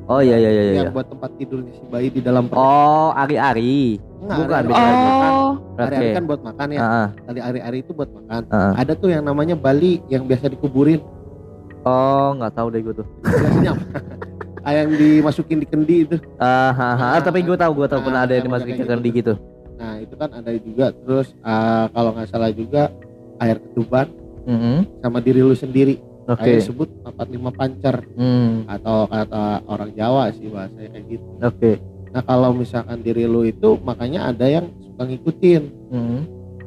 Oh 0.09 0.25
iya 0.25 0.41
iya 0.41 0.51
iya 0.51 0.63
iya. 0.65 0.75
Yang 0.83 0.97
buat 0.97 1.07
tempat 1.13 1.31
tidurnya 1.37 1.73
si 1.77 1.85
bayi 1.85 2.09
di 2.09 2.25
dalam 2.25 2.49
perut. 2.49 2.57
Oh 2.59 3.13
ari-ari. 3.13 4.01
Bukan, 4.19 4.49
lagi. 4.49 4.73
makan. 4.73 5.31
Oh. 5.31 5.53
Ari-ari 5.79 6.09
kan 6.17 6.25
buat 6.25 6.41
makan 6.41 6.67
ya. 6.73 6.81
Ah, 6.81 6.89
ah, 6.89 7.09
Tali 7.29 7.41
ari-ari 7.45 7.79
itu 7.85 7.93
buat 7.93 8.11
makan. 8.11 8.43
ah, 8.49 8.57
ah. 8.57 8.73
Ada 8.81 8.93
tuh 8.97 9.13
yang 9.13 9.21
namanya 9.21 9.53
Bali 9.53 10.01
yang 10.09 10.25
biasa 10.25 10.49
dikuburin. 10.49 11.05
Oh 11.85 12.33
nggak 12.35 12.53
tahu 12.57 12.67
deh 12.73 12.81
gue 12.81 12.95
tuh. 12.97 13.07
Biasanya? 13.21 13.73
Ah, 14.65 14.73
yang 14.81 14.89
dimasukin 14.91 15.61
di 15.61 15.67
kendi 15.69 15.97
itu. 16.09 16.17
Ah, 16.41 16.73
ah, 16.73 16.83
ah. 16.97 17.09
Ah, 17.15 17.21
tapi 17.21 17.45
gue 17.45 17.55
tahu 17.55 17.73
gue 17.77 17.87
tahu 17.87 18.01
ah, 18.01 18.05
pernah 18.09 18.21
ada 18.25 18.33
yang 18.33 18.43
yang 18.43 18.47
dimasukin 18.49 18.75
ke 18.81 18.85
kendi 18.89 19.09
gitu. 19.13 19.33
Nah 19.77 19.93
itu 20.01 20.15
kan 20.17 20.31
ada 20.33 20.51
juga. 20.57 20.87
Terus 20.97 21.37
ah, 21.45 21.93
kalau 21.93 22.17
nggak 22.17 22.29
salah 22.33 22.49
juga 22.49 22.89
air 23.39 23.61
ketuban 23.61 24.09
Mhm. 24.49 25.05
sama 25.05 25.21
diri 25.21 25.45
lu 25.45 25.53
sendiri. 25.53 26.01
Oke. 26.29 26.45
Kayak 26.45 26.57
disebut 26.61 26.89
empat 27.09 27.27
lima 27.33 27.51
pancar 27.51 27.97
Hmm. 28.13 28.69
atau 28.69 29.09
kata 29.09 29.65
orang 29.65 29.91
Jawa 29.97 30.29
sih 30.31 30.53
bahasanya 30.53 30.89
kayak 30.93 31.07
gitu. 31.09 31.29
Oke. 31.41 31.73
Nah 32.13 32.23
kalau 32.23 32.51
misalkan 32.53 33.01
diri 33.01 33.25
lu 33.25 33.43
itu 33.43 33.81
makanya 33.81 34.29
ada 34.29 34.45
yang 34.45 34.69
suka 34.79 35.09
ngikutin. 35.09 35.63
Mhm. 35.89 36.19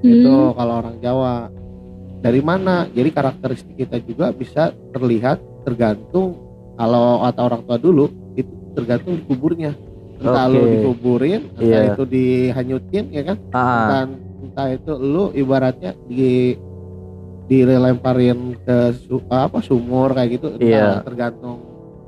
Itu 0.01 0.33
Hmm. 0.33 0.53
kalau 0.57 0.73
orang 0.81 0.97
Jawa. 0.97 1.35
Dari 2.21 2.41
mana? 2.41 2.85
Jadi 2.85 3.09
karakteristik 3.09 3.77
kita 3.77 3.97
juga 3.97 4.29
bisa 4.29 4.69
terlihat 4.93 5.37
tergantung 5.61 6.37
kalau 6.73 7.21
kata 7.21 7.41
orang 7.41 7.61
tua 7.61 7.77
dulu 7.77 8.05
itu 8.33 8.49
tergantung 8.73 9.17
di 9.17 9.23
kuburnya. 9.25 9.73
Entah 10.17 10.45
Oke. 10.45 10.53
lu 10.53 10.61
dikuburin, 10.69 11.41
entah 11.51 11.81
Iya. 11.81 11.93
itu 11.93 12.03
dihanyutin 12.05 13.05
ya 13.09 13.23
kan? 13.25 13.37
Ah, 13.49 13.85
Dan 13.89 14.07
entah 14.41 14.67
itu 14.69 14.93
lu 14.93 15.33
ibaratnya 15.33 15.97
di 16.05 16.53
dilemparin 17.51 18.55
ke 18.57 18.77
su- 18.95 19.27
apa 19.27 19.59
sumur 19.59 20.15
kayak 20.15 20.29
gitu 20.31 20.47
entah 20.49 20.63
Iya. 20.63 21.03
tergantung 21.03 21.59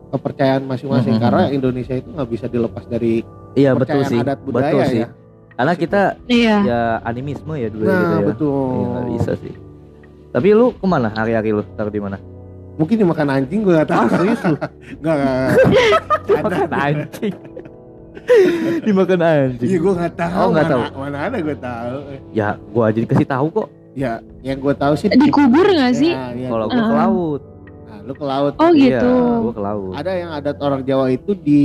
kepercayaan 0.08 0.64
masing-masing 0.64 1.20
Mhm. 1.20 1.22
karena 1.22 1.44
Indonesia 1.50 1.94
itu 1.94 2.08
nggak 2.08 2.30
bisa 2.30 2.46
dilepas 2.48 2.88
dari 2.88 3.28
iya 3.54 3.76
betul 3.76 4.00
sih. 4.04 4.18
adat 4.18 4.40
budaya 4.40 4.72
Betul 4.72 4.84
sih. 4.88 5.00
ya. 5.00 5.08
Karena 5.54 5.74
kita 5.76 6.02
Iya. 6.26 6.56
ya 6.64 6.82
animisme 7.04 7.54
ya 7.54 7.68
dulu 7.68 7.84
Nah, 7.84 7.94
gitu 7.94 8.14
ya. 8.14 8.26
betul. 8.26 8.56
Iya, 8.72 8.86
nggak 8.88 9.06
bisa 9.12 9.32
sih. 9.38 9.54
Tapi 10.32 10.48
lu 10.50 10.72
ke 10.72 10.86
mana 10.88 11.10
hari-hari 11.10 11.50
lu 11.52 11.62
taruh 11.74 11.92
di 11.92 12.00
mana? 12.00 12.18
Mungkin 12.74 12.96
dimakan 12.98 13.28
anjing 13.30 13.62
gue 13.62 13.74
gak 13.76 13.86
tahu. 13.86 14.00
Ah 14.00 14.10
serius 14.10 14.42
lu? 14.42 14.56
Enggak, 14.98 15.14
enggak. 15.14 15.50
Dimakan 16.26 16.72
anjing. 16.74 17.36
Dimakan 18.82 19.20
anjing. 19.22 19.68
Iya 19.68 19.78
gue 19.78 19.94
gak 19.94 20.14
tahu. 20.16 20.38
Oh, 20.40 20.48
nggak 20.50 20.66
mana, 20.66 20.74
tahu. 20.74 20.84
Mana 20.98 21.18
ada 21.22 21.38
gue 21.38 21.58
tahu. 21.60 21.98
Ya 22.32 22.48
gua 22.72 22.84
aja 22.88 22.98
dikasih 22.98 23.28
tahu 23.28 23.48
kok. 23.52 23.68
Ya, 23.94 24.12
yang 24.42 24.58
gue 24.58 24.74
tahu 24.74 24.94
sih 24.96 25.06
Dikubur 25.08 25.64
nggak 25.64 25.94
sih? 25.94 26.10
Ya, 26.10 26.34
ya. 26.34 26.50
Kalau 26.50 26.66
gua 26.66 26.74
ke 26.74 26.84
Ah. 26.84 26.98
laut. 27.00 27.42
Nah, 27.84 27.98
lu 28.02 28.14
ke 28.14 28.26
laut. 28.26 28.54
Oh 28.58 28.72
Iya, 28.72 28.82
gitu. 28.98 29.12
gua 29.40 29.54
ke 29.54 29.62
laut. 29.62 29.94
Ada 29.94 30.12
yang 30.16 30.32
adat 30.32 30.58
orang 30.60 30.82
Jawa 30.82 31.06
itu 31.08 31.32
di 31.36 31.64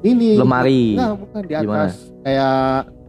ini. 0.00 0.34
Lemari 0.34 0.82
Enggak, 0.92 1.12
bukan 1.16 1.40
di 1.40 1.52
Gimana? 1.54 1.78
atas 1.80 1.94
kayak 2.20 2.54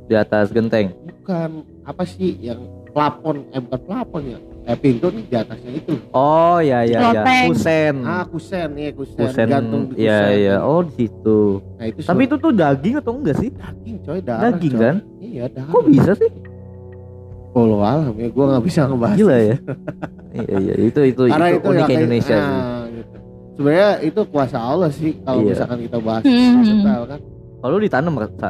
di 0.04 0.16
atas 0.16 0.46
genteng. 0.50 0.88
bukan 1.16 1.50
apa 1.82 2.04
sih 2.04 2.34
yang 2.40 2.60
plafon 2.90 3.46
eh 3.48 3.62
bukan 3.62 3.80
plafon 3.80 4.22
ya 4.28 4.38
kayak 4.62 4.80
pintu 4.80 5.08
nih 5.10 5.24
di 5.24 5.36
atasnya 5.38 5.72
itu 5.72 5.94
Oh 6.12 6.58
ya 6.60 6.82
ya 6.84 7.00
ya. 7.10 7.24
Kusen. 7.48 7.96
ah 8.04 8.26
kusen 8.26 8.70
ya 8.76 8.90
kusen, 8.92 9.18
Kusen. 9.18 9.48
gantung 9.48 9.84
di 9.88 10.02
Iya 10.02 10.18
kusen. 10.20 10.36
iya. 10.36 10.56
Oh 10.60 10.82
di 10.82 10.94
situ. 11.00 11.40
nah 11.72 11.86
itu 11.88 12.00
Tapi 12.04 12.22
itu 12.26 12.36
tuh 12.36 12.52
daging 12.52 12.96
atau 13.00 13.12
enggak 13.16 13.36
sih? 13.38 13.50
daging 13.50 13.98
coy 14.02 14.20
darah 14.20 14.42
Daging 14.50 14.74
coy. 14.74 14.82
kan? 14.82 14.96
iya 15.20 15.46
darah 15.48 15.72
Kok 15.72 15.84
bisa 15.88 16.12
sih? 16.14 16.30
Walau 17.52 17.84
alam 17.84 18.16
ya 18.16 18.28
gue 18.28 18.46
nggak 18.48 18.64
bisa 18.64 18.88
ngebahas 18.88 19.18
Gila 19.18 19.36
ya. 19.36 19.56
iya 20.32 20.56
iya 20.58 20.74
itu 20.80 21.00
itu 21.04 21.22
karena 21.28 21.48
itu, 21.52 21.58
itu, 21.58 21.68
unik 21.68 21.76
ya 21.76 21.84
kayak- 21.84 22.00
Indonesia 22.00 22.38
sih. 22.38 22.48
ah, 22.48 22.82
gitu. 22.88 23.16
sebenarnya 23.52 23.90
itu 24.02 24.22
kuasa 24.26 24.58
Allah 24.58 24.90
sih 24.90 25.12
kalau 25.20 25.42
Iya. 25.42 25.50
misalkan 25.52 25.80
kita 25.82 25.98
bahas 26.00 26.24
Hmm. 26.24 26.64
detail 26.64 27.04
kan 27.06 27.20
Kalau 27.62 27.72
lu 27.72 27.82
ditanam 27.86 28.14
Sa? 28.42 28.50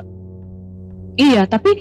Iya, 1.19 1.43
tapi 1.43 1.71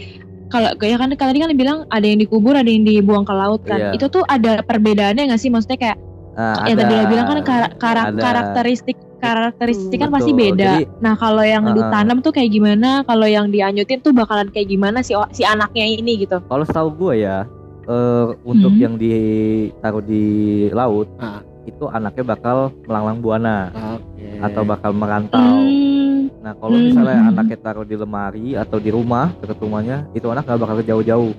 kalau 0.51 0.75
ya 0.75 0.99
kan 0.99 1.15
tadi 1.15 1.39
kan 1.39 1.55
bilang 1.55 1.87
ada 1.87 2.03
yang 2.03 2.19
dikubur, 2.19 2.59
ada 2.59 2.67
yang 2.67 2.83
dibuang 2.83 3.23
ke 3.23 3.31
laut 3.31 3.63
kan. 3.63 3.79
Iya. 3.79 3.91
Itu 3.95 4.11
tuh 4.11 4.27
ada 4.27 4.67
perbedaannya 4.67 5.31
nggak 5.31 5.39
sih? 5.39 5.47
Maksudnya 5.47 5.79
kayak 5.79 5.99
Nah, 6.31 6.65
yang 6.65 6.79
ada. 6.79 6.83
tadi 6.87 6.95
lo 6.95 7.05
bilang 7.07 7.27
kan 7.27 7.39
kara- 7.43 7.75
kara- 7.75 8.09
Ada. 8.15 8.21
karakteristik 8.23 8.97
karakteristik 9.21 9.99
kan 10.01 10.09
Betul. 10.09 10.17
pasti 10.17 10.33
beda. 10.33 10.71
Jadi- 10.81 10.89
nah 10.99 11.15
kalau 11.15 11.45
yang 11.45 11.65
Ah. 11.67 11.75
ditanam 11.77 12.19
tuh 12.21 12.33
kayak 12.33 12.51
gimana? 12.51 13.05
Kalau 13.05 13.27
yang 13.27 13.47
dianyutin 13.49 14.01
tuh 14.01 14.11
bakalan 14.11 14.49
kayak 14.49 14.67
gimana 14.67 15.05
si 15.05 15.13
si 15.31 15.43
anaknya 15.43 15.85
ini 15.85 16.17
gitu? 16.19 16.41
Kalau 16.41 16.65
setahu 16.65 16.89
gue 16.97 17.15
ya, 17.21 17.45
eh, 17.85 18.27
untuk 18.43 18.73
Hmm. 18.73 18.81
yang 18.81 18.95
ditaruh 18.97 20.01
di 20.01 20.25
laut 20.71 21.11
Ah. 21.17 21.45
itu 21.63 21.85
anaknya 21.87 22.25
bakal 22.27 22.57
melanglang 22.83 23.21
buana 23.21 23.57
oke 23.99 24.27
atau 24.41 24.63
bakal 24.65 24.91
merantau. 24.93 25.61
Hmm, 25.61 26.33
Nah 26.41 26.57
kalau 26.57 26.73
Hmm. 26.73 26.89
misalnya 26.89 27.19
anaknya 27.29 27.59
taruh 27.61 27.85
di 27.85 27.93
lemari 27.95 28.57
atau 28.57 28.81
di 28.81 28.89
rumah 28.89 29.29
dekat 29.37 29.61
rumahnya, 29.61 30.09
itu 30.11 30.25
anak 30.25 30.49
nggak 30.49 30.57
bakal 30.59 30.77
jauh-jauh. 30.81 31.33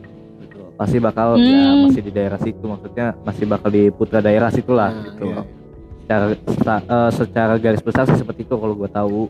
Pasti 0.82 0.98
bakal 0.98 1.38
ya 1.38 1.62
Hmm. 1.70 1.86
masih 1.86 2.02
di 2.02 2.10
daerah 2.10 2.36
situ, 2.36 2.66
maksudnya 2.66 3.14
masih 3.22 3.46
bakal 3.46 3.70
di 3.70 3.84
putra 3.88 4.18
daerah 4.18 4.50
situ 4.50 4.74
lah 4.74 4.90
Nah, 4.90 5.04
gitu. 5.06 5.26
iya. 5.28 5.42
Secara 6.02 6.26
sta- 6.50 6.86
eh, 6.90 7.10
secara 7.14 7.54
garis 7.56 7.80
besar 7.80 8.04
sih 8.04 8.18
seperti 8.18 8.42
itu 8.42 8.56
kalau 8.56 8.74
gue 8.74 8.90
tahu. 8.90 9.22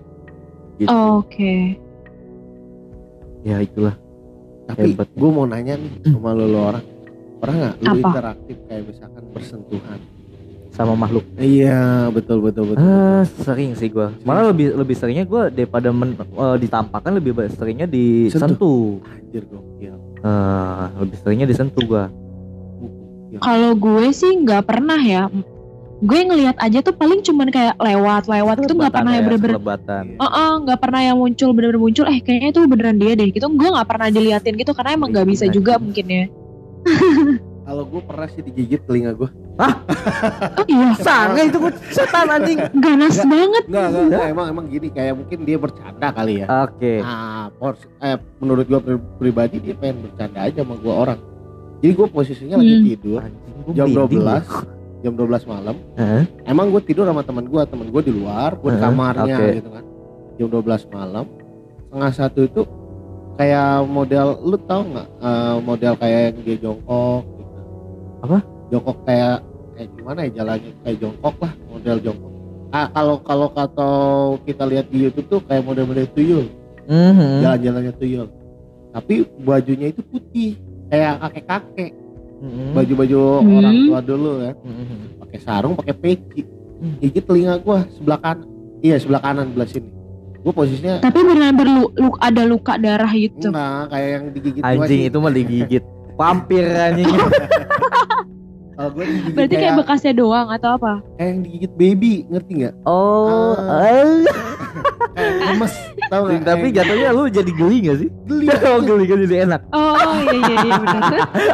Gitu. 0.77 0.87
Oke. 0.89 1.75
Ya 3.43 3.59
itulah. 3.59 3.99
tapi 4.63 4.95
gue 4.95 5.29
mau 5.29 5.43
nanya 5.43 5.75
nih 5.75 5.91
sama 6.07 6.31
lu, 6.31 6.47
lu 6.47 6.55
orang 6.55 6.79
pernah 7.35 7.55
nggak 7.57 7.73
lu 7.75 7.87
Apa? 7.91 8.07
interaktif 8.07 8.57
kayak 8.63 8.83
misalkan 8.87 9.23
bersentuhan 9.29 9.99
Sama 10.71 10.93
makhluk. 10.95 11.27
iya 11.35 12.07
betul 12.07 12.39
betul 12.39 12.71
betul, 12.71 12.79
Eh, 12.79 13.21
sering 13.43 13.75
sih 13.75 13.91
gua. 13.91 14.15
Malah 14.23 14.47
lebih 14.47 14.71
lebih 14.73 14.95
seringnya 14.95 15.25
gua 15.25 15.51
daripada 15.51 15.91
men, 15.91 16.15
eh, 16.15 16.55
ditampakkan 16.57 17.11
lebih 17.11 17.35
seringnya 17.51 17.83
disentuh. 17.85 19.03
anjir 19.03 19.43
gokil 19.43 19.95
Eh, 20.21 20.85
lebih 21.01 21.17
seringnya 21.21 21.47
disentuh 21.49 21.83
gua. 21.85 22.05
Kalau 23.41 23.73
gue 23.73 24.05
sih 24.13 24.37
nggak 24.43 24.69
pernah 24.69 24.99
ya. 25.01 25.31
Gue 26.01 26.25
ngelihat 26.25 26.57
aja 26.57 26.81
tuh 26.81 26.97
paling 26.97 27.21
cuman 27.21 27.53
kayak 27.53 27.77
lewat-lewat 27.77 28.65
itu 28.65 28.73
nggak 28.73 28.93
pernah 28.93 29.13
yang 29.13 29.25
ya, 29.25 29.27
bener-bener 29.29 29.57
kelebatan. 29.57 30.03
Iya. 30.13 30.17
Oh, 30.17 30.29
oh, 30.29 30.51
nggak 30.65 30.79
pernah 30.81 31.01
yang 31.01 31.17
muncul 31.17 31.49
bener-bener 31.53 31.81
muncul. 31.81 32.05
Eh, 32.09 32.19
kayaknya 32.21 32.49
itu 32.53 32.59
beneran 32.65 32.97
dia 32.97 33.13
deh. 33.13 33.29
Gitu, 33.29 33.45
gue 33.45 33.69
nggak 33.69 33.87
pernah 33.89 34.07
diliatin 34.09 34.55
gitu 34.57 34.71
karena 34.73 34.97
emang 34.97 35.09
nggak 35.13 35.27
bisa 35.29 35.45
juga 35.49 35.77
mungkin 35.77 36.05
ya. 36.09 36.25
kalau 37.71 37.83
gue 37.87 38.01
pernah 38.03 38.27
sih 38.27 38.41
digigit 38.43 38.81
telinga 38.83 39.15
gue 39.15 39.29
Oh 39.61 40.65
iya, 40.65 40.89
Sange 40.95 41.41
itu 41.45 41.57
setan 41.89 42.27
anjing. 42.27 42.57
ganas 42.75 43.17
banget. 43.19 43.63
Enggak, 43.65 43.85
enggak, 43.85 44.03
enggak, 44.03 44.25
emang 44.27 44.47
emang 44.49 44.65
gini 44.67 44.87
kayak 44.89 45.13
mungkin 45.15 45.39
dia 45.41 45.57
bercanda 45.57 46.07
kali 46.09 46.33
ya. 46.41 46.47
Oke. 46.63 46.93
Ah, 46.99 47.47
pors, 47.53 47.79
eh, 47.99 48.17
menurut 48.37 48.65
gua 48.65 48.79
pri- 48.79 49.05
pribadi 49.17 49.57
dia 49.59 49.73
pengen 49.73 50.03
bercanda 50.03 50.39
aja 50.41 50.59
sama 50.59 50.75
gua 50.75 50.93
orang. 50.99 51.19
Jadi 51.79 51.93
gua 51.93 52.07
posisinya 52.07 52.55
lagi 52.55 52.73
Hmm. 52.73 52.85
tidur 52.87 53.19
Anjing, 53.19 53.55
jam 53.71 53.87
merinding 53.87 54.05
12, 54.17 54.45
gua. 54.45 54.61
jam 55.01 55.13
12 55.15 55.43
malam. 55.45 55.75
Hah? 55.95 56.23
Emang 56.43 56.65
gua 56.67 56.81
tidur 56.81 57.03
sama 57.03 57.21
teman 57.21 57.45
gua, 57.45 57.61
teman 57.63 57.87
gua 57.87 58.01
di 58.01 58.11
luar, 58.11 58.53
gua 58.55 58.69
di 58.71 58.79
kamarnya 58.79 59.35
oke. 59.35 59.47
gitu 59.55 59.69
kan. 59.69 59.83
Jam 60.35 60.47
12 60.47 60.83
malam, 60.87 61.25
setengah 61.79 62.11
satu 62.11 62.39
itu 62.41 62.61
kayak 63.33 63.69
model 63.83 64.27
lu 64.43 64.57
tau 64.59 64.81
nggak 64.83 65.07
eh, 65.19 65.55
model 65.59 65.93
kayak 65.95 66.19
yang 66.23 66.37
dia 66.43 66.57
jongkok 66.59 67.21
gitu. 67.31 67.57
Apa? 68.21 68.37
Jongkok 68.69 68.97
kayak 69.03 69.37
kayak 69.81 69.89
gimana 69.91 70.19
ya 70.21 70.31
jalannya 70.37 70.71
kayak 70.79 70.97
jongkok 70.99 71.35
lah, 71.37 71.53
model 71.67 71.97
jongkok. 71.99 72.31
Ah, 72.69 72.87
kalau 72.87 73.15
kalau 73.19 73.47
kata 73.49 73.89
kita 74.45 74.63
lihat 74.63 74.85
di 74.87 74.97
YouTube 75.01 75.27
tuh 75.27 75.41
kayak 75.41 75.65
model-model 75.65 76.05
tuyul. 76.13 76.45
Mhm. 76.81 77.39
jalan-jalannya 77.39 77.93
tuyul 77.95 78.27
tapi 78.91 79.23
bajunya 79.39 79.87
itu 79.87 80.01
putih 80.03 80.59
kayak 80.85 81.23
kakek-kakek 81.23 81.91
Mhm. 82.37 82.73
baju-baju 82.73 83.19
Hmm. 83.39 83.55
orang 83.55 83.75
tua 83.85 83.99
dulu 84.01 84.31
ya 84.39 84.51
Mhm. 84.51 84.73
pakai 84.75 85.19
pakai 85.21 85.39
sarung 85.39 85.73
pakai 85.73 85.95
peci 85.95 86.41
Hmm. 86.81 86.97
gigit 86.99 87.23
telinga 87.23 87.55
gua 87.59 87.85
sebelah 87.87 88.19
kanan 88.19 88.43
iya 88.81 88.97
sebelah 88.97 89.21
kanan 89.21 89.53
belah 89.53 89.69
sini 89.69 89.87
gua 90.41 90.51
posisinya 90.51 90.99
Tapi 90.99 91.19
benar 91.21 91.53
berlu 91.53 91.83
lu- 91.93 92.19
ada 92.19 92.43
luka 92.43 92.73
darah 92.75 93.13
gitu. 93.13 93.47
enggak 93.47 93.81
kayak 93.87 94.09
yang 94.09 94.23
digigit 94.33 94.61
Anjing 94.61 95.01
itu 95.05 95.17
mah 95.17 95.31
digigit 95.31 95.83
vampir 96.19 96.65
anjing. 96.67 97.07
Kalau 98.81 98.89
gua 98.91 99.05
digigit 99.05 99.31
Berarti 99.31 99.53
kayak 99.53 99.61
kayak, 99.63 99.77
bekasnya 99.79 100.13
doang 100.15 100.47
atau 100.49 100.69
apa? 100.73 100.91
kayak 101.13 101.27
yang 101.27 101.39
digigit 101.39 101.71
baby 101.75 102.13
ngerti 102.25 102.51
nggak 102.57 102.73
Oh, 102.83 103.53
Ah. 103.53 103.85
eh. 103.85 104.25
kayak 105.11 105.33
lemes 105.45 105.73
tau 106.07 106.21
nggak 106.23 106.41
tapi 106.41 106.65
jatuhnya 106.71 107.09
lu 107.11 107.23
jadi 107.27 107.51
geli 107.51 107.77
gak 107.83 107.97
sih? 107.99 108.09
geli 108.25 108.45
Oh, 108.65 108.79
geli 108.79 109.05
kan 109.05 109.17
jadi 109.19 109.35
enak. 109.45 109.61
Oh 109.69 109.93
iya 110.19 110.33
iya 110.33 110.55
iya 110.57 110.75
benar. 110.79 111.11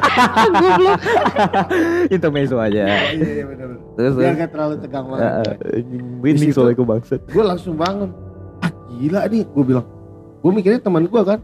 Goblok. 0.54 1.00
Intermezzo 2.10 2.56
aja. 2.58 2.84
iya 3.12 3.28
iya 3.34 3.46
benar 3.46 3.68
Terus 3.94 4.14
biar 4.16 4.34
gak 4.38 4.50
terlalu 4.50 4.76
tegang 4.80 5.06
Ah, 5.06 5.12
banget 5.12 5.28
ah, 5.28 5.56
Binding 6.18 6.24
Di 6.40 6.48
situ- 6.48 6.56
soalnya 6.56 6.76
gue 6.76 6.88
bangsat. 6.88 7.22
gue 7.26 7.44
langsung 7.44 7.76
bangun 7.76 8.10
ah 8.58 8.72
gila 8.90 9.22
nih 9.28 9.44
gue 9.44 9.64
bilang 9.66 9.86
gue 10.38 10.52
mikirnya 10.54 10.80
teman 10.80 11.04
gue 11.04 11.22
kan 11.22 11.40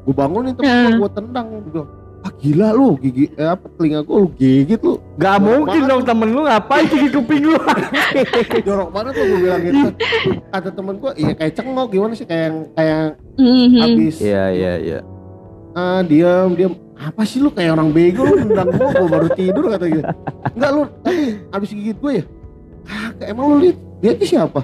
gue 0.00 0.14
bangunin 0.16 0.54
temen 0.54 0.66
Heeh. 0.66 0.86
gue 0.88 0.98
gue 0.98 1.10
tendang 1.12 1.46
gue 1.52 1.70
bilang 1.70 1.90
ah 2.20 2.32
gila 2.36 2.68
lu 2.70 2.88
gigi 2.96 3.32
eh, 3.32 3.48
apa 3.48 3.64
telinga 3.70 4.00
gue 4.00 4.12
lu 4.14 4.28
gigit 4.34 4.76
lu 4.78 5.00
Gak 5.16 5.36
Jorok 5.36 5.44
mungkin 5.46 5.66
banget 5.78 5.90
dong 5.90 6.02
temen 6.04 6.28
lu 6.28 6.40
ngapain 6.42 6.84
gigit 6.86 7.12
kuping 7.12 7.42
lu? 7.42 7.56
jorok 8.66 8.88
banget 8.90 9.12
tuh 9.14 9.24
gue 9.24 9.38
bilang 9.38 9.62
gitu 9.62 9.88
kata 10.46 10.68
temen 10.70 10.94
gue 10.96 11.10
iya 11.16 11.32
kayak 11.32 11.52
cengok 11.54 11.86
gimana 11.88 12.12
sih 12.12 12.24
kayak 12.24 12.44
yang 12.44 12.56
kayak 12.70 12.88
yang 12.90 13.08
Mhm. 13.40 13.78
habis 13.78 14.14
Iya 14.18 14.44
iya 14.50 14.72
iya. 14.78 14.98
ah 15.72 16.00
diam 16.02 16.52
diam 16.52 16.72
apa 16.94 17.24
sih 17.24 17.38
lu 17.38 17.48
kayak 17.48 17.72
orang 17.72 17.88
bego 17.88 18.20
lu 18.22 18.36
nendang 18.38 18.68
gue 18.68 18.88
gue 18.90 19.08
baru 19.08 19.28
tidur 19.32 19.64
kata 19.70 19.84
gitu 19.86 20.04
enggak 20.50 20.70
lu 20.70 20.82
tadi 21.00 21.24
habis 21.48 21.70
gigit 21.70 21.96
gue 21.96 22.12
ya 22.14 22.24
kagak 22.82 23.26
emang 23.28 23.44
lu 23.46 23.56
lihat 23.60 23.76
lihatnya 23.98 24.26
siapa 24.26 24.60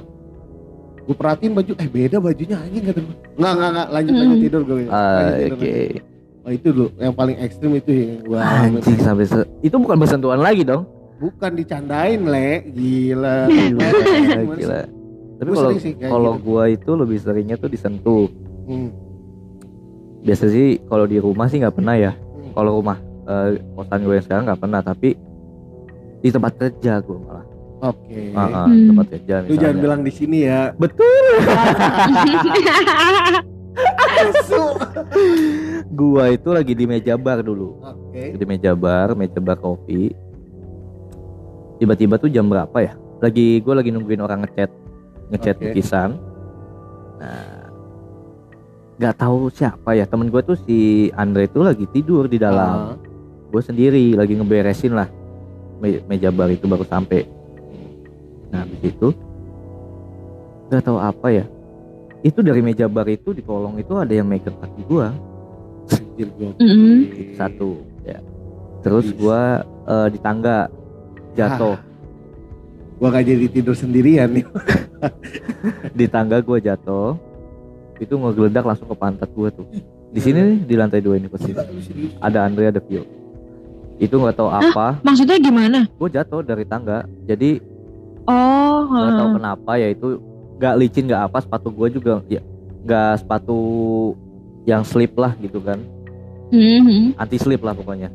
gue 0.98 1.14
perhatiin 1.14 1.52
baju 1.52 1.72
eh 1.72 1.88
beda 1.88 2.16
bajunya 2.18 2.56
anjing 2.58 2.84
kata 2.84 3.00
gue 3.00 3.16
enggak 3.32 3.52
enggak 3.54 3.70
enggak 3.70 3.88
lanjut 3.88 4.12
Hmm. 4.12 4.20
lanjut 4.20 4.38
tidur 4.42 4.60
gue 4.62 4.76
Ah, 4.86 5.00
Lanjut 5.16 5.32
tidur, 5.38 5.56
Oke. 5.56 5.72
lanjut. 5.72 6.04
Oh 6.46 6.52
itu 6.52 6.68
dulu 6.68 6.88
yang 6.96 7.12
paling 7.12 7.36
ekstrim 7.38 7.74
itu 7.74 7.90
yang 7.90 8.10
gue 8.22 8.38
Anjing 8.38 8.98
sampai 8.98 9.24
se- 9.24 9.48
itu 9.60 9.74
bukan 9.74 9.96
bersentuhan 9.96 10.38
lagi 10.38 10.62
dong. 10.62 10.86
bukan 11.16 11.50
dicandain 11.52 12.20
le 12.22 12.62
gila 12.70 13.48
Gila, 13.50 13.86
gila. 14.54 14.80
Tapi 15.36 15.48
Gua 15.48 15.58
kalau 15.58 15.70
kalau 16.06 16.30
gitu. 16.32 16.42
gua 16.46 16.62
itu 16.66 16.90
lebih 16.92 17.16
seringnya 17.18 17.56
tuh 17.56 17.66
disentuh. 17.66 18.24
Hmm. 18.64 18.88
Biasa 20.22 20.46
sih 20.46 20.78
kalau 20.82 21.04
di 21.04 21.16
rumah 21.16 21.46
sih 21.46 21.58
nggak 21.58 21.72
pernah 21.72 21.94
ya. 21.94 22.12
Hmm. 22.12 22.52
Kalau 22.52 22.70
rumah 22.74 22.96
eh, 23.26 23.58
kosan 23.72 23.98
gue 24.00 24.12
yang 24.12 24.22
sekarang 24.22 24.42
nggak 24.44 24.58
pernah, 24.58 24.80
tapi 24.80 25.08
di 26.18 26.28
tempat 26.30 26.52
kerja 26.54 27.00
gue 27.00 27.18
malah. 27.18 27.44
oke 27.82 28.18
Ah, 28.32 28.40
ah, 28.40 28.66
Hmm. 28.66 28.86
tempat 28.88 29.06
kerja 29.10 29.34
lu 29.42 29.54
jangan 29.54 29.76
bilang 29.78 30.00
di 30.00 30.10
sini 30.10 30.38
ya 30.42 30.72
Betul. 30.74 31.22
Gua 35.92 36.32
itu 36.32 36.48
lagi 36.50 36.72
di 36.72 36.84
meja 36.88 37.14
bar 37.16 37.40
dulu. 37.40 37.78
oke 37.80 38.36
Di 38.36 38.44
meja 38.44 38.72
bar, 38.72 39.12
meja 39.14 39.38
bar 39.38 39.56
kopi. 39.60 40.12
Tiba-tiba 41.76 42.16
tuh 42.16 42.32
jam 42.32 42.48
berapa 42.48 42.76
ya? 42.80 42.96
Lagi 43.20 43.60
gua 43.60 43.80
lagi 43.80 43.92
nungguin 43.92 44.20
orang 44.20 44.44
ngechat, 44.44 44.70
ngechat 45.32 45.56
Oke. 45.60 45.64
lukisan. 45.72 46.16
Nah, 47.16 47.68
nggak 48.96 49.14
tahu 49.16 49.52
siapa 49.52 49.92
ya 49.92 50.08
temen 50.08 50.32
gue 50.32 50.40
tuh 50.40 50.56
si 50.64 51.08
Andre 51.12 51.48
itu 51.48 51.60
lagi 51.60 51.84
tidur 51.92 52.28
di 52.28 52.40
dalam. 52.40 52.96
Ah. 52.96 52.96
Gue 53.52 53.62
sendiri 53.64 54.16
lagi 54.16 54.36
ngeberesin 54.36 54.92
lah 54.96 55.08
me- 55.80 56.04
meja 56.08 56.32
bar 56.32 56.48
itu 56.52 56.64
baru 56.68 56.84
sampai. 56.84 57.24
Nah, 58.52 58.64
habis 58.64 58.80
itu 58.84 59.08
nggak 60.68 60.82
tahu 60.84 60.98
apa 61.00 61.28
ya. 61.32 61.44
Itu 62.26 62.42
dari 62.42 62.58
meja 62.58 62.90
bar 62.90 63.06
itu 63.06 63.30
di 63.30 63.46
kolong 63.46 63.78
itu 63.78 63.94
ada 63.94 64.10
yang 64.10 64.26
megang 64.26 64.58
kaki 64.58 64.82
gua 64.90 65.14
Anjir 65.86 66.28
gua. 66.34 66.50
Mhm. 66.58 66.98
satu 67.38 67.78
ya. 68.02 68.18
Terus 68.82 69.14
gua 69.14 69.62
eh, 69.86 70.08
di 70.10 70.18
tangga 70.18 70.66
jatuh. 71.38 71.78
Gua 72.98 73.08
gak 73.14 73.30
jadi 73.30 73.46
tidur 73.46 73.78
sendirian 73.78 74.34
nih. 74.34 74.44
Di 75.98 76.06
tangga 76.10 76.42
gua 76.42 76.58
jatuh. 76.58 77.14
Itu 78.02 78.18
ngegeledak 78.18 78.64
langsung 78.66 78.90
ke 78.90 78.96
pantat 78.98 79.30
gua 79.30 79.52
tuh. 79.54 79.68
Di 80.10 80.20
sini 80.24 80.38
nih 80.40 80.58
di 80.64 80.74
lantai 80.74 81.04
dua 81.04 81.20
ini 81.20 81.28
posisi. 81.28 81.54
Ada 82.18 82.48
Andre 82.48 82.72
ada 82.72 82.80
Vio. 82.80 83.04
Itu 84.00 84.16
nggak 84.16 84.36
tahu 84.36 84.48
apa. 84.48 85.00
Maksudnya 85.04 85.36
gimana? 85.40 85.84
Gue 85.96 86.08
jatuh 86.08 86.40
dari 86.40 86.64
tangga. 86.64 87.04
Jadi 87.28 87.76
Oh, 88.26 88.82
nggak 88.90 89.12
tahu 89.14 89.28
kenapa 89.38 89.72
ya 89.78 89.88
itu 89.94 90.18
nggak 90.56 90.74
licin 90.76 91.04
nggak 91.06 91.22
apa 91.28 91.38
sepatu 91.40 91.68
gue 91.68 91.88
juga 91.92 92.20
ya 92.26 92.40
nggak 92.84 93.12
sepatu 93.20 93.58
yang 94.64 94.82
slip 94.82 95.12
lah 95.14 95.36
gitu 95.38 95.60
kan 95.60 95.78
Mhm. 96.46 97.18
anti 97.18 97.36
slip 97.36 97.60
lah 97.60 97.74
pokoknya 97.74 98.08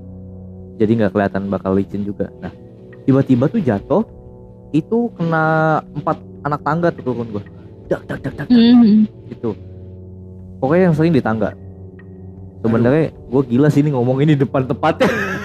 jadi 0.79 0.91
nggak 0.97 1.11
kelihatan 1.11 1.51
bakal 1.51 1.75
licin 1.75 2.01
juga 2.01 2.31
nah 2.39 2.51
tiba-tiba 3.03 3.45
tuh 3.45 3.61
jatuh 3.61 4.03
itu 4.71 5.11
kena 5.13 5.43
empat 5.91 6.17
anak 6.41 6.61
tangga 6.63 6.87
tuh 6.89 7.03
turun 7.03 7.27
gue 7.29 7.43
dak 7.91 8.07
dak 8.07 8.19
dak 8.23 8.33
dak 8.39 8.47
dak, 8.47 8.57
Mhm. 8.57 9.05
gitu 9.29 9.51
pokoknya 10.57 10.83
yang 10.89 10.95
sering 10.95 11.13
di 11.13 11.19
tangga 11.19 11.51
sebenarnya 12.61 13.11
gue 13.11 13.41
gila 13.45 13.67
sih 13.67 13.83
ini 13.83 13.91
ngomong 13.91 14.23
ini 14.23 14.33
depan 14.33 14.63
tempatnya 14.65 15.09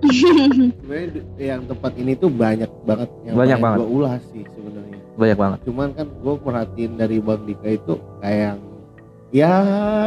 Sebenarnya 0.00 1.22
yang 1.36 1.62
tempat 1.68 1.92
ini 1.94 2.16
tuh 2.16 2.32
banyak 2.32 2.70
banget 2.82 3.08
yang 3.22 3.36
Banyak 3.36 3.58
banget. 3.60 3.78
Gua 3.78 3.88
ulas 3.88 4.20
sih 4.32 4.42
sebenarnya. 4.48 4.79
Banyak 5.20 5.36
banget 5.36 5.58
Cuman 5.62 5.88
kan 5.92 6.06
gue 6.08 6.34
perhatiin 6.36 6.92
dari 6.96 7.16
Bang 7.18 7.44
Dika 7.44 7.68
itu 7.70 7.92
kayak 8.18 8.38
yang 8.40 8.58
ya 9.30 9.52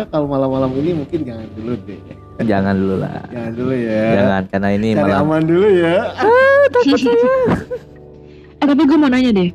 kalau 0.10 0.28
malam-malam 0.28 0.74
ini 0.76 0.98
mungkin 0.98 1.24
jangan 1.24 1.48
dulu 1.54 1.74
deh. 1.80 2.00
jangan 2.50 2.74
dulu 2.76 2.96
lah 2.98 3.24
Jangan 3.30 3.52
dulu 3.54 3.74
ya. 3.74 4.04
jangan 4.12 4.42
karena 4.50 4.70
ini 4.74 4.88
Cari 4.92 5.04
malam 5.06 5.22
aman 5.24 5.42
dulu 5.46 5.68
ya. 5.70 5.98
eh 8.54 8.66
tapi 8.66 8.82
gue 8.82 8.98
mau 8.98 9.08
nanya 9.08 9.32
deh. 9.32 9.50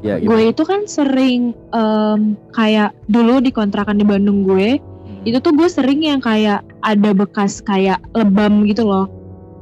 ya 0.00 0.16
gitu. 0.16 0.26
Gue 0.26 0.40
itu 0.48 0.62
kan 0.64 0.80
sering 0.86 1.42
em, 1.70 2.20
kayak 2.50 2.96
dulu 3.06 3.38
di 3.38 3.50
kontrakan 3.50 3.94
di 3.94 4.04
Bandung 4.04 4.42
gue, 4.42 4.80
Hmm. 4.80 5.24
itu 5.24 5.38
tuh 5.38 5.52
gue 5.52 5.66
sering 5.66 6.00
yang 6.00 6.18
kayak 6.18 6.62
ada 6.80 7.10
bekas 7.12 7.60
kayak 7.60 8.00
lebam 8.10 8.64
gitu 8.64 8.82
loh. 8.82 9.10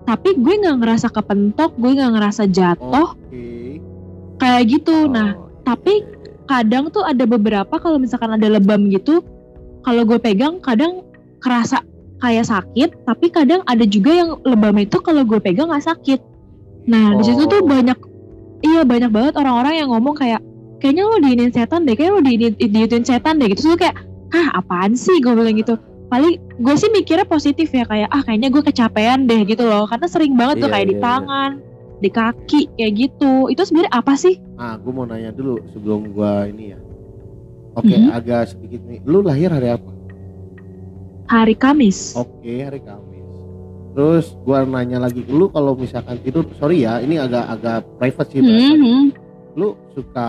Tapi 0.04 0.36
gue 0.36 0.54
nggak 0.56 0.78
ngerasa 0.78 1.10
kepentok, 1.10 1.74
gue 1.74 1.90
nggak 1.92 2.12
ngerasa 2.14 2.42
jatuh, 2.46 3.08
Oke. 3.08 3.17
Kayak 4.38 4.62
gitu. 4.70 5.06
Oh, 5.06 5.10
Nah, 5.10 5.34
iya. 5.34 5.62
tapi 5.66 6.02
kadang 6.48 6.88
tuh 6.88 7.04
ada 7.04 7.28
beberapa 7.28 7.76
kalau 7.76 8.00
misalkan 8.00 8.32
ada 8.32 8.48
lebam 8.48 8.88
gitu, 8.88 9.20
kalau 9.84 10.02
gue 10.02 10.18
pegang 10.18 10.58
kadang 10.58 11.04
kerasa 11.38 11.84
kayak 12.18 12.48
sakit, 12.48 13.06
tapi 13.06 13.30
kadang 13.30 13.62
ada 13.62 13.84
juga 13.86 14.10
yang 14.10 14.40
lebam 14.42 14.74
itu 14.80 14.98
kalau 14.98 15.22
gue 15.22 15.38
pegang 15.38 15.70
nggak 15.70 15.86
sakit. 15.86 16.18
Nah, 16.88 17.14
di 17.20 17.22
situ 17.22 17.44
tuh 17.46 17.60
Oh. 17.62 17.68
banyak 17.68 17.98
iya 18.64 18.82
banyak 18.82 19.10
banget 19.12 19.34
orang-orang 19.38 19.74
yang 19.78 19.88
ngomong 19.92 20.18
kayak 20.18 20.42
kayaknya 20.82 21.04
lo 21.06 21.18
diinin 21.20 21.52
setan 21.52 21.86
deh, 21.86 21.94
kayaknya 21.94 22.14
lo 22.16 22.22
diinin 22.24 22.52
diinin 22.58 23.04
setan 23.04 23.38
deh 23.38 23.46
gitu. 23.52 23.74
Gue 23.74 23.86
kayak, 23.86 23.96
"Hah, 24.34 24.58
apaan 24.58 24.98
sih?" 24.98 25.20
gue 25.22 25.30
bilang 25.30 25.54
gitu. 25.54 25.78
Paling 26.08 26.40
gue 26.58 26.74
sih 26.74 26.88
mikirnya 26.88 27.28
positif 27.28 27.68
ya 27.68 27.84
kayak 27.84 28.08
ah 28.08 28.24
kayaknya 28.24 28.48
gue 28.48 28.62
kecapean 28.64 29.28
deh 29.28 29.44
gitu 29.44 29.62
loh. 29.62 29.84
Karena 29.84 30.06
sering 30.08 30.32
banget 30.34 30.64
tuh 30.64 30.72
Iya, 30.72 30.74
kayak 30.74 30.86
di 30.88 30.96
iya, 30.96 31.02
iya. 31.04 31.06
Di 31.98 32.08
kaki 32.08 32.70
kayak 32.74 32.92
gitu. 32.94 33.50
Itu 33.50 33.62
sebenarnya 33.62 33.92
apa 33.92 34.14
sih? 34.14 34.38
Nah, 34.54 34.78
gue 34.78 34.92
mau 34.92 35.06
nanya 35.06 35.30
dulu 35.30 35.58
sebelum 35.70 36.10
gua 36.10 36.46
ini 36.46 36.74
ya. 36.74 36.78
Oke, 37.74 37.94
Mhm. 37.94 38.10
agak 38.10 38.50
sedikit 38.50 38.82
nih. 38.86 38.98
Lu 39.06 39.22
lahir 39.22 39.50
hari 39.50 39.70
apa? 39.70 39.90
Hari 41.28 41.54
Kamis. 41.54 42.16
Oke, 42.16 42.64
hari 42.64 42.80
Kamis. 42.80 43.26
Terus 43.92 44.34
gua 44.42 44.62
nanya 44.62 44.98
lagi 44.98 45.22
ke 45.22 45.30
lu 45.30 45.50
kalau 45.50 45.74
misalkan 45.74 46.18
tidur, 46.22 46.46
sorry 46.56 46.86
ya, 46.86 46.98
ini 46.98 47.18
agak-agak 47.18 47.86
private 47.98 48.28
sih 48.30 48.40
bahasanya. 48.40 48.78
Mhm. 48.78 49.02
Lu 49.54 49.68
suka 49.92 50.28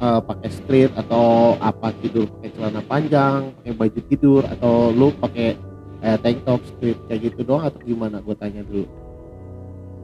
eh, 0.00 0.20
pakai 0.24 0.48
strip 0.48 0.90
atau 0.96 1.60
apa 1.60 1.92
tidur 2.00 2.24
pakai 2.24 2.50
celana 2.56 2.80
panjang, 2.80 3.52
pakai 3.60 3.72
baju 3.76 4.00
tidur 4.08 4.42
atau 4.48 4.88
lu 4.90 5.12
pakai 5.12 5.60
eh, 6.00 6.16
tank 6.24 6.40
top 6.48 6.64
strip 6.64 6.96
kayak 7.04 7.20
gitu 7.28 7.44
doang 7.44 7.68
atau 7.68 7.76
gimana? 7.84 8.24
Gue 8.24 8.32
tanya 8.32 8.64
dulu. 8.64 8.88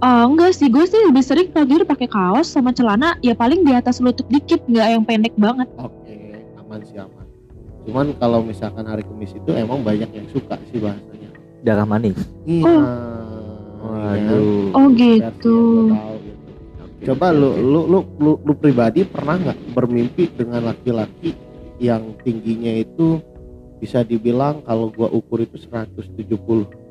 Oh 0.05 0.23
enggak 0.29 0.53
sih, 0.53 0.69
gue 0.69 0.85
sih 0.85 1.01
lebih 1.09 1.25
sering 1.25 1.49
kalau 1.57 1.65
tidur 1.65 1.89
pakai 1.89 2.05
kaos 2.05 2.53
sama 2.53 2.69
celana 2.77 3.17
ya 3.25 3.33
paling 3.33 3.65
di 3.65 3.73
atas 3.73 3.97
lutut 4.05 4.29
dikit, 4.29 4.61
nggak 4.69 4.87
yang 4.93 5.03
pendek 5.09 5.33
banget. 5.41 5.65
Oke, 5.81 6.45
aman 6.61 6.81
sih 6.85 7.01
aman. 7.01 7.25
Cuman 7.87 8.07
kalau 8.19 8.43
misalkan 8.43 8.85
hari 8.85 9.07
Kamis 9.07 9.33
itu 9.33 9.51
emang 9.55 9.81
banyak 9.81 10.11
yang 10.11 10.27
suka 10.35 10.59
sih 10.69 10.83
bahasanya. 10.83 11.31
darah 11.67 11.89
manis 11.89 12.15
Iya. 12.47 12.67
Oh. 12.67 13.91
waduh 13.91 14.71
Oh 14.75 14.87
gitu. 14.95 15.91
tahu 15.91 16.17
gitu. 16.23 16.51
Coba 17.11 17.31
lu, 17.31 17.55
lu 17.57 17.81
lu 17.87 18.01
lu 18.21 18.33
lu 18.43 18.53
pribadi 18.59 19.07
pernah 19.07 19.39
nggak 19.39 19.73
bermimpi 19.73 20.29
dengan 20.35 20.71
laki-laki 20.71 21.33
yang 21.81 22.15
tingginya 22.21 22.83
itu 22.83 23.23
bisa 23.81 24.03
dibilang 24.03 24.61
kalau 24.67 24.91
gua 24.91 25.09
ukur 25.09 25.41
itu 25.45 25.57
170 25.57 26.86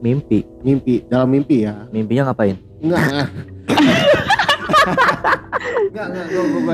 mimpi 0.00 0.44
mimpi 0.64 1.04
dalam 1.06 1.28
mimpi 1.28 1.64
ya 1.68 1.86
mimpinya 1.92 2.32
ngapain 2.32 2.56
enggak 2.80 3.00
Enggak, 5.90 6.06
enggak, 6.06 6.26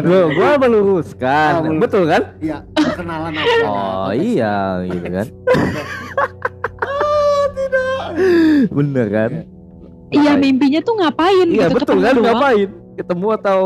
gua 0.04 0.22
gua 0.28 0.50
meluruskan. 0.60 1.50
Oh, 1.56 1.62
melurus. 1.64 1.82
Betul 1.88 2.02
kan? 2.04 2.22
Iya, 2.36 2.58
perkenalan 2.76 3.32
aja. 3.32 3.64
Oh 3.64 4.10
iya, 4.12 4.56
gitu 4.84 5.08
kan. 5.08 5.26
Bener 8.70 9.06
kan? 9.08 9.30
Iya 10.14 10.38
mimpinya 10.38 10.80
tuh 10.86 10.94
ngapain 11.02 11.48
Iya 11.50 11.66
gitu 11.66 11.76
betul 11.82 11.98
kan? 11.98 12.14
doang. 12.14 12.26
Ngapain? 12.30 12.68
Ketemu 12.96 13.26
atau 13.40 13.58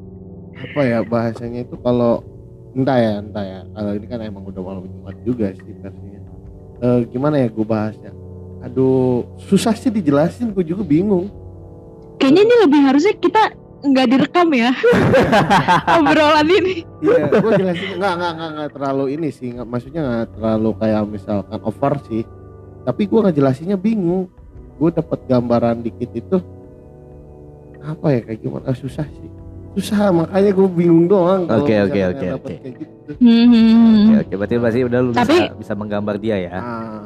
Apa 0.64 0.80
ya 0.82 0.98
bahasanya 1.06 1.60
itu 1.62 1.76
kalau 1.78 2.26
entah 2.74 2.98
ya, 2.98 3.12
entah 3.22 3.44
ya. 3.46 3.60
Kalau 3.70 3.92
ini 3.94 4.06
kan 4.10 4.18
emang 4.26 4.42
udah 4.42 4.62
malam 4.64 4.84
Jumat 4.90 5.16
juga 5.22 5.46
sih 5.54 5.72
versinya. 5.78 6.20
Eh 6.82 6.98
gimana 7.14 7.38
ya 7.38 7.48
gue 7.52 7.66
bahasnya? 7.66 8.10
Aduh, 8.60 9.22
susah 9.40 9.72
sih 9.72 9.88
dijelasin, 9.88 10.50
gue 10.50 10.64
juga 10.64 10.82
bingung. 10.82 11.30
Kayaknya 12.16 12.42
ini 12.42 12.54
lebih 12.60 12.80
harusnya 12.82 13.14
kita 13.14 13.42
nggak 13.78 14.06
direkam 14.08 14.50
ya 14.50 14.74
obrolan 15.94 16.42
ini. 16.44 16.82
Iya, 16.98 17.30
gue 17.30 17.52
jelasin 17.54 17.88
nggak 17.94 18.12
nggak 18.12 18.32
nggak 18.34 18.50
nggak 18.52 18.70
terlalu 18.74 19.04
ini 19.14 19.28
sih, 19.30 19.48
nggak 19.52 19.62
maksudnya 19.64 20.00
nggak 20.02 20.28
terlalu 20.34 20.70
kayak 20.74 21.02
misalkan 21.06 21.60
over 21.62 21.92
sih. 22.04 22.22
Tapi 22.82 23.02
gue 23.04 23.18
nggak 23.20 23.36
jelasinnya 23.36 23.76
bingung. 23.76 24.26
Gue 24.74 24.90
dapat 24.90 25.22
gambaran 25.24 25.78
dikit 25.80 26.10
itu 26.12 26.38
apa 27.78 28.06
ya 28.10 28.20
kayak 28.20 28.40
gimana? 28.40 28.64
Ah, 28.64 28.74
susah 28.74 29.06
sih. 29.06 29.30
Susah 29.74 30.10
makanya 30.10 30.50
gue 30.50 30.68
bingung 30.68 31.06
doang. 31.06 31.46
kalau 31.46 31.62
Oke, 31.62 31.74
oke, 31.80 32.00
oke, 32.08 32.26
oke. 32.34 32.54
gitu. 32.58 33.12
Hmm. 33.16 34.10
Oke, 34.12 34.16
oke, 34.20 34.34
berarti 34.36 34.54
berarti 34.56 34.80
udah 34.84 35.00
lu 35.00 35.10
Tapi- 35.12 35.38
bisa 35.40 35.54
bisa 35.56 35.72
menggambar 35.72 36.16
dia 36.18 36.36
ya. 36.40 36.50
Ah, 36.52 36.97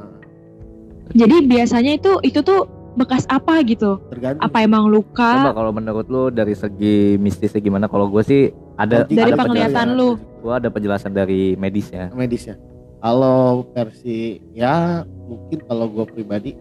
Jadi 1.12 1.36
biasanya 1.44 1.92
itu 1.94 2.18
itu 2.22 2.40
tuh 2.40 2.64
bekas 2.92 3.24
apa 3.26 3.64
gitu? 3.64 3.96
tergantung. 4.08 4.44
Apa 4.44 4.58
emang 4.60 4.84
Coba 4.84 4.94
luka? 4.94 5.32
kalau 5.50 5.72
menurut 5.72 6.06
lu 6.06 6.28
dari 6.28 6.52
segi 6.52 7.16
mistisnya 7.16 7.60
gimana? 7.60 7.88
Kalau 7.88 8.08
gue 8.08 8.20
sih 8.20 8.42
ada 8.76 9.04
Logik 9.04 9.16
Dari 9.16 9.30
ada 9.30 9.40
penglihatan 9.40 9.88
lu. 9.96 10.08
Gua 10.38 10.58
ada 10.58 10.68
penjelasan 10.68 11.12
dari 11.12 11.54
medisnya. 11.54 12.10
medisnya. 12.12 12.58
Kalau 12.98 13.66
versi 13.72 14.20
ya 14.52 15.02
mungkin 15.22 15.58
kalau 15.64 15.86
gue 15.88 16.04
pribadi 16.06 16.52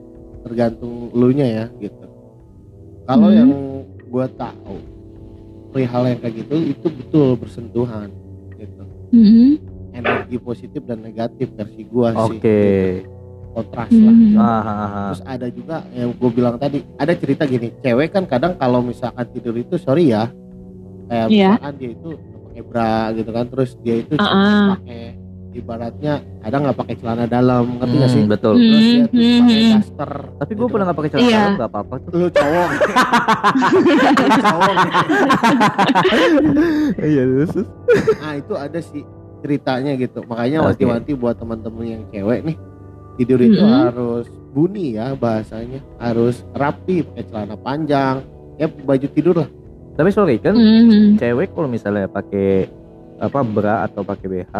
tergantung 0.41 1.11
lu 1.11 1.29
nya 1.31 1.45
ya 1.45 1.65
gitu. 1.79 2.05
Kalau 3.03 3.27
Hmm. 3.27 3.37
yang 3.37 3.51
gue 4.05 4.25
tahu 4.35 4.75
perihal 5.71 6.03
yang 6.05 6.19
kayak 6.19 6.35
gitu 6.41 6.55
itu 6.67 6.87
betul 6.89 7.27
bersentuhan 7.35 8.09
gitu. 8.55 8.83
Hmm. 9.11 9.51
Energi 9.91 10.37
positif 10.37 10.81
dan 10.83 11.03
negatif 11.03 11.51
versi 11.51 11.81
gua 11.83 12.15
Oke. 12.15 12.31
sih. 12.31 12.39
gitu. 12.39 13.20
Kontras 13.51 13.89
lah. 13.89 14.13
Hmm. 14.13 14.35
Ah, 14.35 14.43
ah, 14.43 14.63
ah. 14.63 14.87
Terus 15.11 15.23
ada 15.25 15.47
juga 15.47 15.75
yang 15.91 16.09
gue 16.11 16.29
bilang 16.29 16.55
tadi, 16.55 16.79
ada 16.95 17.13
cerita 17.13 17.43
gini, 17.43 17.75
cewek 17.77 18.09
kan 18.09 18.23
kadang 18.23 18.55
kalau 18.55 18.79
misalkan 18.79 19.27
tidur 19.27 19.53
itu 19.53 19.75
sorry 19.75 20.07
ya, 20.07 20.31
kayak 21.05 21.27
misalkan 21.27 21.73
dia 21.75 21.89
itu 21.91 22.09
pakai 22.15 22.63
bra 22.63 22.93
gitu 23.11 23.29
kan, 23.29 23.45
terus 23.45 23.69
dia 23.79 23.95
itu 23.97 24.13
cuma 24.15 24.31
Ah-ah. 24.31 24.67
pakai 24.77 25.03
ibaratnya 25.51 26.13
kadang 26.39 26.61
nggak 26.63 26.79
pakai 26.79 26.95
celana 26.95 27.25
dalam, 27.27 27.75
ngerti 27.75 27.95
nggak 27.97 28.07
sih? 28.09 28.21
Hmm, 28.23 28.31
betul. 28.31 28.55
Hmm. 28.55 28.63
Terus 28.63 28.87
dia 28.87 29.03
tuh 29.03 29.11
pakai 29.11 29.35
Hmm. 29.51 29.71
daster. 29.75 30.11
Tapi 30.31 30.51
gue 30.51 30.55
gitu 30.55 30.71
pernah 30.71 30.85
nggak 30.87 30.97
pakai 30.97 31.09
celana 31.11 31.27
Iya. 31.27 31.35
dalam 31.37 31.55
nggak 31.59 31.71
apa-apa 31.71 31.95
tuh. 31.99 32.11
Lu 32.15 32.27
cowok. 32.31 32.69
Lu 34.21 34.37
cowok. 34.39 34.73
Iya 36.97 37.21
terus. 37.25 37.51
Nah 38.15 38.33
itu 38.37 38.53
ada 38.55 38.79
sih 38.79 39.03
ceritanya 39.41 39.91
gitu. 39.97 40.19
Makanya 40.23 40.57
wanti-wanti 40.63 41.11
buat 41.13 41.35
teman-teman 41.35 41.83
yang 41.83 42.03
cewek 42.07 42.39
nih 42.45 42.55
tidur 43.15 43.39
itu 43.39 43.57
Mm-mm. 43.57 43.71
harus 43.83 44.25
bunyi 44.49 44.95
ya 44.95 45.13
bahasanya, 45.13 45.79
harus 45.97 46.43
rapi 46.51 47.03
pakai 47.03 47.23
celana 47.25 47.55
panjang, 47.55 48.19
ya 48.55 48.67
baju 48.67 49.07
tidur 49.07 49.35
lah. 49.37 49.49
Tapi 49.91 50.09
sorry 50.09 50.35
kan 50.37 50.53
Hmm. 50.53 51.15
cewek 51.15 51.51
kalau 51.51 51.67
misalnya 51.67 52.07
pakai 52.07 52.67
apa 53.17 53.39
bra 53.41 53.85
atau 53.85 54.01
pakai 54.01 54.27
BH 54.29 54.55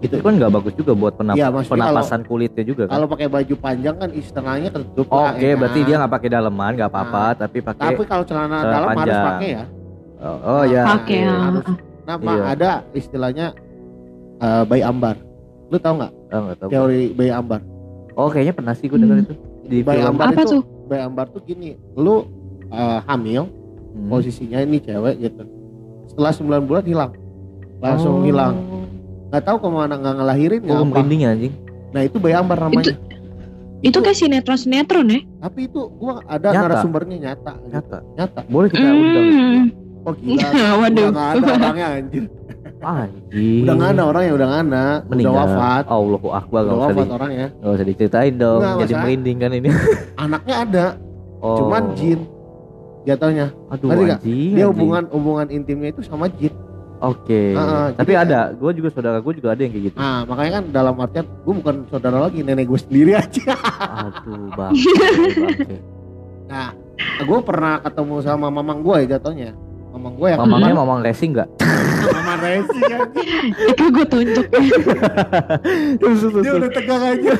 itu 0.00 0.16
kan 0.16 0.32
nggak 0.32 0.48
bagus 0.50 0.72
juga 0.72 0.96
buat 0.96 1.12
penap- 1.12 1.36
maksudnya 1.36 1.92
penapasan 1.92 2.24
kulitnya 2.24 2.64
juga 2.64 2.88
kan. 2.88 2.96
Kalau 2.96 3.06
pakai 3.06 3.28
baju 3.28 3.54
panjang 3.58 3.96
kan 3.96 4.10
istilahnya 4.10 4.68
ketutup. 4.72 5.06
Oke, 5.06 5.12
lah, 5.12 5.32
ya 5.36 5.54
berarti 5.54 5.78
kan? 5.78 5.86
dia 5.86 5.94
nggak 6.00 6.12
pakai 6.16 6.28
daleman 6.30 6.72
nggak 6.72 6.88
apa-apa, 6.88 7.24
tapi 7.36 7.58
pakai 7.60 7.84
Tapi 7.92 8.02
kalau 8.08 8.24
celana 8.24 8.58
dalam 8.64 8.88
harus 8.88 8.96
panjang. 8.96 9.26
pakai 9.28 9.48
ya. 9.50 9.64
oh, 10.20 10.38
oh 10.40 10.62
ya. 10.64 10.82
Pakai, 10.88 11.18
iya. 11.18 11.28
ah. 11.28 11.40
harus. 11.44 11.64
Nah, 12.00 12.16
Iya. 12.18 12.42
ada 12.48 12.70
istilahnya 12.90 13.46
eh, 14.40 14.62
bayi 14.64 14.82
ambar. 14.82 15.14
Lu 15.70 15.78
tahu 15.78 15.94
nggak 15.96 16.12
Oh, 16.28 16.40
nggak 16.44 16.56
tahu. 16.58 16.68
teori 16.68 17.02
bayi 17.10 17.30
ambar? 17.30 17.60
Oh, 18.12 18.26
kayaknya 18.26 18.52
pernah 18.52 18.74
sih 18.74 18.86
gue 18.86 18.98
dengar 18.98 19.16
Hmm. 19.16 19.24
itu 19.24 19.34
di 19.64 19.78
Bayi 19.80 19.98
film. 19.98 20.10
ambar 20.12 20.26
Apa 20.28 20.42
itu, 20.42 20.50
tuh? 20.52 20.62
bayi 20.84 21.00
ambar 21.00 21.26
tuh 21.28 21.40
gini, 21.40 21.68
lu 21.94 22.26
eh, 22.68 22.98
hamil, 23.04 23.50
Hmm. 23.90 24.06
posisinya 24.08 24.58
ini 24.60 24.78
cewek 24.78 25.14
gitu. 25.20 25.42
Setelah 26.06 26.32
9 26.32 26.62
bulan 26.64 26.84
hilang. 26.84 27.12
Langsung 27.78 28.20
Oh. 28.20 28.22
hilang. 28.22 28.54
Nggak 29.26 29.42
tahu 29.42 29.56
ke 29.56 29.68
mana 29.68 29.94
nggak 29.96 30.14
ngelahirin 30.16 30.60
nggak 30.60 30.76
Oh, 30.76 30.82
apa. 30.84 30.90
merinding 30.92 31.20
ya 31.20 31.30
anjing. 31.30 31.54
Nah, 31.90 32.02
itu 32.02 32.16
bayi 32.16 32.34
ambar 32.34 32.58
namanya. 32.60 32.94
Itu 33.80 33.98
kayak 33.98 34.12
sinetron-sinetron 34.14 35.06
ya? 35.08 35.20
Tapi 35.40 35.60
itu 35.64 35.80
gua 35.96 36.20
ada 36.24 36.52
Nyata. 36.52 36.62
narasumbernya 36.68 37.16
nyata. 37.16 37.52
Nyata. 37.64 37.98
Nyata. 38.12 38.40
Boleh 38.46 38.68
kita 38.68 38.86
undang. 38.86 39.26
Hmm. 39.26 39.64
Oh 40.00 40.12
gila. 40.12 40.48
Waduh. 40.80 41.06
Udah 41.06 41.10
nggak 41.10 41.28
ada 41.32 41.52
orangnya 41.56 41.86
anjir. 41.96 42.24
Anjing. 42.80 43.62
Udah 43.62 43.74
nggak 43.74 43.90
ada 43.92 44.02
orang 44.04 44.22
yang 44.22 44.34
udah 44.34 44.46
nggak 44.46 44.62
ada. 44.66 44.84
Udah 45.04 45.32
wafat. 45.34 45.84
Allahu 45.86 46.28
akbar 46.30 46.60
Udah 46.62 46.76
wafat 46.80 47.04
di, 47.04 47.12
orangnya. 47.12 47.46
nggak 47.54 47.72
usah 47.72 47.86
diceritain 47.86 48.34
dong. 48.34 48.60
Nggak, 48.60 48.76
Jadi 48.80 48.92
merinding 48.96 49.36
kan 49.38 49.50
ini. 49.52 49.68
Anaknya 50.24 50.54
ada, 50.58 50.84
Oh. 51.38 51.56
cuman 51.58 51.82
jin. 51.94 52.20
Jatuhnya. 53.02 53.46
Aduh 53.68 53.88
anjing. 53.92 54.52
Dia 54.54 54.66
hubungan 54.66 55.04
hubungan 55.08 55.46
intimnya 55.48 55.88
itu 55.88 56.00
sama 56.02 56.28
jin. 56.30 56.52
Oke. 57.00 57.52
Ah, 57.52 57.88
Tapi 57.90 58.12
jadi- 58.12 58.28
ada, 58.28 58.40
gue 58.52 58.70
juga 58.76 58.88
saudara 58.90 59.18
gue 59.18 59.32
juga 59.34 59.52
ada 59.52 59.60
yang 59.60 59.72
kayak 59.72 59.84
gitu. 59.88 59.96
Nah, 59.96 60.20
makanya 60.24 60.52
kan 60.52 60.64
dalam 60.68 60.94
artian 60.96 61.24
gue 61.24 61.54
bukan 61.56 61.76
saudara 61.88 62.20
lagi, 62.20 62.40
nenek 62.40 62.64
gue 62.66 62.76
sendiri 62.78 63.12
aja. 63.14 63.56
Aduh 64.04 64.52
bangke. 64.58 65.76
Nah, 66.44 66.76
gue 67.18 67.38
pernah 67.40 67.80
ketemu 67.80 68.14
sama 68.20 68.48
mamang 68.48 68.80
gue 68.80 68.96
ya 69.00 69.16
jatuhnya. 69.16 69.56
Mamang 69.90 70.12
gue 70.14 70.28
yang 70.28 70.38
Mamangnya 70.38 70.76
mamang 70.76 71.00
racing 71.00 71.32
nggak? 71.34 71.48
mama 72.02 72.34
racing 72.40 72.84
anjing. 72.88 73.52
Itu 73.52 73.84
gue 73.90 74.06
tunjuk. 74.06 74.46
Dia 76.44 76.52
udah 76.56 76.70
tegang 76.72 77.02
aja. 77.04 77.32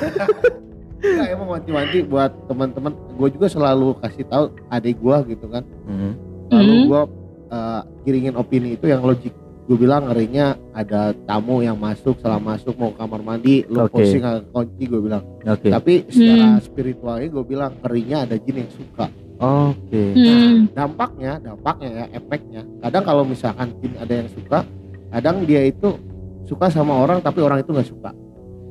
Enggak 1.00 1.28
emang 1.32 1.48
wanti-wanti 1.48 1.98
buat 2.04 2.32
teman-teman. 2.44 2.92
Gue 3.16 3.28
juga 3.32 3.48
selalu 3.48 3.96
kasih 3.98 4.24
tahu 4.28 4.44
adik 4.68 5.00
gue 5.00 5.16
gitu 5.32 5.46
kan. 5.48 5.64
Hmm. 5.88 6.12
Lalu 6.50 6.72
Hmm. 6.72 6.84
gue 6.86 7.02
uh, 7.48 7.82
kiringin 8.04 8.34
opini 8.36 8.76
itu 8.76 8.86
yang 8.86 9.00
logik. 9.00 9.32
Gue 9.64 9.78
bilang 9.78 10.10
ngerinya 10.10 10.58
ada 10.74 11.14
tamu 11.24 11.62
yang 11.62 11.78
masuk, 11.78 12.18
setelah 12.18 12.42
masuk 12.42 12.74
mau 12.74 12.90
kamar 12.90 13.22
mandi, 13.22 13.62
lu 13.70 13.86
Oke. 13.86 14.02
posting 14.02 14.18
kunci 14.50 14.82
gue 14.82 14.98
bilang. 14.98 15.22
Oke. 15.46 15.70
Tapi 15.70 16.10
secara 16.10 16.58
spiritualnya 16.58 17.28
gue 17.30 17.44
bilang 17.46 17.72
ngerinya 17.78 18.26
ada 18.26 18.34
jin 18.34 18.66
yang 18.66 18.70
suka. 18.74 19.06
Oke. 19.40 20.02
Hmm. 20.12 20.68
Dampaknya, 20.70 21.40
dampaknya 21.40 21.88
ya, 21.88 22.04
efeknya. 22.12 22.62
Kadang 22.84 23.02
kalau 23.02 23.22
misalkan 23.24 23.72
jin 23.80 23.96
ada 23.96 24.12
yang 24.12 24.28
suka, 24.28 24.58
kadang 25.08 25.36
dia 25.42 25.64
itu 25.64 25.96
suka 26.44 26.68
sama 26.68 26.92
orang 26.94 27.18
tapi 27.18 27.40
orang 27.40 27.64
itu 27.64 27.72
nggak 27.72 27.88
suka. 27.88 28.10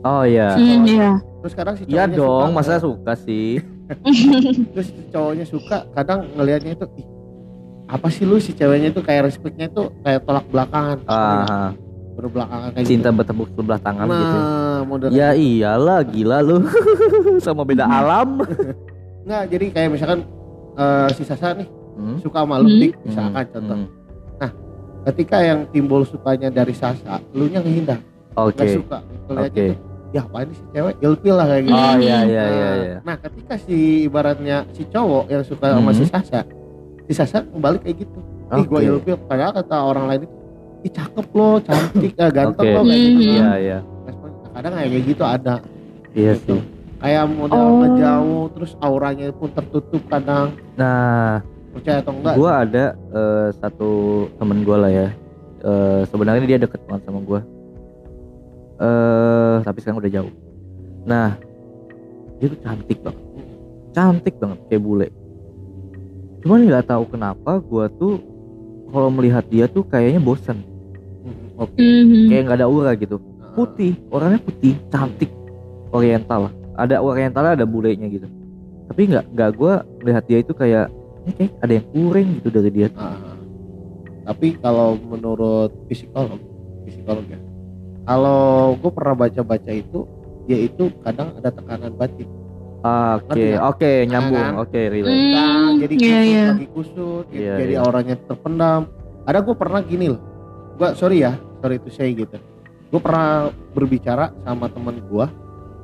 Oh 0.06 0.22
iya. 0.22 0.54
Hmm, 0.54 0.86
iya. 0.86 1.12
Terus 1.42 1.54
kadang 1.58 1.74
si 1.74 1.84
Iya 1.90 2.06
dong, 2.06 2.54
suka, 2.54 2.56
masa 2.56 2.78
suka 2.78 3.14
sih? 3.18 3.58
terus 4.72 4.94
si 4.94 5.02
cowoknya 5.10 5.46
suka, 5.50 5.90
kadang 5.92 6.30
ngelihatnya 6.38 6.78
itu 6.78 6.86
ih 6.96 7.08
apa 7.90 8.06
sih 8.14 8.22
lu 8.22 8.38
si 8.38 8.54
ceweknya 8.54 8.94
itu 8.94 9.02
kayak 9.02 9.26
respectnya 9.26 9.66
itu 9.66 9.90
kayak 10.06 10.22
tolak 10.22 10.46
belakangan, 10.54 11.02
Ah, 11.10 11.74
berbelakangan 12.14 12.70
kayak 12.78 12.86
cinta 12.86 13.10
gitu. 13.10 13.18
bertepuk 13.18 13.48
sebelah 13.58 13.82
tangan 13.82 14.06
nah, 14.06 14.14
gitu. 14.14 14.38
model 14.86 15.10
Ya 15.10 15.34
iyalah, 15.34 16.06
gila 16.06 16.38
lu. 16.46 16.70
Sama 17.42 17.66
beda 17.66 17.90
alam. 17.98 18.46
Nggak, 19.26 19.44
jadi 19.50 19.66
kayak 19.74 19.90
misalkan 19.90 20.20
eh, 20.74 21.10
si 21.14 21.24
Sasa 21.24 21.54
nih 21.54 21.68
Hmm. 21.96 22.16
suka 22.18 22.42
sama 22.42 22.56
lu 22.58 22.68
Hmm. 22.68 22.80
Dik, 22.80 22.94
misalkan 23.04 23.34
Hmm, 23.42 23.52
contoh. 23.52 23.78
hmm. 23.78 23.98
Ketika 25.02 25.38
yang 25.40 25.64
timbul 25.66 26.04
sukanya 26.04 26.50
dari 26.50 26.72
Sasa, 26.72 27.24
lu 27.32 27.48
nya 27.48 27.60
ngehindar, 27.60 28.04
Oke. 28.36 28.52
nggak 28.54 28.68
suka. 28.76 28.98
Oke. 29.28 29.48
tuh, 29.48 29.76
ya 30.10 30.22
apa 30.22 30.38
ini 30.42 30.54
si 30.54 30.64
cewek 30.70 30.96
ilfil 31.00 31.36
lah 31.36 31.48
kayak 31.48 31.64
gitu. 31.64 31.78
Oh 31.78 31.96
iya 31.96 32.18
iya 32.20 32.44
Nah, 32.44 32.52
iya 32.52 32.70
iya. 32.76 32.98
Nah, 33.02 33.16
ketika 33.18 33.54
si 33.58 33.78
ibaratnya 34.04 34.58
si 34.70 34.84
cowok 34.86 35.24
yang 35.28 35.42
suka 35.42 35.66
sama 35.72 35.90
Hmm. 35.90 35.98
si 35.98 36.04
Sasa, 36.04 36.40
si 37.06 37.14
Sasa 37.14 37.38
kembali 37.42 37.78
kayak 37.80 37.96
gitu. 37.98 38.20
Ih, 38.52 38.66
gue 38.66 38.76
Oke. 38.76 38.88
ilfil. 38.92 39.18
Padahal 39.24 39.52
kata 39.56 39.76
orang 39.80 40.06
lain 40.06 40.22
itu, 40.24 40.36
ih 40.82 40.92
cakep 40.92 41.26
lo, 41.32 41.50
cantik, 41.62 42.14
ah, 42.18 42.30
ganteng 42.30 42.66
Oke. 42.66 42.76
lo 42.76 42.82
kayak 42.84 43.00
gitu. 43.08 43.24
Iya 43.32 43.50
iya. 43.56 43.78
Respon- 44.04 44.36
Kadang 44.52 44.74
kayak 44.74 45.04
gitu 45.06 45.24
ada. 45.24 45.56
Iya 46.12 46.34
Gitu. 46.36 46.44
sih. 46.50 46.62
Kayak 47.00 47.26
model 47.30 47.56
Oh. 47.58 47.76
ngejauh, 47.80 48.44
terus 48.52 48.72
auranya 48.78 49.32
pun 49.32 49.50
tertutup 49.50 50.04
kadang. 50.06 50.52
Nah, 50.76 51.40
Percaya 51.70 52.02
atau 52.02 52.12
enggak? 52.12 52.34
gua 52.36 52.52
ada 52.60 52.86
eh, 52.92 53.48
satu 53.56 53.90
temen 54.36 54.62
gua 54.62 54.78
lah 54.80 54.92
ya. 54.92 55.08
Eh, 55.60 56.02
sebenarnya 56.06 56.44
dia 56.46 56.60
deket 56.60 56.82
banget 56.84 57.04
sama 57.04 57.20
gua. 57.22 57.40
Eh, 58.78 59.56
tapi 59.62 59.78
sekarang 59.80 60.00
udah 60.00 60.12
jauh. 60.12 60.34
Nah, 61.04 61.36
dia 62.38 62.48
tuh 62.48 62.60
cantik 62.60 63.00
banget. 63.00 63.24
Cantik 63.90 64.36
banget 64.38 64.60
kayak 64.68 64.84
bule. 64.84 65.08
cuman 66.40 66.64
nggak 66.64 66.88
tahu 66.88 67.04
kenapa 67.06 67.60
gua 67.60 67.92
tuh 67.92 68.16
kalau 68.88 69.12
melihat 69.12 69.44
dia 69.46 69.68
tuh 69.68 69.84
kayaknya 69.84 70.24
bosan 70.24 70.64
Hmm, 71.20 71.60
Oke. 71.60 71.76
Mhm. 71.76 72.32
kayak 72.32 72.42
nggak 72.48 72.58
ada 72.58 72.64
aura 72.64 72.96
gitu 72.96 73.20
putih 73.52 74.00
orangnya 74.08 74.40
putih 74.40 74.80
cantik 74.88 75.28
oriental 75.92 76.48
ada 76.80 76.96
oriental 77.00 77.44
ada 77.46 77.66
bulenya 77.68 78.08
gitu 78.08 78.28
tapi 78.88 79.06
nggak 79.06 79.26
nggak 79.36 79.52
gua 79.54 79.84
melihat 80.02 80.24
dia 80.26 80.40
itu 80.40 80.54
kayak 80.54 80.88
ini 81.28 81.32
kayak 81.36 81.52
ada 81.60 81.74
yang 81.78 81.86
kurang 81.92 82.28
gitu 82.40 82.48
dari 82.50 82.70
dia 82.72 82.88
ah. 82.96 83.16
tapi 84.26 84.56
kalau 84.58 84.96
menurut 84.96 85.70
psikolog 85.88 86.40
psikolog 86.88 87.26
ya 87.28 87.40
kalau 88.04 88.74
gue 88.74 88.90
pernah 88.90 89.14
baca-baca 89.14 89.70
itu 89.70 90.10
dia 90.50 90.58
itu 90.66 90.90
kadang 91.06 91.38
ada 91.38 91.54
tekanan 91.54 91.94
batin 91.94 92.26
oke 92.82 93.38
nggak? 93.38 93.62
oke 93.62 93.92
nyambung 94.10 94.42
kan? 94.42 94.54
oke 94.58 94.80
relate 94.90 95.14
Hmm, 95.14 95.34
Nah, 95.36 95.70
jadi 95.78 95.94
iya, 95.94 96.02
kusut 96.02 96.26
iya. 96.26 96.46
lagi 96.50 96.68
kusut 96.74 97.26
gitu, 97.30 97.42
Iya, 97.44 97.54
jadi 97.62 97.74
iya. 97.78 97.84
auranya 97.86 98.16
terpendam 98.26 98.82
ada 99.28 99.40
gue 99.40 99.56
pernah 99.56 99.82
gini 99.86 100.06
loh 100.10 100.22
gue 100.80 100.90
sorry 100.98 101.22
ya 101.22 101.38
sorry 101.62 101.78
itu 101.78 101.90
saya 101.94 102.10
gitu 102.10 102.38
gue 102.90 103.02
pernah 103.04 103.54
berbicara 103.78 104.34
sama 104.42 104.66
teman 104.74 104.98
gue 104.98 105.26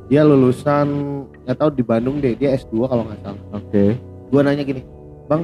dia 0.06 0.22
lulusan 0.22 0.88
nggak 1.43 1.58
tahu 1.58 1.70
di 1.72 1.84
Bandung 1.84 2.18
deh. 2.20 2.34
Dia 2.34 2.53
S2 2.53 2.86
kalau 2.86 3.03
nggak 3.03 3.20
salah. 3.22 3.41
Oke. 3.51 3.97
Gue 4.30 4.41
nanya 4.41 4.62
gini 4.62 4.82
bang 5.26 5.41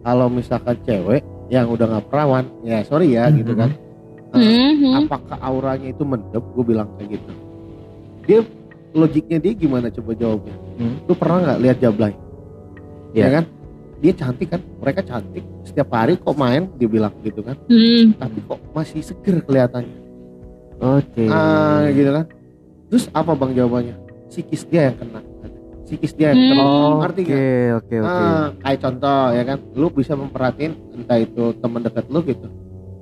kalau 0.00 0.26
misalkan 0.28 0.76
cewek 0.82 1.20
yang 1.48 1.68
udah 1.68 1.84
nggak 1.86 2.06
perawan 2.08 2.44
ya 2.62 2.80
sorry 2.82 3.12
ya 3.12 3.28
gitu 3.28 3.52
kan. 3.52 3.72
Eh, 4.34 4.40
Mhm. 4.74 5.06
apakah 5.06 5.38
auranya 5.38 5.88
itu 5.88 6.02
mendep? 6.02 6.42
Gue 6.54 6.64
bilang 6.64 6.88
kayak 6.96 7.16
gitu. 7.16 7.30
Dia 8.24 8.40
logiknya 8.90 9.38
dia 9.38 9.52
gimana 9.52 9.86
coba 9.90 10.12
jawabnya? 10.12 10.54
Hmm. 10.74 10.96
lu 11.06 11.14
pernah 11.14 11.38
nggak 11.40 11.60
lihat 11.60 11.76
jablay? 11.78 12.12
Iya. 13.14 13.22
ya 13.22 13.28
kan? 13.30 13.44
Dia 14.02 14.12
cantik 14.12 14.48
kan? 14.50 14.60
Mereka 14.82 15.00
cantik. 15.06 15.44
Setiap 15.62 15.88
hari 15.88 16.18
kok 16.18 16.34
main 16.34 16.66
dia 16.74 16.88
bilang 16.88 17.14
gitu 17.22 17.40
kan. 17.40 17.54
Mhm. 17.68 18.18
tapi 18.18 18.38
kok 18.42 18.58
masih 18.72 19.00
seger 19.00 19.38
kelihatannya. 19.40 19.96
Oke. 20.80 21.24
Ah 21.28 21.86
gitu 21.90 22.10
kan 22.10 22.26
terus 22.90 23.06
apa 23.12 23.32
bang 23.32 23.52
jawabannya? 23.56 23.96
Psikis 24.28 24.62
dia 24.66 24.90
yang 24.90 24.96
kena. 24.98 25.20
Psikis 25.84 26.12
dia 26.16 26.32
yang 26.32 26.40
kena. 26.40 26.64
Ngerti 27.04 27.20
nggak? 27.24 27.38
oke 27.78 27.96
oke. 28.02 28.08
Ah, 28.08 28.46
kayak 28.64 28.78
contoh 28.82 29.20
ya 29.32 29.42
kan? 29.46 29.58
Lu 29.76 29.86
bisa 29.92 30.12
memperhatiin 30.16 30.72
entah 30.96 31.18
itu 31.20 31.44
teman 31.60 31.80
dekat 31.84 32.04
lu 32.08 32.20
gitu. 32.24 32.46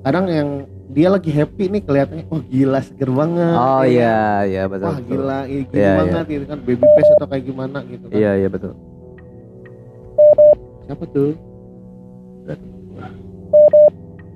Kadang 0.02 0.26
yang 0.26 0.48
dia 0.92 1.08
lagi 1.08 1.30
happy 1.32 1.72
nih 1.72 1.82
kelihatannya 1.86 2.24
wah 2.28 2.42
gila 2.42 2.80
seger 2.84 3.10
banget. 3.14 3.54
Oh 3.56 3.82
ya 3.86 3.86
kan? 3.86 3.86
iya 3.88 4.20
iya 4.44 4.62
betul 4.68 4.86
wah 4.90 5.00
gila 5.00 5.38
ini 5.46 5.62
gini 5.64 5.78
Iya, 5.78 5.88
iya. 5.88 5.98
banget 6.02 6.24
gitu 6.28 6.44
kan? 6.50 6.58
Baby 6.66 6.86
face 6.98 7.10
atau 7.16 7.26
kayak 7.30 7.44
gimana 7.46 7.78
gitu 7.86 8.04
kan? 8.10 8.16
Iya 8.18 8.30
iya 8.36 8.48
betul. 8.50 8.72
Siapa 10.84 11.04
tuh? 11.08 11.32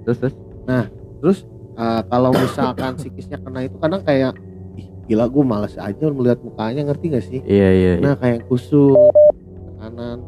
Terus 0.07 0.17
terus? 0.23 0.35
Terus 1.19 1.39
uh, 1.75 2.01
kalau 2.07 2.31
misalkan 2.31 2.93
psikisnya 2.95 3.39
kena 3.43 3.67
itu 3.67 3.77
kadang 3.83 4.03
kayak 4.07 4.33
gila 5.07 5.25
gue 5.25 5.43
males 5.43 5.75
aja 5.75 6.05
melihat 6.07 6.39
mukanya 6.39 6.83
ngerti 6.85 7.07
gak 7.09 7.25
sih 7.25 7.41
iya 7.43 7.69
iya, 7.69 7.91
iya. 7.95 8.03
nah 8.03 8.15
kayak 8.15 8.47
kusut 8.47 8.95
kanan 9.77 10.19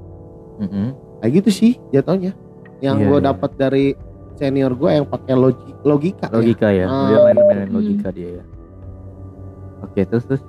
Mm-mm. 0.56 0.94
kayak 1.18 1.32
gitu 1.36 1.50
sih 1.52 1.72
jatuhnya 1.90 2.32
yang 2.78 2.96
Iya, 2.96 3.06
gue 3.06 3.18
iya. 3.18 3.26
dapat 3.26 3.50
dari 3.54 3.86
senior 4.34 4.70
gue 4.72 4.90
yang 4.92 5.02
pakai 5.04 5.34
logi 5.34 5.70
logika 5.80 6.26
ya. 6.26 6.32
logika 6.32 6.68
ya, 6.70 6.86
Ah. 6.86 7.06
dia 7.06 7.18
main-main 7.24 7.66
Hmm. 7.66 7.74
logika 7.74 8.08
dia 8.08 8.38
ya 8.38 8.44
oke 9.80 10.00
terus 10.00 10.24
terus 10.24 10.42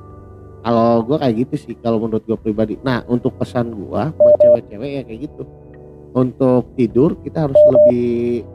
kalau 0.59 1.01
gue 1.01 1.17
kayak 1.17 1.35
gitu 1.39 1.55
sih 1.59 1.73
kalau 1.75 1.97
menurut 1.97 2.21
gue 2.21 2.37
pribadi 2.37 2.77
nah 2.79 3.01
untuk 3.05 3.33
pesan 3.33 3.71
gue 3.71 4.01
buat 4.11 4.35
cewek-cewek 4.37 4.89
ya 4.91 5.01
kayak 5.03 5.19
gitu 5.25 5.43
untuk 6.11 6.73
tidur 6.73 7.17
kita 7.19 7.45
harus 7.45 7.57
lebih 7.67 8.45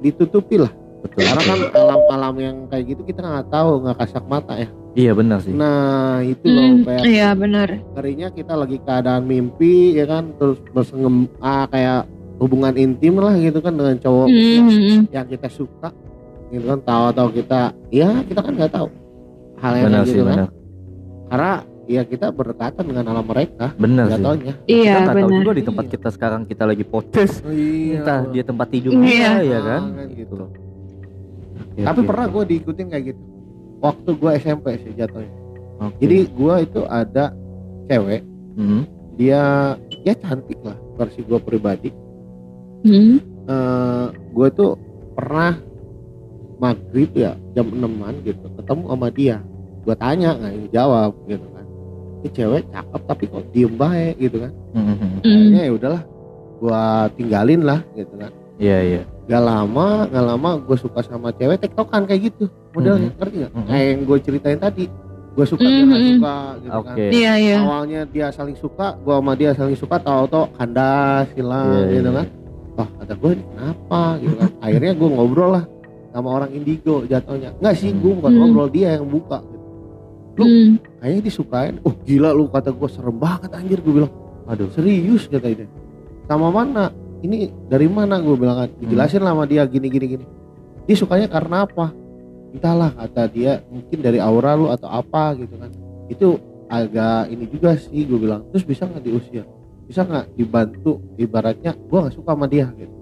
ditutupi 0.00 0.58
lah 0.58 0.72
betul 1.02 1.22
karena 1.22 1.42
kan 1.44 1.58
alam-alam 1.72 2.34
yang 2.36 2.56
kayak 2.66 2.84
gitu 2.88 3.02
kita 3.04 3.20
nggak 3.20 3.46
tahu 3.48 3.82
nggak 3.82 3.96
kasat 4.00 4.24
mata 4.24 4.54
ya 4.56 4.70
iya 4.94 5.12
benar 5.12 5.38
sih 5.38 5.50
nah 5.50 6.18
itu 6.20 6.46
loh 6.46 6.62
Hmm, 6.64 6.82
kayak 6.84 7.02
Iya 7.04 7.28
benar. 7.32 7.68
ngerinya 7.92 8.28
kita 8.30 8.54
lagi 8.54 8.78
keadaan 8.78 9.22
mimpi 9.24 9.74
ya 9.92 10.04
kan 10.04 10.30
terus 10.34 10.58
bersengem 10.70 11.28
ah, 11.38 11.66
kayak 11.66 12.06
hubungan 12.36 12.74
intim 12.74 13.14
lah 13.16 13.34
gitu 13.34 13.58
kan 13.58 13.72
dengan 13.72 13.94
cowok 13.96 14.26
Mhm. 14.26 15.10
yang 15.10 15.26
kita 15.26 15.46
suka 15.48 15.90
gitu 16.48 16.64
kan 16.64 16.78
tahu-tahu 16.80 17.28
kita 17.32 17.60
ya 17.88 18.22
kita 18.22 18.40
kan 18.40 18.52
nggak 18.52 18.72
tahu 18.72 18.88
hal 19.56 19.72
yang 19.72 19.84
benar 19.84 19.96
kayak 19.96 20.06
sih 20.06 20.14
gitu 20.14 20.24
kan 20.24 20.34
benar 20.34 20.48
karena 21.24 21.52
ya 21.84 22.02
kita 22.02 22.26
berdekatan 22.30 22.84
dengan 22.86 23.04
alam 23.08 23.24
mereka 23.24 23.66
benar 23.76 24.04
nggak 24.06 24.16
sih 24.16 24.24
taunya 24.24 24.54
kita 24.58 24.72
Iya 24.72 24.92
nggak 24.94 25.04
tahu 25.06 25.18
benar. 25.20 25.36
juga 25.36 25.50
di 25.52 25.62
tempat 25.64 25.84
Iya. 25.84 25.92
kita 25.92 26.08
sekarang 26.10 26.40
kita 26.44 26.64
lagi 26.64 26.84
podcast 26.84 27.34
oh, 27.40 27.50
iya 27.50 27.98
entah 27.98 28.20
dia 28.28 28.42
tempat 28.42 28.66
tidur 28.68 28.90
Iya. 28.94 29.02
kita 29.04 29.40
ya 29.44 29.58
kan 29.60 29.82
Ah, 29.92 30.06
gitu. 30.08 30.34
Oke, 30.34 31.80
tapi 31.80 32.00
oke. 32.00 32.08
pernah 32.08 32.26
gue 32.28 32.42
diikutin 32.48 32.86
kayak 32.88 33.04
gitu 33.04 33.22
waktu 33.84 34.10
gue 34.16 34.30
SMP 34.34 34.80
sih 34.80 34.96
jatuhnya 34.96 35.28
Oke. 35.78 36.00
jadi 36.00 36.16
gue 36.26 36.54
itu 36.64 36.80
ada 36.88 37.24
cewek 37.84 38.24
Mhm. 38.56 38.80
dia 39.14 39.74
ya 40.00 40.14
cantik 40.16 40.56
lah 40.64 40.78
versi 40.96 41.20
gue 41.20 41.36
pribadi 41.38 41.90
Mhm. 42.82 43.16
eh 43.44 44.06
gue 44.32 44.48
tuh 44.50 44.80
pernah 45.12 45.60
maghrib 46.56 47.10
ya 47.12 47.36
jam 47.52 47.68
6an 47.68 48.14
gitu 48.24 48.46
ketemu 48.56 48.84
sama 48.88 49.08
dia 49.10 49.36
gue 49.84 49.94
tanya 49.94 50.32
nggak 50.32 50.52
ini 50.54 50.68
jawab 50.70 51.12
gitu 51.26 51.44
kan 51.52 51.66
ini 52.22 52.28
cewek 52.30 52.62
cakep 52.70 53.02
tapi 53.04 53.24
kok 53.26 53.44
diem 53.52 53.74
baik 53.74 54.14
gitu 54.16 54.36
kan 54.40 54.52
Mhm. 54.72 54.94
Mhm. 54.94 55.18
akhirnya 55.20 55.62
ya 55.62 55.72
udahlah 55.72 56.02
gue 56.54 56.82
tinggalin 57.18 57.62
lah 57.62 57.80
gitu 57.92 58.14
kan 58.16 58.32
iya 58.56 58.78
iya 58.80 59.02
gak 59.24 59.40
lama 59.40 59.86
gak 60.06 60.24
lama 60.26 60.50
gue 60.58 60.76
suka 60.76 61.00
sama 61.00 61.28
cewek 61.30 61.58
tektokan 61.58 62.04
kayak 62.04 62.28
gitu 62.28 62.44
modelnya 62.70 63.08
Mhm. 63.08 63.16
ngerti 63.16 63.36
nggak 63.38 63.52
Mhm. 63.52 63.64
kayak 63.64 63.84
yang 63.86 64.00
gue 64.02 64.18
ceritain 64.20 64.58
tadi 64.58 64.84
gue 65.34 65.44
suka 65.44 65.62
dia 65.62 65.82
nggak 65.82 65.98
Mhm. 65.98 66.10
suka 66.12 66.34
gitu 66.54 66.70
kan 66.70 66.94
oke 66.94 67.04
Iya 67.10 67.32
iya. 67.36 67.58
awalnya 67.58 68.00
dia 68.06 68.26
saling 68.28 68.54
suka 68.54 68.86
gue 68.96 69.14
sama 69.14 69.32
dia 69.32 69.50
saling 69.52 69.74
suka 69.74 69.96
tahu-tahu 69.98 70.44
kandas 70.54 71.26
hilang 71.32 71.68
Iya, 71.70 71.88
gitu 71.90 72.04
iya. 72.04 72.12
kan 72.14 72.26
wah 72.74 72.88
kata 72.94 73.12
gue 73.14 73.30
ini 73.32 73.44
kenapa 73.48 74.00
gitu 74.18 74.34
kan 74.34 74.50
akhirnya 74.60 74.92
gue 74.94 75.08
ngobrol 75.10 75.50
lah 75.52 75.64
sama 76.10 76.28
orang 76.32 76.50
indigo 76.52 76.96
jatuhnya 77.04 77.50
nggak 77.58 77.74
sih 77.74 77.90
gue 77.90 78.12
bukan 78.14 78.30
Hmm. 78.30 78.40
ngobrol 78.40 78.68
dia 78.68 78.88
yang 78.94 79.08
buka 79.08 79.38
gitu. 79.40 79.62
Lu- 80.34 80.46
Mhm. 80.46 80.70
kayaknya 81.00 81.20
disukain 81.22 81.74
oh 81.80 81.94
gila 81.98 82.30
lu 82.30 82.44
kata 82.46 82.70
gue 82.70 82.88
serem 82.88 83.16
banget 83.16 83.50
anjir 83.50 83.78
gue 83.78 83.94
bilang 83.94 84.12
aduh 84.44 84.68
serius 84.68 85.26
kata 85.26 85.48
dia 85.48 85.66
sama 86.24 86.48
mana 86.48 86.92
ini 87.22 87.52
dari 87.70 87.86
mana? 87.86 88.18
Gue 88.18 88.34
bilang 88.34 88.66
kan 88.66 88.70
dijelasin 88.80 89.22
lah 89.22 89.36
sama 89.36 89.44
dia 89.46 89.62
gini 89.68 89.86
gini 89.86 90.06
gini. 90.18 90.26
Dia 90.88 90.96
sukanya 90.98 91.28
karena 91.30 91.64
apa? 91.64 91.92
Entahlah 92.54 92.90
kata 92.94 93.30
dia 93.30 93.62
mungkin 93.70 93.98
dari 94.02 94.18
aura 94.18 94.56
lu 94.58 94.68
atau 94.72 94.88
apa 94.90 95.36
gitu 95.38 95.54
kan. 95.56 95.70
Itu 96.10 96.28
agak 96.68 97.30
ini 97.30 97.44
juga 97.48 97.76
sih 97.78 98.04
gue 98.04 98.18
bilang. 98.18 98.44
Terus 98.50 98.64
bisa 98.66 98.84
nggak 98.84 99.04
diusir? 99.04 99.44
Bisa 99.88 100.04
nggak 100.04 100.36
dibantu? 100.36 101.00
Ibaratnya 101.16 101.72
gue 101.76 101.98
nggak 101.98 102.14
suka 102.14 102.32
sama 102.34 102.46
dia 102.50 102.68
gitu. 102.74 102.94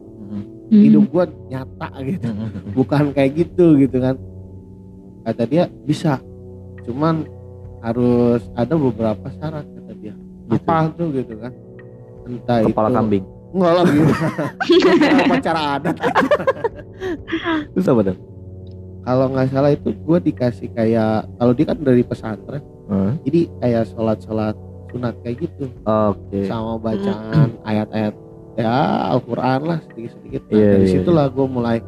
Mhm. 0.72 0.82
hidup 0.88 1.04
gue 1.12 1.24
nyata 1.52 1.88
gitu. 2.00 2.26
Mhm. 2.28 2.48
bukan 2.78 3.04
kayak 3.12 3.30
gitu 3.36 3.76
gitu 3.76 3.96
kan. 3.98 4.16
Kata 5.22 5.42
dia 5.46 5.66
bisa. 5.68 6.22
Cuman 6.82 7.26
harus 7.82 8.42
ada 8.54 8.74
beberapa 8.78 9.26
syarat 9.38 9.66
kata 9.66 9.92
dia. 9.98 10.14
Gitu. 10.48 10.64
apa 10.64 10.76
tuh? 10.94 11.08
Gitu 11.10 11.34
kan. 11.38 11.52
Entah 12.22 12.58
kepala 12.62 12.88
itu 12.88 12.96
kambing 12.96 13.26
enggak 13.52 13.72
lah. 13.72 13.84
Gitu 13.88 14.14
upacara 15.22 15.60
adat 15.76 15.96
terus 17.72 17.86
apa 17.86 18.00
dong 18.08 18.18
kalau 19.02 19.26
nggak 19.34 19.50
salah 19.50 19.70
itu 19.74 19.90
gue 19.90 20.18
dikasih 20.22 20.68
kayak 20.72 21.26
kalau 21.36 21.52
dia 21.52 21.66
kan 21.66 21.78
dari 21.78 22.02
pesantren 22.02 22.62
Hmm. 22.82 23.16
jadi 23.24 23.46
kayak 23.62 23.84
sholat 23.94 24.18
sholat 24.20 24.56
sunat 24.92 25.14
kayak 25.24 25.48
gitu. 25.48 25.64
Oke. 25.86 26.44
Sama 26.44 26.76
bacaan 26.76 27.56
ayat-ayat 27.70 28.12
ya 28.52 28.74
Al-Quran 29.16 29.60
lah 29.64 29.78
sedikit-sedikit. 29.88 30.42
Nah, 30.44 30.52
Iya, 30.52 30.68
dari 30.76 30.84
iya, 30.84 30.92
situlah 30.92 31.26
gue 31.32 31.46
mulai 31.48 31.78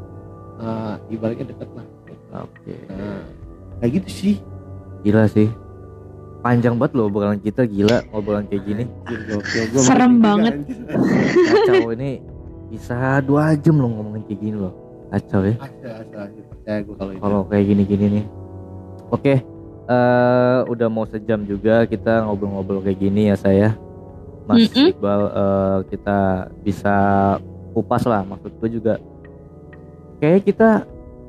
uh, 0.57 0.97
ibaratnya 1.13 1.53
deket 1.53 1.69
lah. 1.77 1.85
Oke. 2.41 2.73
Nah, 2.89 3.21
kayak 3.83 3.91
gitu 4.01 4.09
sih. 4.09 4.35
Gila 5.05 5.29
sih 5.29 5.51
panjang 6.45 6.77
banget 6.77 6.93
loh 7.01 7.09
obrolan 7.09 7.41
kita 7.41 7.65
gila 7.65 8.05
obrolan 8.13 8.45
kayak 8.45 8.69
gini. 8.69 8.85
Anjir, 8.85 9.21
gokil. 9.33 9.65
Gua 9.73 9.81
Serem 9.81 10.13
banget. 10.21 10.55
kacau 11.49 11.89
ini 11.97 12.21
bisa 12.69 13.25
dua 13.25 13.57
jam 13.57 13.81
loh 13.81 13.89
ngomongin 13.89 14.23
kayak 14.29 14.41
gini 14.45 14.57
loh. 14.61 14.75
Kacau 15.09 15.41
ya. 15.41 15.57
Kalau 17.17 17.41
kayak 17.49 17.65
gini-gini 17.65 18.07
nih. 18.21 18.25
Oke 19.09 19.35
eh 19.85 20.59
udah 20.65 20.89
mau 20.89 21.05
sejam 21.05 21.45
juga 21.45 21.85
kita 21.85 22.25
ngobrol-ngobrol 22.25 22.81
kayak 22.85 23.01
gini 23.01 23.29
ya 23.33 23.37
saya. 23.37 23.77
Mas 24.45 24.69
Mm-mm. 24.69 24.93
Iqbal 24.93 25.23
eh, 25.33 25.79
kita 25.89 26.19
bisa 26.61 26.97
kupas 27.73 28.05
lah 28.05 28.25
maksud 28.25 28.53
gue 28.61 28.71
juga. 28.81 28.95
Kayak 30.21 30.41
kita 30.49 30.69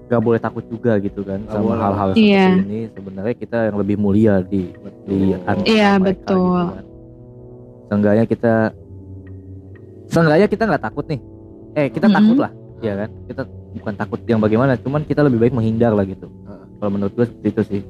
gak 0.06 0.22
boleh 0.22 0.38
takut 0.38 0.64
juga 0.66 0.98
gitu 0.98 1.22
kan 1.22 1.42
Nggak 1.42 1.54
sama 1.56 1.74
hal-hal 1.76 2.10
seperti 2.12 2.30
Iya. 2.30 2.48
ini 2.60 2.80
sebenarnya 2.90 3.36
kita 3.36 3.58
yang 3.66 3.78
lebih 3.78 3.96
mulia 3.96 4.36
di 4.40 4.70
di 5.04 5.18
Betul. 5.34 5.42
antara 5.44 5.66
Iya, 5.68 5.90
mereka 5.96 6.20
betul. 6.22 6.36
gitu 6.36 6.72
kan. 6.72 6.86
Seenggaknya 7.86 8.26
kita 8.26 8.54
seenggaknya 10.08 10.48
kita 10.48 10.64
nggak 10.66 10.84
takut 10.84 11.06
nih 11.06 11.20
eh 11.76 11.88
kita 11.90 12.08
Mhm. 12.08 12.16
takut 12.16 12.38
lah 12.40 12.52
ya 12.80 12.94
kan 12.96 13.10
kita 13.26 13.42
bukan 13.76 13.94
takut 13.96 14.20
yang 14.24 14.40
bagaimana 14.40 14.74
cuman 14.78 15.02
kita 15.04 15.22
lebih 15.22 15.40
baik 15.40 15.54
menghindar 15.54 15.92
lah 15.92 16.04
gitu 16.04 16.28
Heeh. 16.28 16.66
kalau 16.78 16.92
menurut 16.92 17.14
gue 17.14 17.26
seperti 17.26 17.50
itu 17.50 17.64
sih 17.66 17.82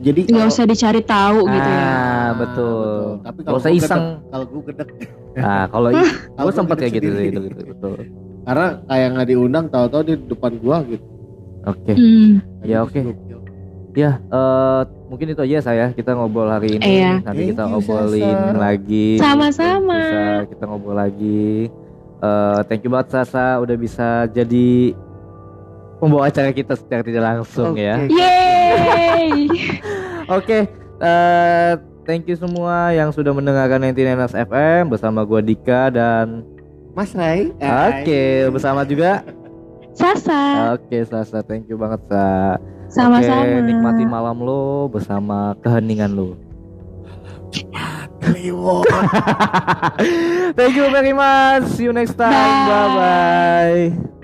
Jadi 0.00 0.20
nggak 0.24 0.32
kalau- 0.34 0.48
usah 0.50 0.64
dicari 0.64 1.02
tahu 1.02 1.40
gitu 1.46 1.70
ya 1.70 1.84
ah 1.84 2.30
betul 2.34 3.20
Tapi 3.20 3.40
kalau 3.42 3.58
gua 3.58 3.70
iseng 3.70 4.04
kalau 4.26 4.44
gue 4.46 4.60
gedek 4.66 4.88
ah 5.46 5.64
kalau 5.68 5.88
gue 5.92 6.52
sempat 6.54 6.76
kayak 6.78 6.92
gitu 6.96 7.06
gitu 7.12 7.38
gitu 7.44 7.62
betul 7.68 7.94
Karena 8.40 8.66
kayak 8.82 9.08
nggak 9.12 9.28
diundang 9.28 9.66
tahu-tahu 9.68 10.02
di 10.02 10.14
depan 10.18 10.52
gua 10.58 10.76
gitu. 10.82 11.04
Oke 11.62 11.92
Hmm, 11.92 12.40
Ya, 12.60 12.80
oke. 12.80 13.00
ya 13.92 14.22
eh 14.22 14.80
mungkin 15.06 15.26
itu 15.28 15.42
aja 15.42 15.58
saya 15.64 15.84
kita 15.90 16.12
ngobrol 16.12 16.46
hari 16.46 16.76
ini 16.76 17.02
Iya. 17.02 17.12
nanti 17.20 17.42
Thank 17.42 17.50
kita 17.50 17.62
you, 17.62 17.70
ngobrolin 17.72 18.38
Sasa. 18.38 18.54
lagi 18.56 19.08
Sama-sama. 19.18 19.98
bisa 19.98 20.20
kita 20.48 20.64
ngobrol 20.64 20.96
lagi 20.96 21.68
Eh 22.20 22.58
thank 22.64 22.80
you 22.80 22.90
banget 22.90 23.08
Sasa 23.10 23.58
udah 23.58 23.74
bisa 23.74 24.08
jadi 24.28 24.92
pembawa 25.96 26.28
acara 26.28 26.48
kita 26.50 26.72
secara 26.74 27.00
tidak 27.00 27.24
langsung 27.26 27.72
ya 27.74 27.96
Oke. 27.98 28.12
Yeay. 28.12 29.48
Oke, 30.38 30.58
eh, 31.00 31.72
thank 32.04 32.22
you 32.24 32.36
semua 32.36 32.92
yang 32.92 33.10
sudah 33.10 33.32
mendengarkan 33.32 33.82
99 33.82 34.30
FM 34.46 34.82
bersama 34.86 35.20
gua 35.22 35.40
Dika 35.40 35.88
dan 35.88 36.46
Mas 36.90 37.10
Ray. 37.10 37.50
oke 37.56 38.22
bersama 38.50 38.84
juga 38.84 39.26
Sasa, 40.00 40.40
oke 40.74 40.98
Sasa, 41.04 41.38
thank 41.44 41.68
you 41.68 41.76
banget 41.76 42.00
Sa. 42.08 42.56
sama-sama. 42.90 43.44
Oke, 43.44 43.60
nikmati 43.68 44.04
malam 44.08 44.36
lo 44.42 44.90
bersama 44.90 45.54
keheningan 45.62 46.10
lo. 46.10 46.34
Kliwon. 48.20 48.86
thank 50.58 50.74
you 50.76 50.86
very 50.90 51.12
much. 51.12 51.66
See 51.74 51.84
you 51.84 51.92
next 51.92 52.14
time. 52.14 52.30
Bye. 52.30 52.68
Bye 52.68 52.88
bye. 53.94 54.19